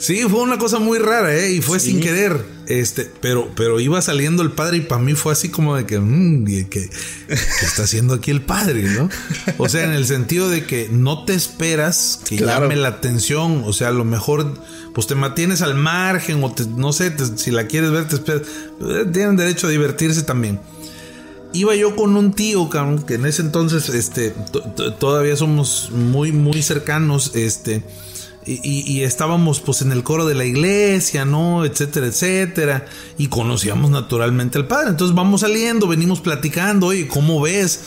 [0.00, 1.50] Sí, fue una cosa muy rara, ¿eh?
[1.54, 1.90] Y fue Sí.
[1.90, 2.40] sin querer.
[2.68, 5.98] Este, pero, pero iba saliendo el padre y para mí fue así como de que,
[5.98, 7.34] mm, que, ¿qué
[7.66, 9.08] está haciendo aquí el padre, no?
[9.56, 12.62] O sea, en el sentido de que no te esperas que Claro.
[12.68, 13.62] llame la atención.
[13.66, 14.54] O sea, a lo mejor,
[14.94, 18.16] pues te mantienes al margen o te- no sé, te- si la quieres ver, te
[18.16, 18.42] esperas.
[18.80, 20.60] Eh, Tienen derecho a divertirse también.
[21.52, 22.68] Iba yo con un tío,
[23.06, 27.82] que en ese entonces, este, to- to- todavía somos muy, muy cercanos, este,
[28.46, 31.64] y, estábamos pues en el coro de la iglesia, ¿no?
[31.66, 32.86] Etcétera, etcétera,
[33.18, 34.90] y conocíamos naturalmente al padre.
[34.90, 37.80] Entonces vamos saliendo, venimos platicando, oye, ¿cómo ves?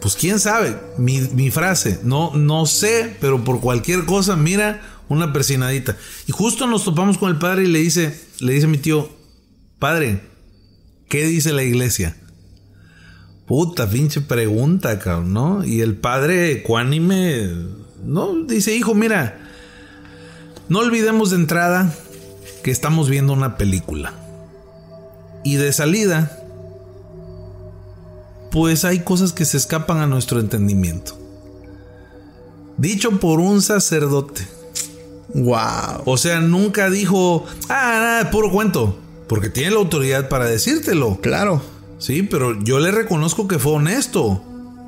[0.00, 5.96] Pues quién sabe, mi, frase, no, no sé, pero por cualquier cosa, mira, una persinadita.
[6.26, 9.08] Y justo nos topamos con el padre y le dice, le dice mi tío,
[9.78, 10.20] padre,
[11.08, 12.16] ¿qué dice la iglesia?
[13.46, 15.64] Puta, pinche pregunta, cabrón, ¿no?
[15.64, 17.50] Y el padre ecuánime,
[18.02, 18.44] ¿no?
[18.44, 19.38] Dice, hijo, mira,
[20.68, 21.94] no olvidemos de entrada
[22.62, 24.14] que estamos viendo una película.
[25.44, 26.38] Y de salida,
[28.50, 31.18] pues hay cosas que se escapan a nuestro entendimiento.
[32.78, 34.48] Dicho por un sacerdote.
[35.34, 36.02] Wow.
[36.06, 38.98] O sea, nunca dijo, ah, nada, puro cuento.
[39.28, 41.18] Porque tiene la autoridad para decírtelo.
[41.20, 41.73] Claro.
[42.04, 44.42] Sí, pero yo le reconozco que fue honesto.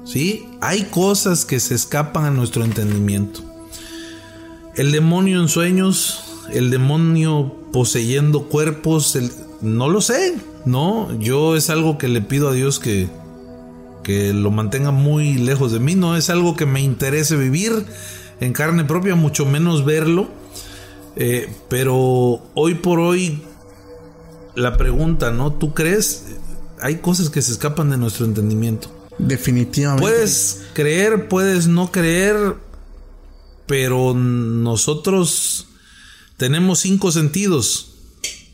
[0.05, 3.41] Sí, hay cosas que se escapan a nuestro entendimiento.
[4.75, 9.19] El demonio en sueños, el demonio poseyendo cuerpos,
[9.63, 10.35] no lo sé.
[10.67, 13.09] No, yo es algo que le pido a Dios que,
[14.03, 15.95] que lo mantenga muy lejos de mí.
[15.95, 17.73] No es algo que me interese vivir
[18.41, 20.29] en carne propia, mucho menos verlo.
[21.17, 23.41] Eh, pero hoy por hoy,
[24.55, 25.55] la pregunta, ¿no?
[25.55, 26.37] ¿Tú crees?
[26.81, 28.90] Hay cosas que se escapan de nuestro entendimiento.
[29.19, 30.03] Definitivamente.
[30.03, 32.57] Puedes creer, puedes no creer,
[33.66, 35.69] pero nosotros
[36.36, 37.94] tenemos cinco sentidos.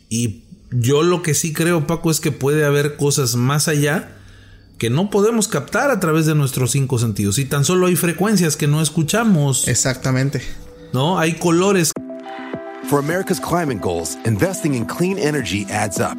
[0.08, 4.18] Y yo lo que sí creo, Paco, es que puede haber cosas más allá
[4.78, 7.38] que no podemos captar a través de nuestros cinco sentidos.
[7.38, 9.68] Y tan solo hay frecuencias que no escuchamos.
[9.68, 10.42] Exactamente.
[10.92, 11.18] ¿No?
[11.18, 11.92] Hay colores
[12.88, 16.18] For America's climate goals, investing in clean energy adds up.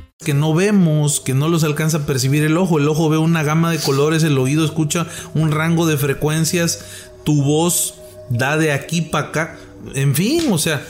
[0.19, 2.77] Que no vemos, que no los alcanza a percibir el ojo.
[2.77, 6.81] El ojo ve una gama de colores, el oído escucha un rango de frecuencias,
[7.23, 7.95] tu voz
[8.29, 9.57] da de aquí para acá.
[9.95, 10.85] En fin, o sea,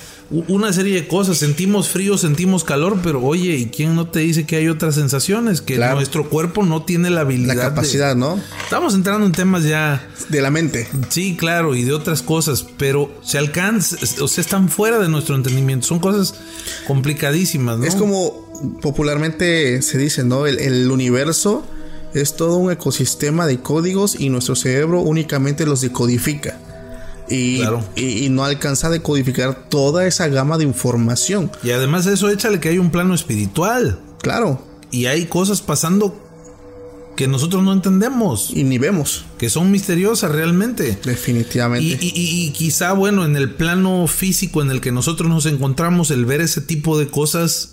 [0.47, 1.37] una serie de cosas.
[1.37, 5.61] Sentimos frío, sentimos calor, pero oye, ¿y quién no te dice que hay otras sensaciones?
[5.61, 5.95] Que Claro.
[5.95, 7.55] nuestro cuerpo no tiene la habilidad.
[7.55, 8.39] La de- capacidad, ¿no?
[8.63, 10.05] Estamos entrando en temas ya.
[10.29, 10.87] De la mente.
[11.09, 15.35] Sí, claro, y de otras cosas, pero se alcanza, o sea, están fuera de nuestro
[15.35, 15.87] entendimiento.
[15.87, 16.35] Son cosas
[16.87, 17.85] complicadísimas, ¿no?
[17.85, 18.50] Es como
[18.81, 20.45] popularmente se dice, ¿no?
[20.45, 21.65] El, el universo
[22.13, 26.57] es todo un ecosistema de códigos y nuestro cerebro únicamente los decodifica.
[27.29, 27.83] Y, Claro.
[27.95, 31.49] y, y no alcanza a decodificar toda esa gama de información.
[31.63, 33.99] Y además de eso, échale que hay un plano espiritual.
[34.21, 34.61] Claro.
[34.91, 36.27] Y hay cosas pasando
[37.15, 39.25] que nosotros no entendemos, Y ni vemos.
[39.37, 40.97] que son misteriosas realmente.
[41.05, 41.85] Definitivamente.
[42.01, 46.11] Y- y- y quizá, bueno, en el plano físico en el que nosotros nos encontramos,
[46.11, 47.70] el ver ese tipo de cosas,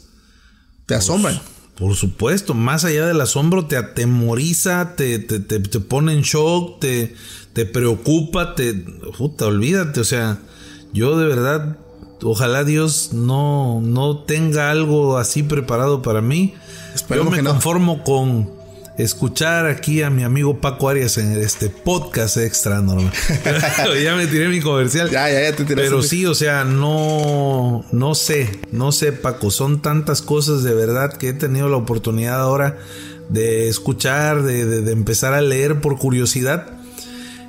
[0.89, 1.41] Te asombran.
[1.77, 6.81] por supuesto, más allá del asombro, te atemoriza, te, te, te- te pone en shock,
[6.81, 7.15] te,
[7.53, 8.75] te preocupa, te...
[9.17, 10.39] Puta, olvídate, o sea,
[10.93, 11.79] yo de verdad,
[12.23, 16.55] ojalá Dios no, no tenga algo así preparado para mí.
[16.97, 17.51] Esperemos yo me que no.
[17.51, 18.51] conformo con
[18.99, 23.13] escuchar aquí a mi amigo Paco Arias en este podcast extra normal.
[24.03, 25.09] ya me tiré mi comercial.
[25.11, 25.75] Ya, ya, ya te tiraste.
[25.89, 29.51] Pero sí, o sea, no, no sé, no sé, Paco.
[29.51, 32.77] Son tantas cosas de verdad que he tenido la oportunidad ahora
[33.29, 36.67] de escuchar, de, de- de empezar a leer por curiosidad.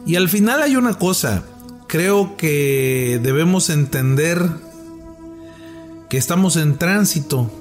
[0.05, 1.43] Y al final hay una cosa.
[1.87, 4.43] Creo que debemos entender
[6.09, 7.51] que estamos en tránsito,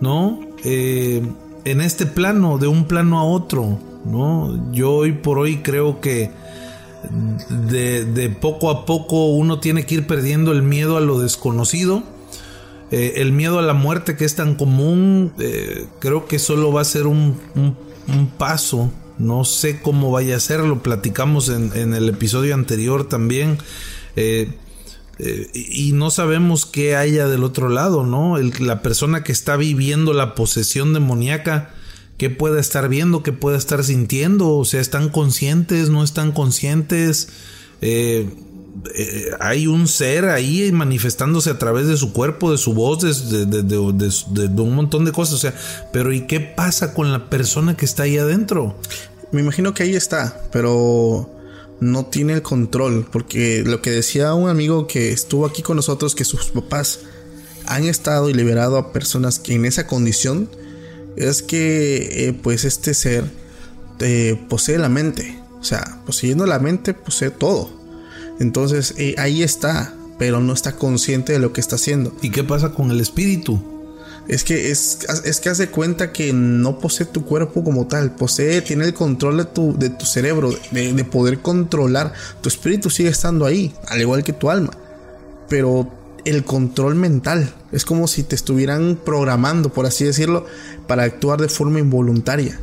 [0.00, 0.40] ¿no?
[0.64, 1.22] Eh,
[1.70, 4.72] en este plano, de un plano a otro, ¿no?
[4.72, 6.30] Yo hoy por hoy creo que
[7.68, 12.02] de, de poco a poco uno tiene que ir perdiendo el miedo a lo desconocido.
[12.90, 16.82] Eh, el miedo a la muerte que es tan común, eh, creo que solo va
[16.82, 17.76] a ser un, un-
[18.38, 18.90] paso.
[19.18, 23.58] No sé cómo vaya a ser, lo platicamos en, en el episodio anterior también.
[24.14, 24.50] Eh,
[25.18, 28.36] y no sabemos qué haya del otro lado, ¿no?
[28.38, 31.70] La persona que está viviendo la posesión demoníaca,
[32.18, 33.22] ¿qué puede estar viendo?
[33.22, 34.50] ¿Qué puede estar sintiendo?
[34.56, 35.88] O sea, ¿están conscientes?
[35.88, 37.28] ¿No están conscientes?
[37.80, 38.28] Eh,
[38.94, 43.46] eh, hay un ser ahí manifestándose a través de su cuerpo, de su voz, de-
[43.46, 45.34] de un montón de cosas.
[45.34, 45.54] O sea,
[45.94, 48.78] pero ¿y qué pasa con la persona que está ahí adentro?
[49.32, 51.30] Me imagino que ahí está, pero
[51.80, 56.14] no tiene el control, porque lo que decía un amigo que estuvo aquí con nosotros,
[56.14, 57.00] que sus papás
[57.66, 60.48] han estado y liberado a personas que en esa condición,
[61.16, 63.24] es que eh, pues este ser
[64.00, 67.70] eh, posee la mente, o sea, poseyendo la mente posee todo.
[68.38, 72.14] Entonces eh, ahí está, pero no está consciente de lo que está haciendo.
[72.22, 73.75] ¿Y qué pasa con el espíritu?
[74.28, 78.60] Es que es, es que hace cuenta que no posee tu cuerpo como tal, posee,
[78.60, 82.12] tiene el control de tu, de tu cerebro, de, de poder controlar.
[82.40, 84.72] Tu espíritu sigue estando ahí, al igual que tu alma.
[85.48, 85.88] Pero
[86.24, 90.44] el control mental es como si te estuvieran programando, por así decirlo,
[90.88, 92.58] para actuar de forma involuntaria.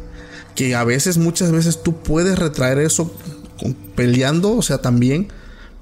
[0.56, 3.10] Que a veces, muchas veces tú puedes retraer eso
[3.96, 5.30] peleando, o sea, también.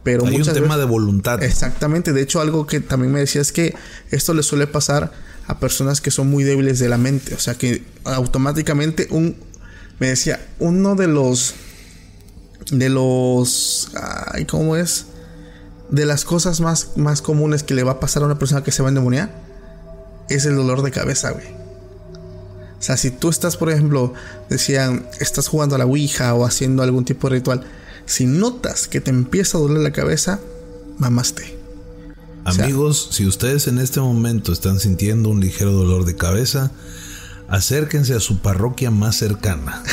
[0.04, 1.44] Pero Hay un tema veces- de voluntad.
[1.44, 3.76] Exactamente, de hecho algo que también me decía es que
[4.10, 5.12] esto le suele pasar
[5.48, 9.36] a personas que son muy débiles de la mente, o sea que automáticamente un
[10.00, 11.54] me decía, uno de los
[12.72, 13.92] de los
[14.32, 15.06] ay, ¿cómo es?
[15.90, 18.72] De las cosas más más comunes que le va a pasar a una persona que
[18.72, 19.30] se va a endemoniar
[20.30, 21.46] es el dolor de cabeza, güey.
[22.82, 24.14] O sea, si tú estás, por ejemplo,
[24.50, 27.64] decían, estás jugando a la Ouija o haciendo algún tipo de ritual,
[28.08, 30.40] si notas que te empieza a doler la cabeza,
[30.98, 31.61] mamaste.
[32.46, 36.72] Amigos, si ustedes en este momento están sintiendo un ligero dolor de cabeza,
[37.48, 39.84] acérquense a su parroquia más cercana.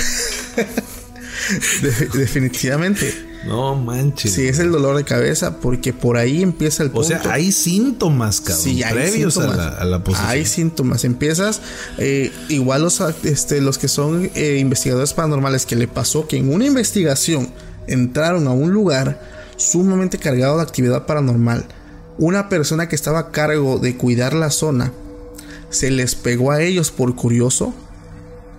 [1.82, 3.26] De- definitivamente.
[3.46, 4.32] No manches.
[4.34, 7.08] Si es el dolor de cabeza, porque por ahí empieza el o punto.
[7.08, 9.56] sea, hay síntomas, cabrón, Sí, hay previos a síntomas.
[9.56, 10.30] la, a la posesión.
[10.30, 11.04] Hay síntomas.
[11.04, 11.60] Empiezas,
[11.98, 16.52] eh, igual los, este, los que son eh, investigadores paranormales, que le pasó que en
[16.52, 17.48] una investigación
[17.86, 19.22] entraron a un lugar
[19.56, 21.64] sumamente cargado de actividad paranormal.
[22.18, 24.92] Una persona que estaba a cargo de cuidar la zona
[25.70, 27.74] se les pegó a ellos por curioso,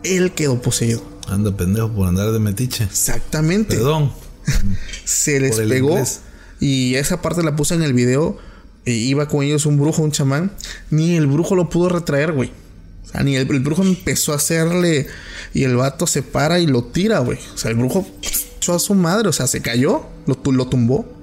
[0.03, 1.01] él quedó poseído.
[1.27, 2.85] Anda pendejo por andar de metiche.
[2.85, 3.75] Exactamente.
[3.75, 4.11] Perdón.
[5.05, 5.91] Se les pegó.
[5.91, 6.21] inglés.
[6.59, 8.37] Y esa parte la puse en el video.
[8.85, 10.51] e iba con ellos un brujo, un chamán.
[10.89, 12.51] Ni el brujo lo pudo retraer, güey.
[13.05, 15.07] O sea, ni el, el brujo empezó a hacerle.
[15.53, 17.37] Y el vato se para y lo tira, güey.
[17.53, 18.07] O sea, el brujo
[18.57, 19.29] echó a su madre.
[19.29, 20.05] O sea, se cayó.
[20.25, 21.18] Lo tumbó.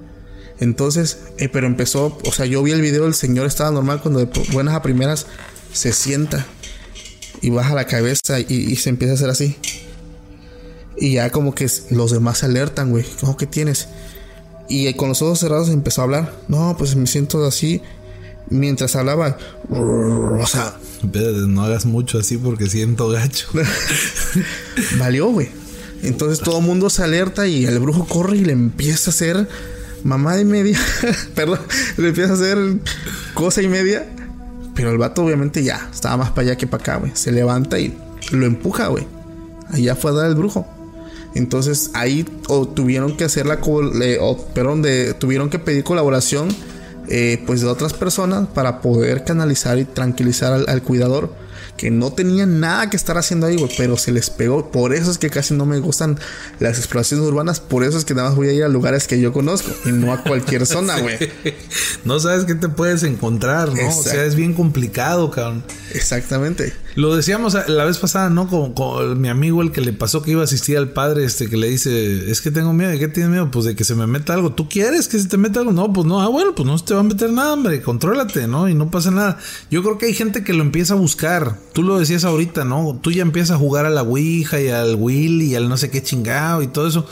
[0.59, 2.17] Entonces, eh, pero empezó.
[2.25, 3.05] O sea, yo vi el video.
[3.05, 4.01] El señor estaba normal.
[4.01, 5.27] Cuando de buenas a primeras
[5.73, 6.45] se sienta.
[7.41, 8.39] Y baja la cabeza.
[8.39, 9.57] Y, y se empieza a hacer así.
[10.97, 13.05] Y ya como que los demás se alertan, güey.
[13.19, 13.87] ¿Cómo que tienes?
[14.69, 16.33] Y con los ojos cerrados empezó a hablar.
[16.47, 17.81] No, pues me siento así.
[18.49, 19.37] Mientras hablaba.
[19.69, 23.47] O sea, no hagas mucho así porque siento gacho.
[24.97, 25.49] valió, güey.
[26.03, 29.49] Entonces todo el mundo se alerta y el brujo corre y le empieza a hacer
[30.07, 30.79] mamá y media.
[31.35, 31.59] Perdón,
[31.97, 32.57] le empieza a hacer
[33.33, 34.07] cosa y media.
[34.73, 37.11] Pero el vato obviamente ya estaba más para allá que para acá, güey.
[37.15, 37.97] Se levanta y
[38.31, 39.07] lo empuja, güey.
[39.69, 40.65] Allá fue a dar el brujo.
[41.35, 46.47] Entonces ahí o tuvieron que hacer la o, perdón, de, tuvieron que pedir colaboración
[47.09, 51.33] eh, pues de otras personas para poder canalizar y tranquilizar al cuidador
[51.77, 54.71] que no tenían nada que estar haciendo ahí, güey, pero se les pegó.
[54.71, 56.19] Por eso es que casi no me gustan
[56.59, 59.21] las exploraciones urbanas, por eso es que nada más voy a ir a lugares que
[59.21, 61.17] yo conozco y no a cualquier zona, güey.
[62.03, 63.89] no sabes qué te puedes encontrar, ¿no?
[63.89, 65.63] O sea, es bien complicado, cabrón.
[65.93, 66.73] Exactamente.
[66.97, 68.47] Lo decíamos la vez pasada, ¿no?
[68.47, 71.47] Con, con mi amigo, el que le pasó que iba a asistir al padre, este,
[71.47, 72.89] que le dice, es que tengo miedo.
[72.89, 73.51] ¿De qué tienes miedo?
[73.51, 74.53] Pues de que se me meta algo.
[74.53, 75.71] ¿Tú quieres que se te meta algo?
[75.71, 76.19] No, pues no.
[76.21, 77.83] Ah, bueno, pues no se te va a meter nada, hombre.
[77.83, 78.67] Contrólate, ¿no?
[78.67, 79.37] Y no pasa nada.
[79.69, 81.59] Yo creo que hay gente que lo empieza a buscar.
[81.77, 82.97] Tú lo decías ahorita, ¿no?
[82.99, 85.91] Tú ya empiezas a jugar a la Ouija y al Will y al no sé
[85.91, 87.05] qué chingado y todo eso.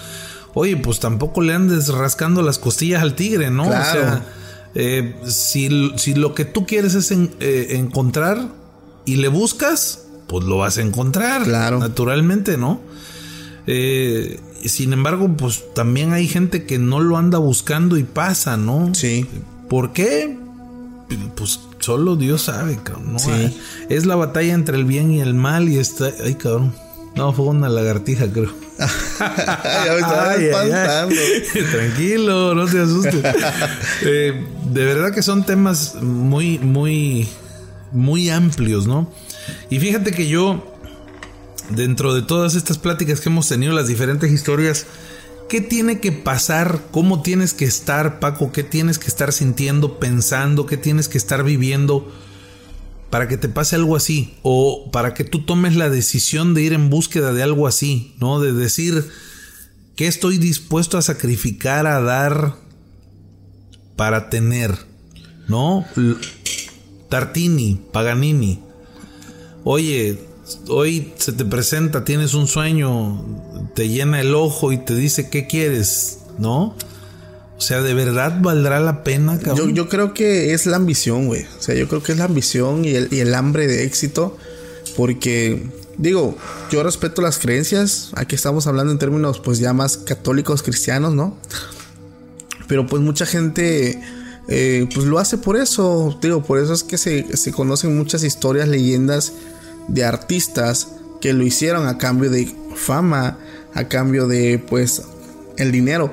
[0.55, 3.65] Oye, pues tampoco le andes rascando las costillas al tigre, ¿no?
[3.67, 3.87] Claro.
[3.87, 4.25] O sea,
[4.73, 8.41] eh, si, si lo que tú quieres es en- eh, encontrar
[9.05, 11.43] y le buscas, pues lo vas a encontrar.
[11.43, 11.77] Claro.
[11.77, 12.81] Naturalmente, ¿no?
[13.67, 18.95] Eh, sin embargo, pues también hay gente que no lo anda buscando y pasa, ¿no?
[18.95, 19.27] Sí.
[19.69, 20.39] ¿Por qué?
[21.35, 23.13] Pues solo Dios sabe, cabrón.
[23.13, 23.19] ¿no?
[23.19, 23.59] Sí.
[23.89, 26.11] Es la batalla entre el bien y el mal y está...
[26.23, 26.73] Ay, cabrón.
[27.15, 28.51] No, fue una lagartija, creo.
[28.77, 30.45] ya me estaba Ay, ay, ay.
[30.45, 31.15] espantando.
[31.71, 33.15] Tranquilo, no te asustes.
[34.01, 37.27] Eh, de verdad que son temas muy, muy,
[37.91, 39.09] muy amplios, ¿no?
[39.69, 40.75] Y fíjate que yo,
[41.69, 44.85] dentro de todas estas pláticas que hemos tenido, las diferentes historias,
[45.49, 46.81] ¿qué tiene que pasar?
[46.91, 48.51] ¿Cómo tienes que estar, Paco?
[48.51, 50.65] ¿Qué tienes que estar sintiendo, pensando?
[50.65, 52.11] ¿Qué tienes que estar viviendo?
[53.15, 56.73] para que te pase algo así o para que tú tomes la decisión de ir
[56.73, 58.41] en búsqueda de algo así, ¿no?
[58.41, 59.09] De decir
[59.95, 62.55] qué estoy dispuesto a sacrificar, a dar
[63.95, 64.75] para tener,
[65.47, 65.85] ¿no?
[67.07, 68.59] Tartini, Paganini.
[69.63, 70.19] Oye,
[70.67, 73.23] hoy se te presenta, tienes un sueño,
[73.73, 76.75] te llena el ojo y te dice qué quieres, ¿no?
[77.57, 79.75] O sea, ¿de verdad valdrá la pena, Yo, cabrón?
[79.75, 81.45] yo creo que es la ambición, güey.
[81.57, 84.37] O sea, yo creo que es la ambición y el, y el hambre de éxito.
[84.97, 85.63] Porque,
[85.97, 86.37] digo,
[86.69, 88.11] yo respeto las creencias.
[88.15, 91.37] Aquí estamos hablando en términos, pues, ya más católicos, cristianos, ¿no?
[92.67, 94.01] Pero, pues, mucha gente,
[94.49, 96.17] eh, pues, lo hace por eso.
[96.21, 99.31] Digo, por eso es que se, se conocen muchas historias, leyendas
[99.87, 100.89] de artistas
[101.21, 103.37] que lo hicieron a cambio de fama,
[103.73, 105.03] a cambio de, pues,
[105.57, 106.11] el dinero.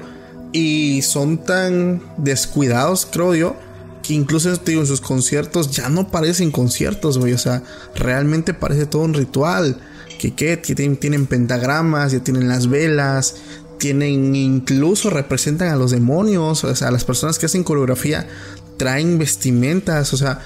[0.53, 3.57] Y son tan descuidados, creo yo,
[4.03, 7.33] que incluso digo, en sus conciertos ya no parecen conciertos, güey.
[7.33, 7.63] O sea,
[7.95, 9.81] realmente parece todo un ritual.
[10.19, 13.35] Que, que, tienen, pentagramas, ya tienen las velas,
[13.79, 18.29] tienen incluso representan a los demonios, o sea, las personas que hacen coreografía
[18.77, 20.39] traen vestimentas, o sea,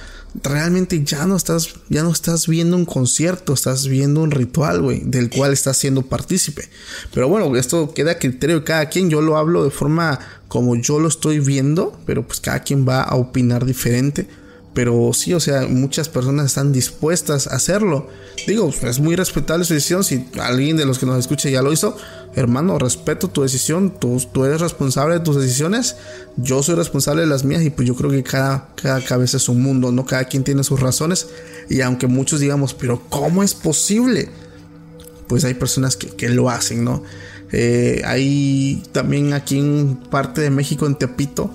[0.42, 5.02] realmente ya no estás ya no estás viendo un concierto, estás viendo un ritual, güey,
[5.04, 6.68] del cual estás siendo partícipe.
[7.12, 10.18] Pero bueno, esto queda a criterio de cada quien, yo lo hablo de forma
[10.48, 14.28] como yo lo estoy viendo, pero pues cada quien va a opinar diferente.
[14.76, 18.10] Pero sí, o sea, muchas personas están dispuestas a hacerlo.
[18.46, 20.04] Digo, es muy respetable su decisión.
[20.04, 21.96] Si alguien de los que nos escucha ya lo hizo,
[22.34, 23.94] hermano, respeto tu decisión.
[23.98, 25.96] Tú, tú eres responsable de tus decisiones.
[26.36, 27.62] Yo soy responsable de las mías.
[27.62, 30.04] Y pues yo creo que cada, cada cabeza es un mundo, ¿no?
[30.04, 31.28] Cada quien tiene sus razones.
[31.70, 34.28] Y aunque muchos digamos, pero ¿cómo es posible?
[35.26, 37.02] Pues hay personas que, que lo hacen, ¿no?
[37.50, 41.50] Eh, hay también aquí en parte de México, en Tepito,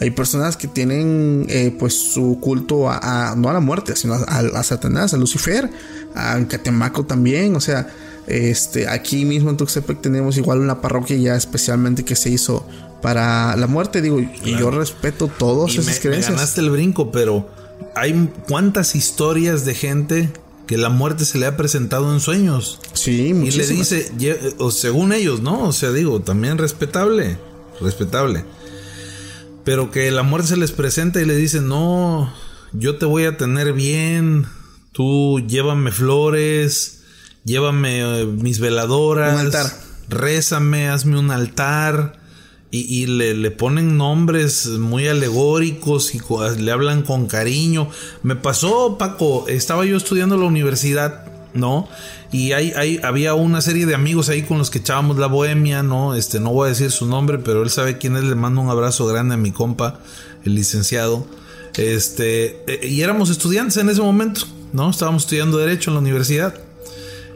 [0.00, 4.14] hay personas que tienen eh, pues su culto a, a- no a la muerte, sino
[4.14, 5.70] a, a Satanás, a Lucifer,
[6.14, 7.88] a Catemaco también, o sea,
[8.26, 12.66] este, aquí mismo en Tuxtepec tenemos igual una parroquia ya especialmente que se hizo
[13.02, 16.34] para la muerte, digo, y yo respeto todas Y esas me creencias.
[16.34, 17.48] ganaste el brinco, pero
[17.94, 20.30] hay cuántas historias de gente
[20.66, 22.80] que la muerte se le ha presentado en sueños.
[22.94, 23.90] Sí, Y le muchísimas.
[23.90, 25.60] dice, o según ellos, ¿no?
[25.68, 27.36] O sea, digo, también respetable,
[27.82, 28.44] respetable.
[29.64, 32.32] Pero que la muerte se les presenta y le dice, no,
[32.72, 34.46] yo te voy a tener bien,
[34.92, 37.02] tú llévame flores,
[37.44, 39.66] llévame eh, mis veladoras, Un altar.
[40.08, 42.20] rézame, hazme un altar.
[42.70, 46.20] Y, y le, le ponen nombres muy alegóricos y
[46.58, 47.88] le hablan con cariño.
[48.24, 51.24] Me pasó, Paco, estaba yo estudiando en la universidad,
[51.54, 51.88] ¿no?
[52.32, 55.82] Y hay, hay, había una serie de amigos ahí con los que echábamos la bohemia,
[55.82, 56.14] ¿no?
[56.14, 58.24] Este, no voy a decir su nombre, pero él sabe quién es.
[58.24, 60.00] Le mando un abrazo grande a mi compa,
[60.44, 61.26] el licenciado.
[61.76, 64.90] Este, eh, y éramos estudiantes en ese momento, ¿no?
[64.90, 66.54] Estábamos estudiando Derecho en la universidad.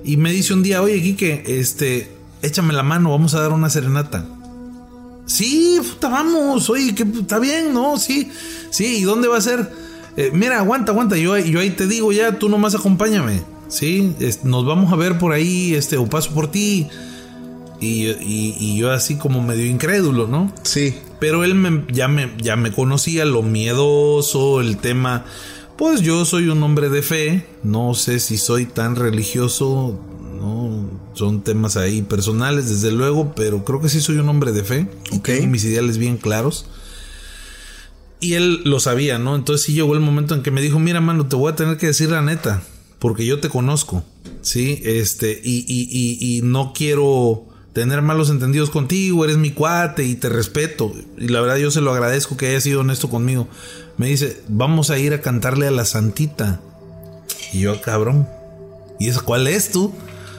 [0.05, 2.11] Y me dice un día, oye, Quique, este,
[2.43, 4.24] échame la mano, vamos a dar una serenata.
[5.27, 7.99] Sí, puta, vamos, oye, que está bien, ¿no?
[7.99, 8.31] Sí,
[8.70, 9.70] sí, ¿y dónde va a ser?
[10.16, 14.15] Eh, mira, aguanta, aguanta, yo, yo ahí te digo ya, tú nomás acompáñame, ¿sí?
[14.20, 16.89] Es- nos vamos a ver por ahí, este, o paso por ti.
[17.81, 20.53] Y, y- y yo así como medio incrédulo, ¿no?
[20.65, 20.95] Sí.
[21.20, 25.24] Pero él me- ya, me, ya me conocía lo miedoso, el tema.
[25.77, 29.97] Pues yo soy un hombre de fe, no sé si soy tan religioso,
[30.40, 34.65] no son temas ahí personales, desde luego, pero creo que sí soy un hombre de
[34.65, 35.24] fe y Ok.
[35.27, 36.66] tengo mis ideales bien claros.
[38.20, 39.36] Y él lo sabía, ¿no?
[39.36, 41.77] Entonces sí llegó el momento en que me dijo, mira, mano, te voy a tener
[41.77, 42.62] que decir la neta,
[42.99, 44.05] porque yo te conozco,
[44.43, 44.81] ¿sí?
[44.85, 50.16] Este, y, y, y, y no quiero tener malos entendidos contigo, eres mi cuate y
[50.16, 50.93] te respeto.
[51.16, 53.49] Y la verdad yo se lo agradezco que haya sido honesto conmigo.
[53.97, 56.61] Me dice, vamos a ir a cantarle a la santita.
[57.53, 58.29] Y yo, cabrón,
[58.99, 59.93] ¿y esa cuál es tú?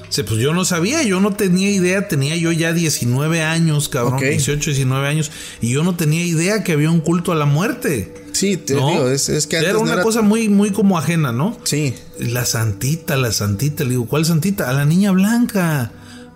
[0.07, 4.15] Dice, pues yo no sabía, yo no tenía idea, tenía yo ya 19 años, cabrón,
[4.15, 4.23] Ok.
[4.23, 5.31] 18, 19 años,
[5.61, 8.18] y yo no tenía idea que había un culto a la muerte.
[8.39, 8.87] Sí, te ¿no?
[8.89, 11.57] digo, es, es que antes era no una era- cosa muy, muy como ajena, ¿no?
[11.63, 11.93] Sí.
[12.19, 14.69] La santita, la santita, le digo, ¿cuál santita?
[14.69, 15.91] A la niña blanca.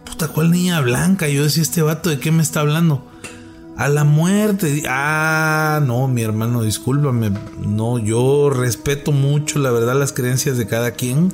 [0.05, 1.27] Puta, ¿cuál niña blanca?
[1.30, 3.05] Yo decía, este vato, ¿de qué me está hablando?
[3.77, 4.84] A la muerte.
[4.88, 7.31] Ah, no, mi hermano, discúlpame.
[7.65, 11.34] No, yo respeto mucho, la verdad, las creencias de cada quien.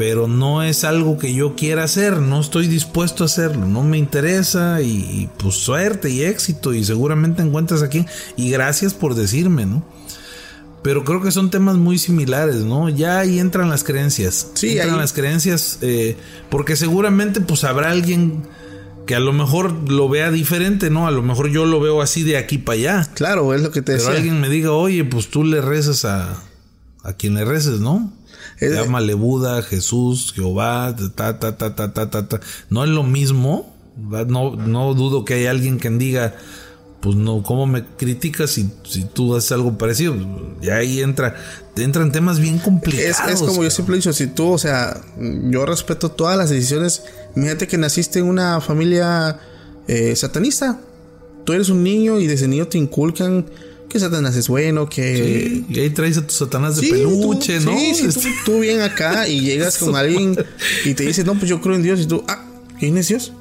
[0.00, 3.98] Pero no es algo que yo quiera hacer, no estoy dispuesto a hacerlo, no me
[3.98, 9.66] interesa y, y, pues suerte y éxito y seguramente encuentras aquí y gracias por decirme,
[9.66, 9.84] ¿no?
[10.82, 12.88] Pero creo que son temas muy similares, ¿no?
[12.88, 14.46] Ya ahí entran las creencias.
[14.54, 16.16] Sí, entran ahí- las creencias, eh,
[16.48, 18.44] porque seguramente pues habrá alguien
[19.06, 21.06] que a lo mejor lo vea diferente, ¿no?
[21.06, 23.10] A lo mejor yo lo veo así de aquí para allá.
[23.12, 24.16] Claro, es lo que te Pero decía.
[24.16, 26.42] alguien me diga, oye, pues tú le rezas a,
[27.04, 28.10] a quien le reces, ¿no?
[28.60, 32.40] Es- Llámale Buda, Jesús, Jehová, ta, ta, ta, ta, ta, ta, ta.
[32.68, 33.74] No es lo mismo.
[34.28, 36.34] No, no dudo que hay alguien que diga,
[37.00, 40.14] pues no, ¿cómo me criticas si, si tú haces algo parecido?
[40.62, 41.34] Y ahí entra,
[41.76, 43.20] entran temas bien complicados.
[43.30, 47.02] es como yo siempre he dicho, si tú, o sea, yo respeto todas las decisiones.
[47.36, 49.38] Imagínate que naciste en una familia
[49.88, 50.80] eh, satanista.
[51.44, 53.46] Tú eres un niño y desde niño te inculcan
[53.90, 55.16] que Satanás es bueno, que...
[55.16, 57.78] Sí, y ahí traes a tu satanás de Sí, peluche, tú, ¿no?
[57.78, 60.36] Sí, sí, tú, tú bien acá y llegas con alguien
[60.86, 62.44] y te dice, no, pues yo creo en Dios y tú, ah,
[62.78, 63.32] ¿quién es Dios?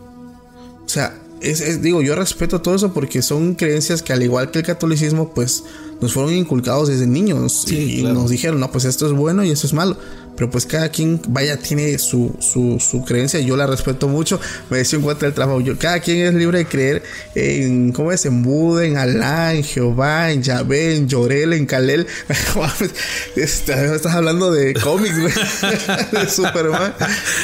[0.85, 4.51] O sea, es, es- digo, yo respeto todo eso porque son creencias que al igual
[4.51, 5.63] que el catolicismo, pues
[6.01, 8.15] nos fueron inculcados desde niños Sí, y, y claro.
[8.15, 9.97] nos dijeron, no, pues esto es bueno y esto es malo.
[10.39, 14.39] Pero pues cada quien, vaya, tiene su, su, su creencia, yo la respeto mucho.
[14.69, 17.03] Me decía un cuate del trabajo, yo, cada quien es libre de creer
[17.35, 18.25] en, ¿cómo es?
[18.25, 22.07] En Buda, en Alá, en Jehová, en Yahvé, en Llorel, en Kalel.
[23.35, 25.33] Este, estás hablando de cómics, güey.
[26.13, 26.93] de Superman.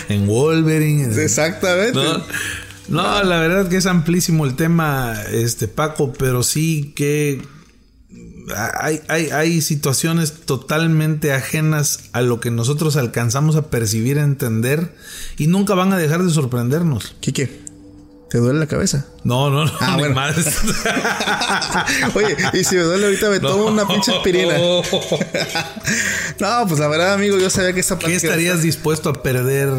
[0.07, 1.03] en Wolverine.
[1.03, 1.99] en- Exactamente.
[1.99, 2.23] No,
[2.87, 7.41] no, la verdad que es amplísimo el tema, este Paco, pero sí que
[8.79, 14.93] hay, hay, hay situaciones totalmente ajenas a lo que nosotros alcanzamos a percibir, a entender,
[15.37, 17.15] y nunca van a dejar de sorprendernos.
[17.21, 17.61] Quique,
[18.29, 19.07] ¿te duele la cabeza?
[19.23, 20.13] No, no, no, Ah, bueno.
[20.15, 20.35] más.
[22.15, 24.55] Oye, y si me duele ahorita me tomo una pinche aspirina.
[26.39, 29.69] No, pues la verdad, amigo, yo sabía que esta ¿Qué estarías dispuesto a perder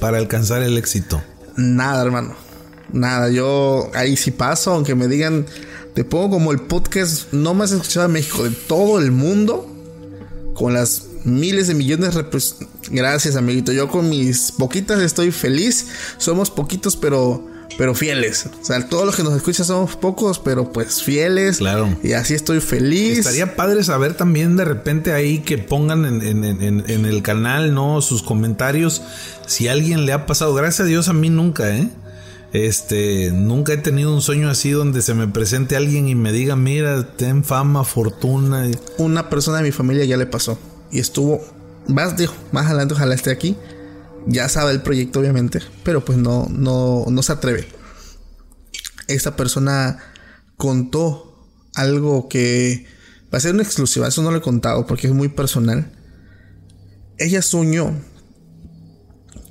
[0.00, 1.22] para alcanzar el éxito?
[1.56, 2.34] Nada, hermano.
[2.92, 5.46] Nada, yo ahí sí paso, aunque me digan,
[5.94, 9.66] te pongo como el podcast no más escuchado en México, de todo el mundo,
[10.54, 12.24] con las miles de millones de
[12.90, 13.72] Gracias, amiguito.
[13.72, 15.86] Yo con mis poquitas estoy feliz.
[16.18, 17.46] Somos poquitos, pero,
[17.78, 18.46] pero fieles.
[18.60, 21.58] O sea, todos los que nos escuchan somos pocos, pero pues fieles.
[21.58, 21.96] Claro.
[22.02, 23.18] Y así estoy feliz.
[23.18, 27.72] Estaría padre saber también de repente ahí que pongan en, en- en- en el canal,
[27.74, 28.00] ¿no?
[28.02, 29.02] Sus comentarios.
[29.46, 30.54] Si a alguien le ha pasado.
[30.54, 31.88] Gracias a Dios a mí nunca, ¿eh?
[32.52, 36.54] Este, nunca he tenido un sueño así donde se me presente alguien y me diga,
[36.54, 38.70] mira, ten fama, fortuna.
[38.98, 40.58] Una persona de mi familia ya le pasó
[40.90, 41.40] y estuvo
[41.88, 43.56] más, dijo, más adelante ojalá esté aquí.
[44.26, 47.66] Ya sabe el proyecto obviamente, pero pues no, no, no se atreve.
[49.08, 49.98] Esta persona
[50.56, 52.86] contó algo que
[53.32, 55.90] va a ser una exclusiva, eso no lo he contado porque es muy personal.
[57.18, 57.94] Ella soñó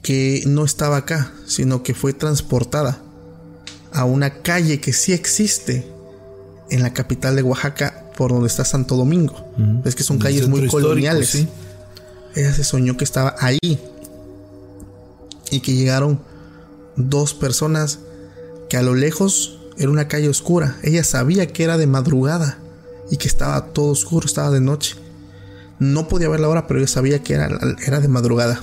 [0.01, 3.01] que no estaba acá, sino que fue transportada
[3.91, 5.87] a una calle que sí existe
[6.69, 9.35] en la capital de Oaxaca, por donde está Santo Domingo.
[9.85, 11.29] Es que son calles muy coloniales.
[11.29, 11.47] sí.
[12.35, 13.59] Ella se soñó que estaba ahí
[15.49, 16.21] y que llegaron
[16.95, 17.99] dos personas
[18.69, 20.77] que a lo lejos era una calle oscura.
[20.81, 22.57] Ella sabía que era de madrugada
[23.09, 24.95] y que estaba todo oscuro, estaba de noche.
[25.79, 27.49] No podía ver la hora, pero ella sabía que era,
[27.85, 28.61] era de madrugada.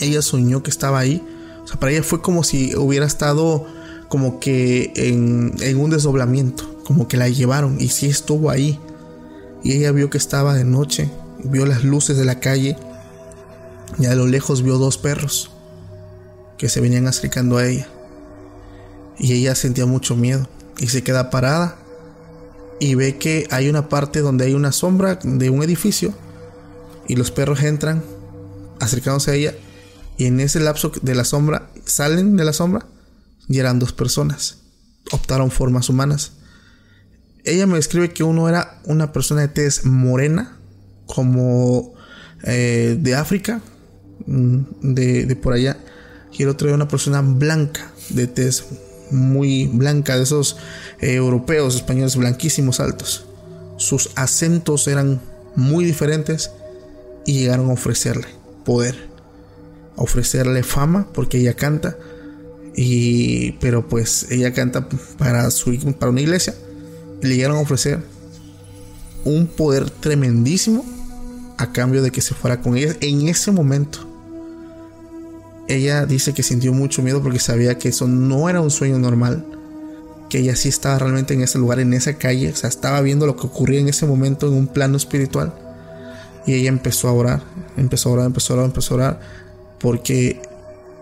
[0.00, 1.22] Ella soñó que estaba ahí.
[1.64, 3.66] O sea, para ella fue como si hubiera estado
[4.08, 6.64] como que en, en un desdoblamiento.
[6.84, 8.78] Como que la llevaron y sí estuvo ahí.
[9.64, 11.10] Y ella vio que estaba de noche.
[11.42, 12.76] Vio las luces de la calle.
[13.98, 15.50] Y a lo lejos vio dos perros
[16.58, 17.88] que se venían acercando a ella.
[19.18, 20.48] Y ella sentía mucho miedo.
[20.78, 21.76] Y se queda parada.
[22.78, 26.12] Y ve que hay una parte donde hay una sombra de un edificio.
[27.08, 28.02] Y los perros entran
[28.78, 29.54] acercándose a ella.
[30.18, 32.86] Y en ese lapso de la sombra, salen de la sombra
[33.48, 34.58] y eran dos personas.
[35.12, 36.32] Optaron formas humanas.
[37.44, 40.58] Ella me describe que uno era una persona de tez morena,
[41.06, 41.94] como
[42.42, 43.60] eh, de África,
[44.26, 45.78] mm, de, de por allá.
[46.32, 48.64] Y el otro era una persona blanca, de tez
[49.10, 50.56] muy blanca, de esos
[51.00, 53.26] eh, europeos, españoles blanquísimos altos.
[53.76, 55.20] Sus acentos eran
[55.54, 56.50] muy diferentes
[57.24, 58.26] y llegaron a ofrecerle
[58.64, 59.08] poder,
[59.96, 61.96] ofrecerle fama porque ella canta
[62.74, 66.54] y pero pues ella canta para su para una iglesia
[67.22, 68.00] le llegaron a ofrecer
[69.24, 70.84] un poder tremendísimo
[71.58, 74.00] a cambio de que se fuera con ella en ese momento.
[75.68, 79.44] Ella dice que sintió mucho miedo porque sabía que eso no era un sueño normal,
[80.28, 83.26] que ella sí estaba realmente en ese lugar, en esa calle, o sea, estaba viendo
[83.26, 85.52] lo que ocurría en ese momento en un plano espiritual.
[86.46, 87.42] Y ella empezó a orar,
[87.76, 89.20] empezó a orar, empezó a orar, empezó a orar,
[89.80, 90.40] porque,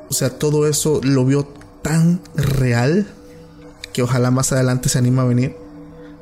[0.08, 1.44] o sea, todo eso lo vio
[1.82, 3.06] tan real
[3.92, 5.56] que ojalá más adelante se anima a venir.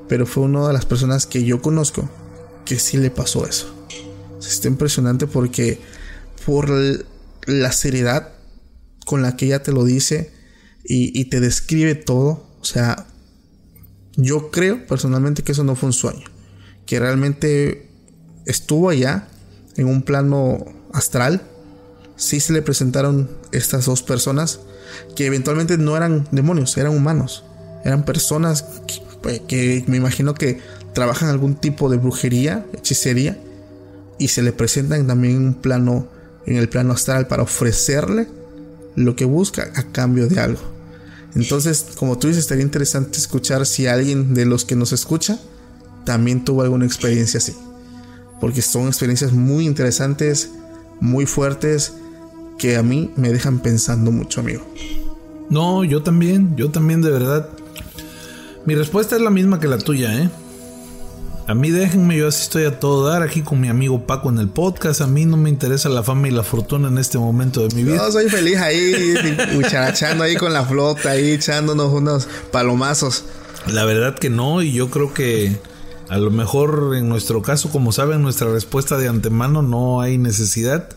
[0.09, 2.09] Pero fue una de las personas que yo conozco
[2.65, 3.73] que sí le pasó eso.
[4.41, 5.81] Está impresionante porque
[6.45, 6.71] por
[7.47, 8.33] la seriedad
[9.07, 10.33] con la que ella te lo dice
[10.85, 13.07] y te describe todo, o sea,
[14.17, 16.27] yo creo personalmente que eso no fue un sueño,
[16.87, 17.89] que realmente
[18.47, 19.29] estuvo allá
[19.77, 21.43] en un plano astral,
[22.23, 24.61] sí se le presentaron estas dos personas
[25.17, 27.43] que eventualmente no eran demonios, eran humanos,
[27.85, 28.65] eran personas
[29.23, 30.61] que, que me imagino que
[30.95, 33.37] trabajan algún tipo de brujería, hechicería
[34.19, 36.07] y se le presentan también un plano
[36.47, 38.29] en el plano astral para ofrecerle
[38.95, 40.61] lo que busca a cambio de algo.
[41.35, 45.41] Entonces, como tú dices, estaría interesante escuchar si alguien de los que nos escucha
[46.05, 47.57] también tuvo alguna experiencia así.
[48.41, 50.51] Porque son experiencias muy interesantes,
[51.01, 51.95] muy fuertes,
[52.63, 54.63] que a mí me dejan pensando mucho, amigo.
[55.51, 57.49] No, yo también, yo también de verdad.
[58.67, 60.31] Mi respuesta es la misma que la tuya, ¿eh?
[61.49, 64.39] A mí déjenme, yo así estoy a todo dar aquí con mi amigo Paco en
[64.39, 65.01] el podcast.
[65.01, 67.83] A mí no me interesa la fama y la fortuna en este momento de mi
[67.83, 67.97] vida.
[67.97, 69.17] No, soy feliz ahí,
[69.57, 73.25] cucharachando ahí con la flota, ahí echándonos unos palomazos.
[73.67, 75.59] La verdad que no, y yo creo que
[76.09, 80.89] a lo mejor en nuestro caso, como saben, nuestra respuesta de antemano no hay necesidad.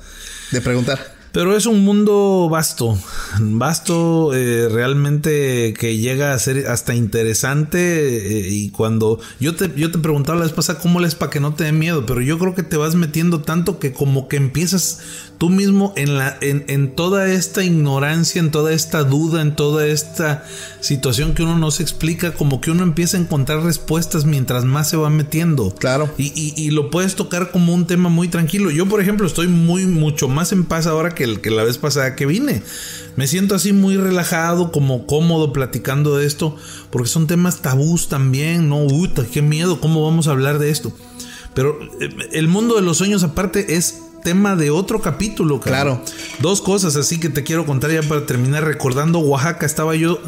[0.52, 1.15] De preguntar.
[1.36, 2.98] Pero es un mundo vasto,
[3.42, 7.78] vasto, eh, realmente que llega a ser hasta interesante.
[7.78, 11.42] eh, y cuando yo te, yo te preguntaba la vez pasada cómo les para que
[11.42, 14.38] no te dé miedo, pero yo creo que te vas metiendo tanto que como que
[14.38, 15.02] empiezas
[15.38, 19.86] tú mismo en, la, en, en toda esta ignorancia, en toda esta duda, en toda
[19.88, 20.46] esta
[20.80, 24.90] situación que uno no se explica, como que uno empieza a encontrar respuestas mientras más
[24.90, 25.74] se va metiendo.
[25.76, 26.10] Claro.
[26.18, 28.72] Y, y- y lo puedes tocar como un tema muy tranquilo.
[28.72, 31.78] Yo, por ejemplo, estoy muy, mucho más en paz ahora que, el, que la vez
[31.78, 32.64] pasada que vine.
[33.16, 36.56] Me siento así muy relajado, como cómodo platicando de esto,
[36.92, 38.84] porque son temas tabús también, ¿no?
[38.86, 40.92] Uta, qué miedo, ¿cómo vamos a hablar de esto?
[41.54, 46.02] Pero eh, el mundo de los sueños aparte es tema de otro capítulo, cabrón.
[46.02, 46.02] Claro.
[46.42, 49.68] Dos cosas así que te quiero contar ya para terminar recordando Oaxaca.
[49.68, 50.20] Estaba yo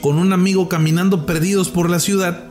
[0.00, 2.44] con un amigo caminando perdidos por la ciudad.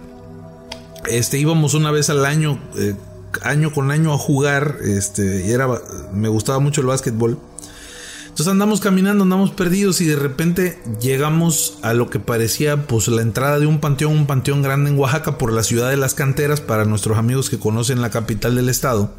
[1.07, 2.95] Este íbamos una vez al año, eh,
[3.41, 4.75] año con año a jugar.
[4.83, 5.69] Este, y era,
[6.13, 7.31] me gustaba mucho el básquetbol.
[7.31, 13.07] Entonces Entonces andamos caminando, andamos perdidos y de repente llegamos a lo que parecía pues
[13.07, 16.13] la entrada de un panteón, un panteón grande en Oaxaca por la ciudad de las
[16.13, 19.13] canteras para nuestros amigos que conocen la capital del estado.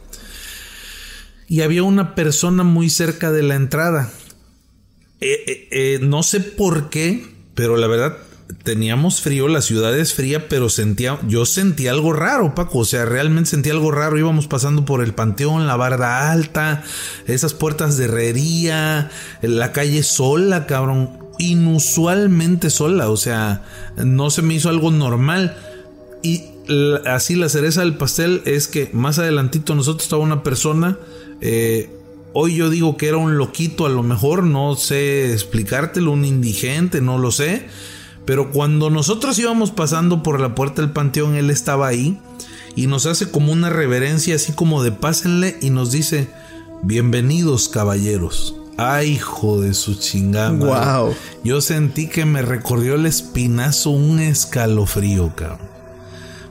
[1.50, 4.08] Y había una persona muy cerca de la entrada.
[5.20, 8.16] Eh, eh, eh, no sé por qué, pero la verdad
[8.62, 13.04] teníamos frío, la ciudad es fría, pero sentía, yo sentí algo raro, Paco, o sea,
[13.04, 16.84] realmente sentí algo raro, íbamos pasando por el panteón, la barda alta,
[17.26, 19.10] esas puertas de herrería,
[19.42, 23.64] la calle sola, cabrón, inusualmente sola, o sea,
[23.96, 25.56] no se me hizo algo normal.
[26.22, 26.44] Y
[27.06, 30.96] así la cereza del pastel es que más adelantito nosotros estaba una persona,
[31.40, 31.90] eh,
[32.32, 37.00] Hoy yo digo que era un loquito, a lo mejor no sé explicártelo, un indigente,
[37.00, 37.66] no lo sé.
[38.24, 42.20] Pero cuando nosotros íbamos pasando por la puerta del panteón, él estaba ahí
[42.76, 46.28] y nos hace como una reverencia así como de pásenle y nos dice,
[46.82, 48.54] bienvenidos caballeros.
[48.76, 50.50] Ay, hijo de su chingada.
[51.02, 51.14] Wow.
[51.42, 55.79] Yo sentí que me recorrió el espinazo un escalofrío, cabrón.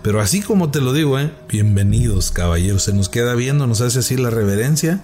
[0.02, 1.32] Pero así como te lo digo, ¿eh?
[1.50, 2.84] Bienvenidos, caballeros.
[2.84, 5.04] Se nos queda viendo, nos hace así la reverencia.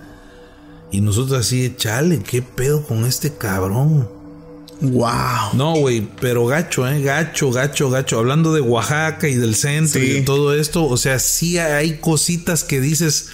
[0.91, 4.07] Y nosotros así, chale, ¿qué pedo con este cabrón?
[4.79, 5.53] Wow.
[5.53, 7.01] No, güey, pero gacho, ¿eh?
[7.01, 8.19] Gacho, gacho, gacho.
[8.19, 12.63] Hablando de Oaxaca y del centro y de todo esto, o sea, sí hay cositas
[12.63, 13.29] que dices,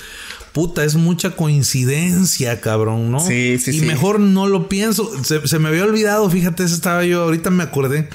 [0.53, 3.19] puta, es mucha coincidencia, cabrón, ¿no?
[3.19, 3.85] Sí, sí, y sí.
[3.85, 5.09] mejor no lo pienso.
[5.23, 8.09] Se, se me había olvidado, fíjate, esa estaba yo, ahorita me acordé.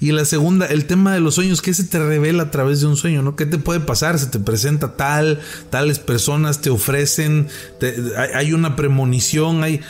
[0.00, 2.86] Y la segunda, el tema de los sueños, ¿qué se te revela a través de
[2.86, 3.22] un sueño?
[3.22, 3.34] ¿no?
[3.36, 4.18] ¿Qué te puede pasar?
[4.18, 5.40] Se te presenta tal,
[5.70, 7.48] tales personas te ofrecen,
[7.80, 9.80] te- hay, hay una premonición, hay,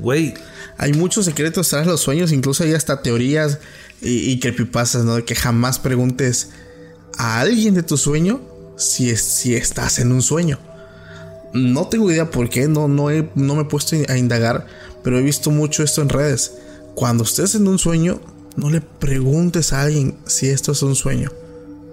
[0.00, 0.34] güey,
[0.76, 3.58] Hay muchos secretos tras los sueños, incluso hay hasta teorías
[4.02, 5.14] y, y creepypastas, ¿no?
[5.16, 6.48] De que jamás preguntes
[7.16, 8.40] a alguien de tu sueño
[8.76, 10.58] si, es, si estás en un sueño.
[11.54, 14.66] No tengo idea por qué, no, no, he- no me he puesto a indagar,
[15.02, 16.52] pero he visto mucho esto en redes.
[16.94, 18.20] Cuando estés en un sueño,
[18.56, 21.30] no le preguntes a alguien si esto es un sueño.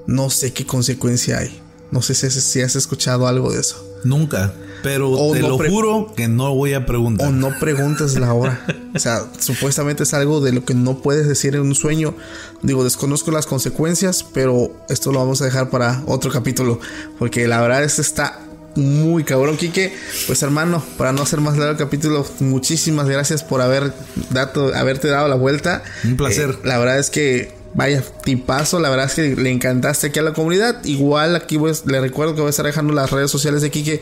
[0.08, 1.60] No sé qué consecuencia hay.
[1.92, 3.86] No sé si, si has escuchado algo de eso.
[4.04, 4.54] nunca.
[4.84, 7.28] Pero O te no lo juro que no voy a preguntar.
[7.28, 8.66] O no preguntes la hora.
[8.96, 12.16] O sea, supuestamente es algo de lo que no puedes decir en un sueño.
[12.64, 16.80] Digo, desconozco las consecuencias, pero esto lo vamos a dejar para otro capítulo.
[17.20, 18.41] Porque la verdad es que está
[18.76, 19.94] muy cabrón, Quique.
[20.28, 23.92] Pues hermano, para no hacer más largo el capítulo, muchísimas gracias por haber
[24.30, 25.84] dado, haberte dado la vuelta.
[26.04, 26.52] Un placer.
[26.52, 28.80] Eh, la verdad es que, vaya, tipazo.
[28.80, 30.84] La verdad es que le encantaste aquí a la comunidad.
[30.86, 34.02] Igual aquí a- le recuerdo que voy a estar dejando las redes sociales de Quique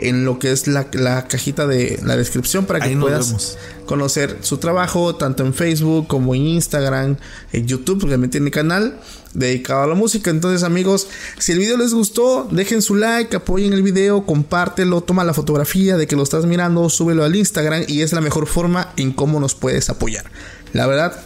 [0.00, 4.38] en lo que es la, la cajita de la descripción para que Ahí puedas conocer
[4.40, 7.16] su trabajo tanto en Facebook como en Instagram,
[7.52, 8.98] en YouTube, porque también tiene canal
[9.34, 10.30] dedicado a la música.
[10.30, 11.08] Entonces, amigos,
[11.38, 15.96] si el video les gustó, dejen su like, apoyen el video, compártelo, toma la fotografía
[15.96, 19.40] de que lo estás mirando, súbelo al Instagram y es la mejor forma en cómo
[19.40, 20.24] nos puedes apoyar.
[20.72, 21.20] La verdad,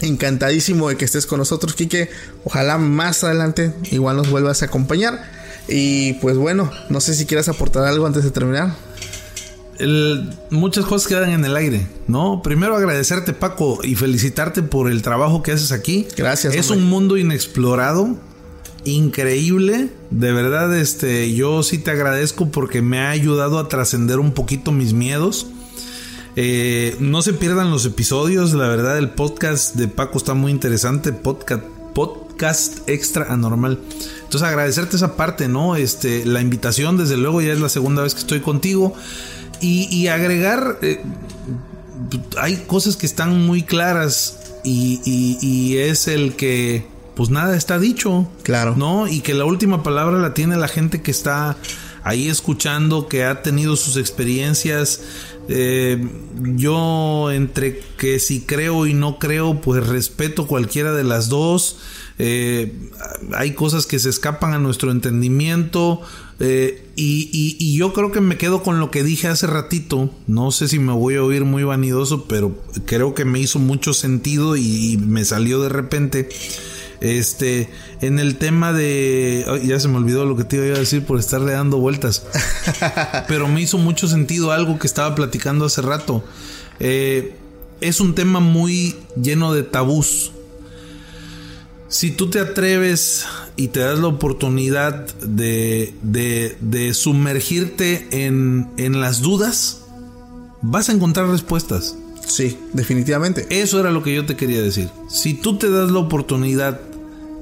[0.00, 2.10] encantadísimo de que estés con nosotros, Kike.
[2.44, 5.22] Ojalá más adelante igual nos vuelvas a acompañar.
[5.68, 8.74] Y pues bueno, no sé si quieras aportar algo antes de terminar.
[9.82, 12.40] El- muchas cosas quedan en el aire, ¿no?
[12.42, 16.06] Primero agradecerte, Paco, y felicitarte por el trabajo que haces aquí.
[16.16, 16.84] Gracias, Es hombre.
[16.84, 18.16] un mundo inexplorado,
[18.84, 19.90] increíble.
[20.10, 24.72] De verdad, este, yo sí te agradezco porque me ha ayudado a trascender un poquito
[24.72, 25.46] mis miedos.
[26.36, 31.12] Eh, no se pierdan los episodios, la verdad, el podcast de Paco está muy interesante.
[31.12, 31.62] Podcast,
[31.94, 33.78] podcast extra anormal.
[34.24, 35.76] Entonces agradecerte esa parte, ¿no?
[35.76, 38.94] Este, la invitación, desde luego, ya es la segunda vez que estoy contigo.
[39.62, 41.00] Y, y agregar, eh,
[42.38, 46.84] hay cosas que están muy claras y, y- y es el que,
[47.14, 48.28] pues nada está dicho.
[48.42, 48.74] Claro.
[48.76, 49.06] ¿No?
[49.08, 51.56] Y que la última palabra la tiene la gente que está
[52.04, 55.00] ahí escuchando, que ha tenido sus experiencias.
[55.48, 56.04] Eh,
[56.56, 61.78] yo entre que si creo y no creo, pues respeto cualquiera de las dos.
[62.18, 62.72] Eh,
[63.34, 66.00] hay cosas que se escapan a nuestro entendimiento.
[66.44, 70.10] Eh, y, y- y yo creo que me quedo con lo que dije hace ratito.
[70.26, 73.94] No sé si me voy a oír muy vanidoso, pero creo que me hizo mucho
[73.94, 76.28] sentido y, y me salió de repente.
[77.00, 77.68] Este,
[78.00, 79.44] en el tema de.
[79.64, 82.24] ya se me olvidó lo que te iba a decir por estarle dando vueltas.
[83.28, 86.22] Pero me hizo mucho sentido algo que estaba platicando hace rato.
[86.80, 87.34] Eh,
[87.80, 90.30] es un tema muy lleno de tabús.
[91.88, 99.00] Si tú te atreves y te das la oportunidad de, de- de sumergirte en, en
[99.00, 99.80] las dudas,
[100.62, 101.96] vas a encontrar respuestas.
[102.26, 103.46] Sí, definitivamente.
[103.50, 104.88] Eso era lo que yo te quería decir.
[105.08, 106.80] Si tú te das la oportunidad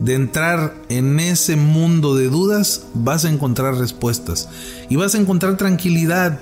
[0.00, 4.48] de entrar en ese mundo de dudas, vas a encontrar respuestas
[4.88, 6.40] y vas a encontrar tranquilidad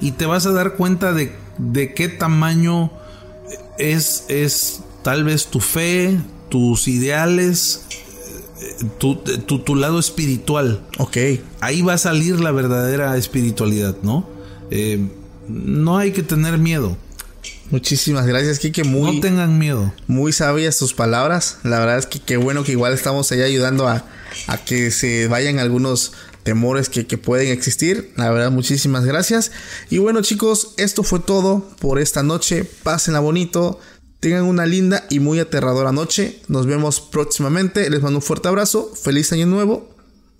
[0.00, 2.90] y te vas a dar cuenta de de qué tamaño
[3.78, 6.18] es, es tal vez tu fe,
[6.48, 7.82] tus ideales,
[8.98, 10.82] tu, tu, tu lado espiritual.
[10.98, 11.16] Ok.
[11.60, 14.28] Ahí va a salir la verdadera espiritualidad, ¿no?
[14.70, 15.08] Eh,
[15.48, 16.96] no hay que tener miedo.
[17.70, 18.84] Muchísimas gracias, Kike.
[18.84, 19.92] Muy, No tengan miedo.
[20.06, 21.58] muy sabias tus palabras.
[21.62, 24.04] La verdad es que qué bueno que igual estamos ahí ayudando a,
[24.46, 28.12] a que se vayan algunos temores que, que pueden existir.
[28.16, 29.52] La verdad, muchísimas gracias.
[29.90, 32.64] Y bueno, chicos, esto fue todo por esta noche.
[32.82, 33.80] Pásenla bonito.
[34.22, 36.40] Tengan una linda y muy aterradora noche.
[36.46, 37.90] Nos vemos próximamente.
[37.90, 38.92] Les mando un fuerte abrazo.
[38.94, 39.88] Feliz año nuevo.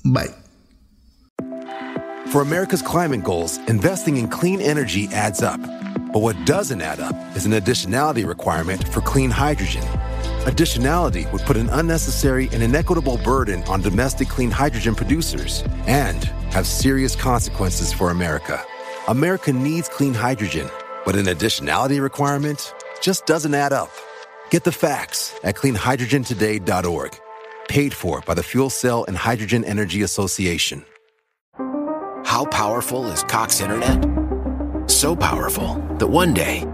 [0.04, 0.32] Bye.
[2.30, 5.60] For America's climate goals, investing in clean energy adds up.
[6.12, 9.82] But what doesn't add up is an additionality requirement for clean hydrogen.
[10.46, 16.22] Additionality would put an unnecessary and inequitable burden on domestic clean hydrogen producers and
[16.52, 18.64] have serious consequences for America.
[19.08, 20.70] America needs clean hydrogen,
[21.04, 23.90] but an additionality requirement just doesn't add up.
[24.48, 27.18] Get the facts at cleanhydrogentoday.org.
[27.68, 30.84] Paid for by the Fuel Cell and Hydrogen Energy Association.
[32.24, 34.08] How powerful is Cox Internet?
[34.90, 36.64] So powerful that one day,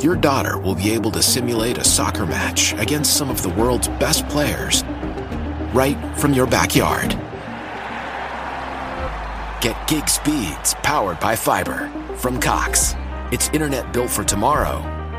[0.00, 3.88] your daughter will be able to simulate a soccer match against some of the world's
[3.88, 4.84] best players
[5.72, 7.10] right from your backyard.
[9.60, 12.94] Get gig speeds powered by fiber from Cox.
[13.32, 14.99] It's internet built for tomorrow,